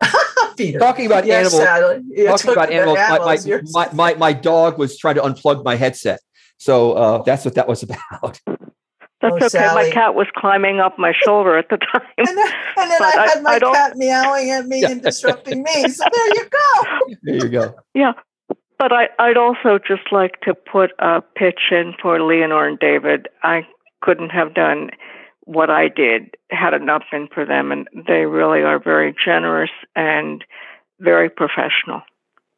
Peter. 0.56 0.78
Talking 0.78 1.06
about 1.06 1.26
yes, 1.26 1.52
animals. 1.52 1.62
Sally. 1.62 2.02
Yeah, 2.08 2.30
Talking 2.30 2.50
about 2.52 2.70
animals, 2.70 2.96
my, 2.96 3.02
animals, 3.02 3.44
my, 3.44 3.50
you're- 3.50 3.62
my, 3.72 3.88
my, 3.92 4.14
my 4.14 4.32
dog 4.32 4.78
was 4.78 4.96
trying 4.96 5.16
to 5.16 5.22
unplug 5.22 5.64
my 5.64 5.74
headset. 5.74 6.20
So 6.58 6.92
uh, 6.92 7.22
that's 7.22 7.44
what 7.44 7.54
that 7.54 7.68
was 7.68 7.82
about. 7.82 8.40
That's 9.20 9.32
Oh, 9.32 9.36
okay. 9.36 9.48
Sally. 9.48 9.84
My 9.86 9.90
cat 9.90 10.14
was 10.14 10.26
climbing 10.36 10.78
up 10.80 10.98
my 10.98 11.12
shoulder 11.24 11.58
at 11.58 11.68
the 11.70 11.76
time. 11.92 12.02
and 12.18 12.28
then, 12.28 12.38
and 12.76 12.90
then 12.90 12.98
But 13.00 13.18
I 13.18 13.24
I- 13.24 13.28
had 13.28 13.42
my 13.42 13.54
I 13.56 13.58
cat 13.58 13.96
meowing 13.96 14.50
at 14.50 14.66
me 14.66 14.80
Yeah. 14.82 14.90
and 14.90 15.02
disrupting 15.10 15.62
me. 15.62 15.88
So 15.88 16.04
there 16.12 16.28
you 16.36 16.44
go. 16.48 17.14
There 17.22 17.34
you 17.34 17.48
go. 17.48 17.74
Yeah. 17.94 18.12
But 18.78 18.92
I, 18.92 19.08
I'd 19.18 19.36
also 19.36 19.78
just 19.78 20.12
like 20.12 20.40
to 20.42 20.54
put 20.54 20.92
a 21.00 21.20
pitch 21.34 21.60
in 21.72 21.94
for 22.00 22.20
Leonore 22.22 22.68
and 22.68 22.78
David. 22.78 23.26
I 23.42 23.66
couldn't 24.02 24.30
have 24.30 24.54
done 24.54 24.90
what 25.44 25.68
I 25.68 25.88
did 25.88 26.36
had 26.50 26.74
it 26.74 26.82
not 26.82 27.02
been 27.10 27.26
for 27.34 27.44
them. 27.44 27.72
And 27.72 27.88
they 28.06 28.26
really 28.26 28.62
are 28.62 28.78
very 28.78 29.16
generous 29.24 29.70
and 29.96 30.44
very 31.00 31.28
professional. 31.28 32.02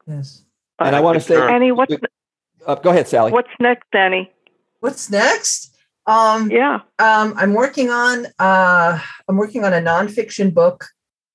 Yes. 0.07 0.43
And 0.79 0.95
I 0.95 1.01
want 1.01 1.15
to 1.15 1.21
say, 1.23 1.37
Annie, 1.41 1.73
what's 1.73 1.95
uh, 2.67 2.75
go 2.75 2.91
ahead, 2.91 3.09
Sally. 3.09 3.33
what's 3.33 3.49
next, 3.59 3.87
Annie? 3.95 4.31
What's 4.81 5.11
next? 5.11 5.70
Um, 6.07 6.51
Yeah. 6.51 6.80
um, 6.98 7.34
I'm 7.36 7.55
working 7.55 7.90
on 7.90 8.26
uh, 8.38 8.98
I'm 9.28 9.36
working 9.36 9.64
on 9.64 9.72
a 9.72 9.80
nonfiction 9.80 10.53
book 10.53 10.86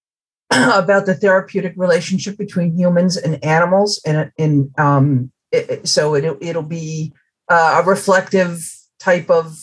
about 0.52 1.06
the 1.06 1.16
therapeutic 1.16 1.74
relationship 1.78 2.38
between 2.38 2.78
humans 2.78 3.18
and 3.18 3.44
animals, 3.44 4.02
and 4.06 4.32
in 4.38 4.72
um, 4.78 5.32
it, 5.52 5.88
so 5.88 6.14
it, 6.16 6.26
it'll 6.42 6.62
be 6.64 7.14
uh, 7.50 7.82
a 7.84 7.88
reflective 7.88 8.60
type 9.00 9.30
of. 9.30 9.58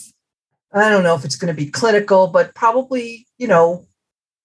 I 0.73 0.89
don't 0.89 1.03
know 1.03 1.15
if 1.15 1.23
it's 1.23 1.35
going 1.35 1.53
to 1.55 1.61
be 1.61 1.69
clinical, 1.69 2.27
but 2.27 2.55
probably 2.55 3.27
you 3.37 3.47
know, 3.47 3.85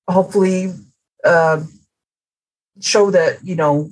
hopefully, 0.08 0.74
uh, 1.24 1.62
show 2.80 3.10
that 3.10 3.44
you 3.44 3.54
know. 3.54 3.90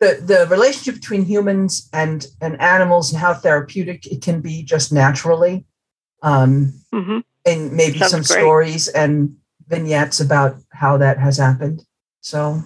The, 0.00 0.18
the 0.20 0.46
relationship 0.50 0.96
between 1.00 1.24
humans 1.24 1.88
and, 1.92 2.26
and 2.40 2.60
animals 2.60 3.12
and 3.12 3.20
how 3.20 3.32
therapeutic 3.32 4.06
it 4.06 4.20
can 4.22 4.40
be 4.40 4.62
just 4.62 4.92
naturally 4.92 5.64
um, 6.22 6.72
hmm 6.92 7.18
and 7.46 7.72
maybe 7.72 7.98
Sounds 7.98 8.10
some 8.10 8.20
great. 8.22 8.40
stories 8.40 8.88
and 8.88 9.36
vignettes 9.68 10.20
about 10.20 10.56
how 10.72 10.96
that 10.96 11.18
has 11.18 11.36
happened. 11.36 11.84
So 12.22 12.60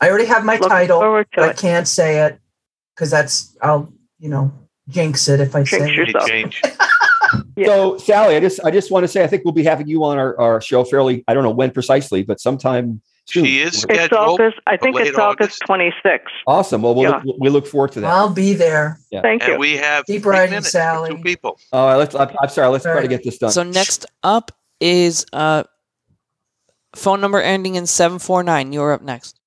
I 0.00 0.08
already 0.08 0.24
have 0.26 0.44
my 0.44 0.54
Looking 0.54 0.68
title, 0.70 1.00
but 1.34 1.44
I 1.44 1.50
it. 1.50 1.58
can't 1.58 1.86
say 1.86 2.24
it 2.24 2.38
because 2.94 3.10
that's 3.10 3.54
I'll 3.62 3.92
you 4.18 4.30
know 4.30 4.50
jinx 4.88 5.28
it 5.28 5.40
if 5.40 5.54
I 5.54 5.62
Jinx 5.62 5.70
say 5.86 5.94
your- 5.94 6.06
it. 6.08 6.16
Change? 6.26 6.62
Yeah. 7.56 7.66
So, 7.66 7.98
Sally, 7.98 8.36
I 8.36 8.40
just 8.40 8.60
I 8.64 8.70
just 8.70 8.90
want 8.90 9.02
to 9.04 9.08
say 9.08 9.24
I 9.24 9.26
think 9.26 9.44
we'll 9.44 9.52
be 9.52 9.64
having 9.64 9.88
you 9.88 10.04
on 10.04 10.16
our, 10.18 10.38
our 10.38 10.60
show 10.60 10.84
fairly. 10.84 11.24
I 11.26 11.34
don't 11.34 11.42
know 11.42 11.50
when 11.50 11.70
precisely, 11.70 12.22
but 12.22 12.38
sometime 12.40 13.00
soon. 13.26 13.44
She 13.44 13.60
is 13.60 13.84
It's. 13.88 14.12
August. 14.12 14.58
I 14.66 14.76
think 14.76 14.98
it's 14.98 15.16
August 15.18 15.62
August. 15.68 15.94
26th. 16.04 16.20
Awesome. 16.46 16.82
Well, 16.82 16.94
we'll 16.94 17.10
Yeah. 17.10 17.20
look, 17.24 17.36
we 17.38 17.48
look 17.48 17.66
forward 17.66 17.92
to 17.92 18.00
that. 18.00 18.08
I'll 18.12 18.30
be 18.30 18.54
there. 18.54 18.98
Thank 19.22 19.42
And 19.42 19.52
you. 19.54 19.58
we 19.58 19.76
have 19.76 20.04
Keep 20.06 20.22
three 20.22 20.30
writing, 20.30 20.62
Sally. 20.62 21.10
two 21.10 21.22
people. 21.22 21.58
All 21.72 21.86
right, 21.88 21.96
let's. 21.96 22.14
I'm, 22.14 22.30
I'm 22.40 22.48
sorry. 22.48 22.68
Let's 22.68 22.84
try 22.84 23.02
to 23.02 23.08
get 23.08 23.22
this 23.24 23.38
done. 23.38 23.50
so 23.50 23.62
next 23.62 24.06
up 24.22 24.52
is 24.80 25.24
uh 25.32 25.64
phone 26.94 27.20
number 27.20 27.40
ending 27.40 27.74
in 27.74 27.86
749 27.86 28.72
you're 28.72 28.92
up 28.92 29.02
next 29.02 29.38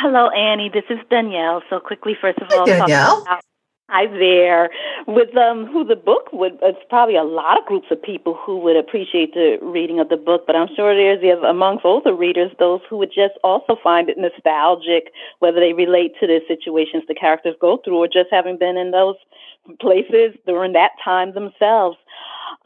Hello, 0.00 0.28
Annie. 0.30 0.70
This 0.72 0.84
is 0.90 0.98
Danielle. 1.10 1.62
So 1.70 1.80
quickly, 1.80 2.16
first 2.20 2.38
of 2.38 2.48
Hi, 2.50 2.56
all, 2.58 2.66
Danielle. 2.66 3.22
about- 3.22 3.40
hi 3.94 4.06
there. 4.06 4.70
With 5.06 5.36
um, 5.36 5.66
who 5.66 5.84
the 5.84 5.94
book 5.94 6.32
would, 6.32 6.58
it's 6.62 6.82
probably 6.88 7.14
a 7.14 7.22
lot 7.22 7.58
of 7.58 7.64
groups 7.66 7.86
of 7.92 8.02
people 8.02 8.34
who 8.34 8.58
would 8.58 8.76
appreciate 8.76 9.34
the 9.34 9.58
reading 9.62 10.00
of 10.00 10.08
the 10.08 10.16
book, 10.16 10.44
but 10.48 10.56
I'm 10.56 10.66
sure 10.74 10.96
there's 10.96 11.20
there's 11.20 11.44
amongst 11.48 11.84
older 11.84 12.12
readers 12.12 12.50
those 12.58 12.80
who 12.90 12.98
would 12.98 13.12
just 13.14 13.34
also 13.44 13.76
find 13.82 14.08
it 14.08 14.18
nostalgic, 14.18 15.12
whether 15.38 15.60
they 15.60 15.74
relate 15.74 16.14
to 16.18 16.26
the 16.26 16.40
situations 16.48 17.04
the 17.06 17.14
characters 17.14 17.54
go 17.60 17.78
through 17.84 17.98
or 17.98 18.08
just 18.08 18.30
having 18.32 18.58
been 18.58 18.76
in 18.76 18.90
those 18.90 19.16
places 19.80 20.34
during 20.44 20.72
that 20.72 20.90
time 21.04 21.32
themselves. 21.32 21.96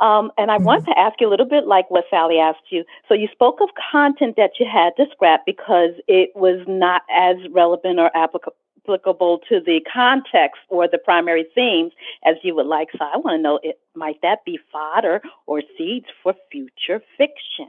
Um, 0.01 0.31
and 0.39 0.51
I 0.51 0.59
want 0.59 0.85
to 0.87 0.97
ask 0.97 1.21
you 1.21 1.29
a 1.29 1.31
little 1.31 1.49
bit 1.49 1.67
like 1.67 1.91
what 1.91 2.05
Sally 2.09 2.39
asked 2.39 2.71
you. 2.71 2.85
So 3.09 3.15
you 3.15 3.29
spoke 3.33 3.61
of 3.61 3.69
content 3.93 4.37
that 4.37 4.53
you 4.61 4.67
had 4.71 4.91
to 4.97 5.07
scrap 5.13 5.45
because 5.45 5.91
it 6.07 6.31
was 6.37 6.65
not 6.69 7.03
as 7.11 7.37
relevant 7.53 7.99
or 7.99 8.11
applica- 8.15 8.55
applicable 8.89 9.41
to 9.49 9.61
the 9.61 9.81
context 9.93 10.61
or 10.69 10.89
the 10.89 10.99
primary 10.99 11.47
themes 11.55 11.93
as 12.25 12.37
you 12.43 12.55
would 12.55 12.67
like. 12.67 12.89
So 12.93 12.99
I 13.01 13.17
want 13.17 13.39
to 13.39 13.43
know, 13.43 13.61
it, 13.63 13.79
might 13.95 14.21
that 14.23 14.45
be 14.45 14.59
fodder 14.73 15.21
or 15.47 15.63
seeds 15.77 16.07
for 16.23 16.35
future 16.51 17.03
fiction? 17.17 17.69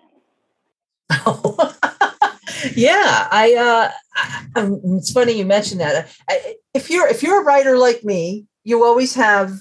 yeah, 2.75 3.27
I, 3.31 3.55
uh, 3.55 3.91
I, 4.15 4.45
um, 4.55 4.79
it's 4.97 5.11
funny 5.11 5.33
you 5.33 5.45
mentioned 5.45 5.81
that. 5.81 6.09
I, 6.29 6.55
if 6.73 6.89
you're 6.89 7.07
if 7.07 7.23
you're 7.23 7.41
a 7.41 7.43
writer 7.43 7.77
like 7.77 8.03
me, 8.03 8.45
you 8.63 8.83
always 8.83 9.15
have 9.15 9.53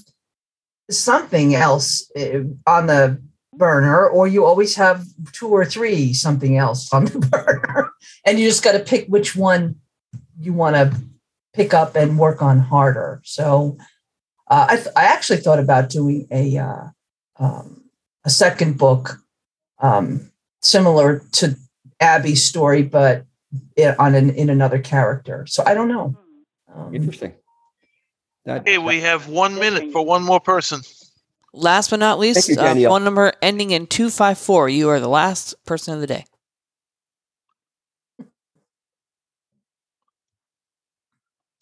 something 0.90 1.54
else 1.54 2.10
uh, 2.18 2.40
on 2.66 2.86
the 2.86 3.22
burner, 3.54 4.06
or 4.06 4.28
you 4.28 4.44
always 4.44 4.74
have 4.76 5.04
two 5.32 5.48
or 5.48 5.64
three 5.64 6.12
something 6.12 6.58
else 6.58 6.92
on 6.92 7.06
the 7.06 7.18
burner, 7.32 7.92
and 8.26 8.38
you 8.38 8.46
just 8.46 8.62
got 8.62 8.72
to 8.72 8.80
pick 8.80 9.06
which 9.06 9.34
one 9.34 9.76
you 10.38 10.52
want 10.52 10.76
to 10.76 10.94
pick 11.58 11.74
up 11.74 11.96
and 11.96 12.16
work 12.18 12.40
on 12.40 12.60
harder. 12.60 13.20
So 13.24 13.76
uh, 14.48 14.66
I, 14.70 14.76
th- 14.76 14.86
I 14.94 15.04
actually 15.06 15.38
thought 15.40 15.58
about 15.58 15.90
doing 15.90 16.28
a 16.30 16.56
uh, 16.56 16.84
um, 17.40 17.82
a 18.24 18.30
second 18.30 18.78
book 18.78 19.18
um, 19.80 20.30
similar 20.62 21.22
to 21.32 21.56
Abby's 22.00 22.44
story, 22.44 22.82
but 22.84 23.24
i- 23.76 23.96
on 23.98 24.14
an, 24.14 24.30
in 24.30 24.50
another 24.50 24.78
character. 24.78 25.46
So 25.48 25.64
I 25.66 25.74
don't 25.74 25.88
know. 25.88 26.16
Um, 26.72 26.94
Interesting. 26.94 27.34
That, 28.44 28.66
Hey, 28.66 28.78
we 28.78 29.00
have 29.00 29.28
one 29.28 29.56
minute 29.56 29.92
for 29.92 30.04
one 30.04 30.22
more 30.22 30.40
person. 30.40 30.80
Last 31.52 31.90
but 31.90 31.98
not 31.98 32.18
least, 32.20 32.48
you, 32.48 32.54
uh, 32.60 32.74
phone 32.90 33.02
number 33.04 33.32
ending 33.42 33.72
in 33.72 33.86
254. 33.88 34.68
You 34.68 34.90
are 34.90 35.00
the 35.00 35.08
last 35.08 35.54
person 35.64 35.92
of 35.94 36.00
the 36.00 36.06
day. 36.06 36.24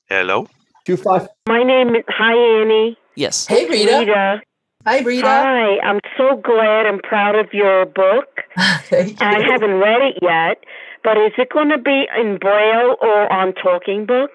Hello. 0.08 0.46
two 0.84 0.96
five. 0.96 1.28
My 1.48 1.62
name 1.62 1.94
is 1.96 2.04
Hi 2.08 2.34
Annie. 2.62 2.96
Yes. 3.16 3.46
hey, 3.46 3.68
Rita. 3.68 3.98
Rita. 3.98 4.40
Hi, 4.86 5.00
Rita. 5.00 5.26
Hi, 5.26 5.78
I'm 5.80 5.98
so 6.16 6.36
glad 6.36 6.86
and 6.86 7.02
proud 7.02 7.34
of 7.34 7.52
your 7.52 7.86
book. 7.86 8.28
Thank 8.84 9.18
you. 9.20 9.26
I 9.26 9.40
haven't 9.42 9.74
read 9.80 10.02
it 10.02 10.18
yet, 10.22 10.58
but 11.02 11.16
is 11.18 11.32
it 11.38 11.48
going 11.50 11.70
to 11.70 11.78
be 11.78 12.04
in 12.16 12.38
Braille 12.38 12.94
or 13.00 13.32
on 13.32 13.52
Talking 13.54 14.06
Book? 14.06 14.30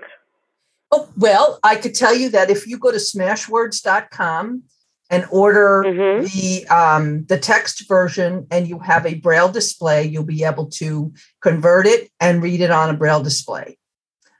Oh, 0.91 1.07
well, 1.15 1.59
I 1.63 1.77
could 1.77 1.95
tell 1.95 2.13
you 2.13 2.27
that 2.31 2.49
if 2.49 2.67
you 2.67 2.77
go 2.77 2.91
to 2.91 2.97
smashwords.com 2.97 4.63
and 5.09 5.25
order 5.31 5.83
Mhm. 5.87 6.31
the 6.33 6.67
um, 6.67 7.25
the 7.27 7.37
text 7.37 7.87
version 7.87 8.45
and 8.51 8.67
you 8.67 8.79
have 8.79 9.05
a 9.05 9.13
braille 9.15 9.47
display, 9.49 10.03
you'll 10.03 10.23
be 10.25 10.43
able 10.43 10.65
to 10.81 11.13
convert 11.41 11.87
it 11.87 12.09
and 12.19 12.43
read 12.43 12.59
it 12.59 12.71
on 12.71 12.89
a 12.89 12.93
braille 12.93 13.23
display. 13.23 13.77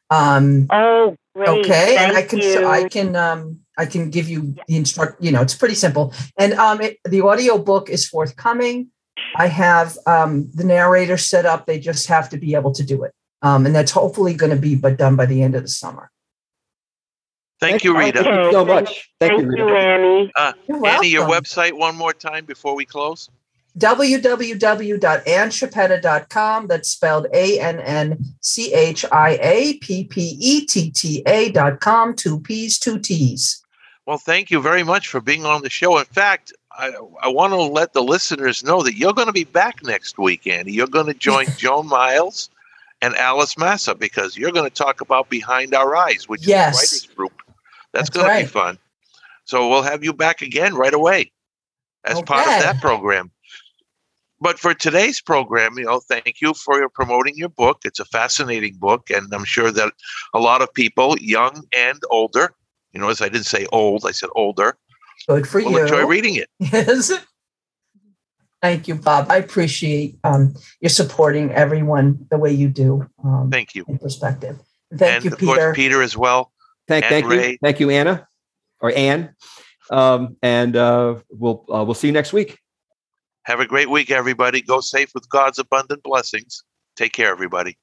Um, 0.09 0.67
Oh, 0.71 1.15
great. 1.35 1.49
okay, 1.49 1.97
and 1.97 2.15
I 2.15 2.23
can 2.23 2.39
you. 2.39 2.67
I 2.67 2.87
can 2.87 3.15
um, 3.15 3.59
I 3.77 3.85
can 3.85 4.09
give 4.09 4.29
you 4.29 4.55
the 4.67 4.75
instruct. 4.75 5.23
You 5.23 5.31
know, 5.31 5.41
it's 5.41 5.55
pretty 5.55 5.75
simple. 5.75 6.13
And 6.37 6.53
um, 6.53 6.81
it, 6.81 6.97
the 7.05 7.21
audio 7.21 7.57
book 7.57 7.89
is 7.89 8.07
forthcoming. 8.07 8.89
I 9.35 9.47
have 9.47 9.97
um, 10.07 10.49
the 10.53 10.63
narrator 10.63 11.17
set 11.17 11.45
up. 11.45 11.65
They 11.65 11.79
just 11.79 12.07
have 12.07 12.29
to 12.29 12.37
be 12.37 12.55
able 12.55 12.71
to 12.73 12.83
do 12.83 13.03
it, 13.03 13.13
um, 13.41 13.65
and 13.65 13.75
that's 13.75 13.91
hopefully 13.91 14.33
going 14.33 14.55
to 14.55 14.61
be 14.61 14.75
but 14.75 14.97
done 14.97 15.15
by 15.15 15.25
the 15.25 15.41
end 15.41 15.55
of 15.55 15.63
the 15.63 15.69
summer. 15.69 16.11
Thank 17.59 17.83
you, 17.83 17.95
Rita. 17.95 18.23
Thank 18.23 18.45
you 18.45 18.51
so 18.51 18.65
much. 18.65 19.11
Thank, 19.19 19.33
Thank 19.33 19.43
you, 19.43 19.57
you, 19.57 19.65
Rita. 19.65 19.77
Annie. 19.77 20.31
You're 20.67 20.87
Annie, 20.87 21.09
your 21.09 21.27
website 21.27 21.73
one 21.73 21.95
more 21.95 22.13
time 22.13 22.45
before 22.45 22.75
we 22.75 22.85
close. 22.85 23.29
www.annchiappetta.com. 23.77 26.67
That's 26.67 26.89
spelled 26.89 27.27
A 27.33 27.59
N 27.59 27.79
N 27.79 28.23
C 28.41 28.73
H 28.73 29.05
I 29.11 29.37
A 29.41 29.73
P 29.75 30.03
P 30.05 30.37
E 30.39 30.65
T 30.65 30.91
T 30.91 31.23
A 31.25 31.51
dot 31.51 31.79
com. 31.79 32.15
Two 32.15 32.39
P's, 32.39 32.79
two 32.79 32.99
T's. 32.99 33.63
Well, 34.05 34.17
thank 34.17 34.51
you 34.51 34.61
very 34.61 34.83
much 34.83 35.07
for 35.07 35.21
being 35.21 35.45
on 35.45 35.61
the 35.61 35.69
show. 35.69 35.97
In 35.99 36.05
fact, 36.05 36.53
I, 36.71 36.91
I 37.21 37.27
want 37.27 37.53
to 37.53 37.61
let 37.61 37.93
the 37.93 38.03
listeners 38.03 38.63
know 38.63 38.81
that 38.83 38.95
you're 38.95 39.13
going 39.13 39.27
to 39.27 39.33
be 39.33 39.43
back 39.43 39.83
next 39.83 40.17
week, 40.17 40.47
Annie. 40.47 40.71
You're 40.71 40.87
going 40.87 41.05
to 41.07 41.13
join 41.13 41.45
Joan 41.57 41.87
Miles 41.87 42.49
and 43.01 43.15
Alice 43.15 43.57
Massa 43.57 43.95
because 43.95 44.37
you're 44.37 44.51
going 44.51 44.69
to 44.69 44.75
talk 44.75 45.01
about 45.01 45.29
Behind 45.29 45.73
Our 45.75 45.95
Eyes, 45.95 46.27
which 46.27 46.45
Yes. 46.45 46.75
is 46.75 46.75
a 46.75 46.79
writers 47.07 47.15
group. 47.15 47.33
That's, 47.93 48.09
That's 48.09 48.11
going 48.25 48.39
to 48.39 48.45
be 48.45 48.49
fun. 48.51 48.77
So 49.45 49.69
we'll 49.69 49.83
have 49.83 50.03
you 50.03 50.13
back 50.13 50.41
again 50.41 50.75
right 50.75 50.93
away 50.93 51.31
as 52.05 52.21
part 52.21 52.41
of 52.47 52.63
that 52.63 52.79
program. 52.81 53.31
But 54.41 54.57
for 54.57 54.73
today's 54.73 55.21
program, 55.21 55.77
you 55.77 55.85
know, 55.85 55.99
thank 55.99 56.41
you 56.41 56.55
for 56.55 56.79
your 56.79 56.89
promoting 56.89 57.35
your 57.37 57.49
book. 57.49 57.81
It's 57.85 57.99
a 57.99 58.05
fascinating 58.05 58.75
book, 58.77 59.11
and 59.11 59.31
I'm 59.31 59.45
sure 59.45 59.71
that 59.71 59.93
a 60.33 60.39
lot 60.39 60.63
of 60.63 60.73
people, 60.73 61.15
young 61.19 61.63
and 61.77 61.99
older, 62.09 62.53
you 62.91 62.99
know, 62.99 63.09
as 63.09 63.21
I 63.21 63.29
didn't 63.29 63.45
say 63.45 63.67
old, 63.71 64.03
I 64.05 64.11
said 64.11 64.29
older, 64.35 64.77
Good 65.27 65.47
for 65.47 65.61
will 65.61 65.71
you. 65.71 65.81
enjoy 65.83 66.05
reading 66.07 66.35
it. 66.35 66.49
Yes. 66.59 67.11
Thank 68.61 68.87
you, 68.87 68.95
Bob. 68.95 69.27
I 69.29 69.37
appreciate 69.37 70.17
um, 70.23 70.53
you 70.81 70.89
supporting 70.89 71.51
everyone 71.51 72.27
the 72.29 72.37
way 72.37 72.51
you 72.51 72.67
do 72.67 73.07
um, 73.23 73.49
Thank 73.51 73.73
you. 73.73 73.85
in 73.87 73.97
perspective. 73.97 74.59
Thank 74.95 75.15
and 75.15 75.25
you, 75.25 75.31
of 75.31 75.39
Peter. 75.39 75.55
course, 75.55 75.75
Peter 75.75 76.01
as 76.01 76.15
well. 76.17 76.51
Thank, 76.87 77.05
And 77.05 77.25
thank 77.25 77.31
you, 77.31 77.57
thank 77.63 77.79
you, 77.79 77.89
Anna, 77.89 78.27
or 78.79 78.91
Anne. 78.95 79.33
Um, 79.89 80.37
and 80.43 80.75
uh, 80.75 81.15
we'll 81.29 81.65
uh, 81.71 81.83
we'll 81.83 81.95
see 81.95 82.07
you 82.07 82.13
next 82.13 82.33
week. 82.33 82.59
Have 83.45 83.59
a 83.59 83.67
great 83.67 83.89
week, 83.89 84.11
everybody. 84.11 84.61
Go 84.61 84.81
safe 84.81 85.11
with 85.15 85.29
God's 85.29 85.59
abundant 85.59 86.03
blessings. 86.03 86.63
Take 86.95 87.13
care, 87.13 87.31
everybody. 87.31 87.77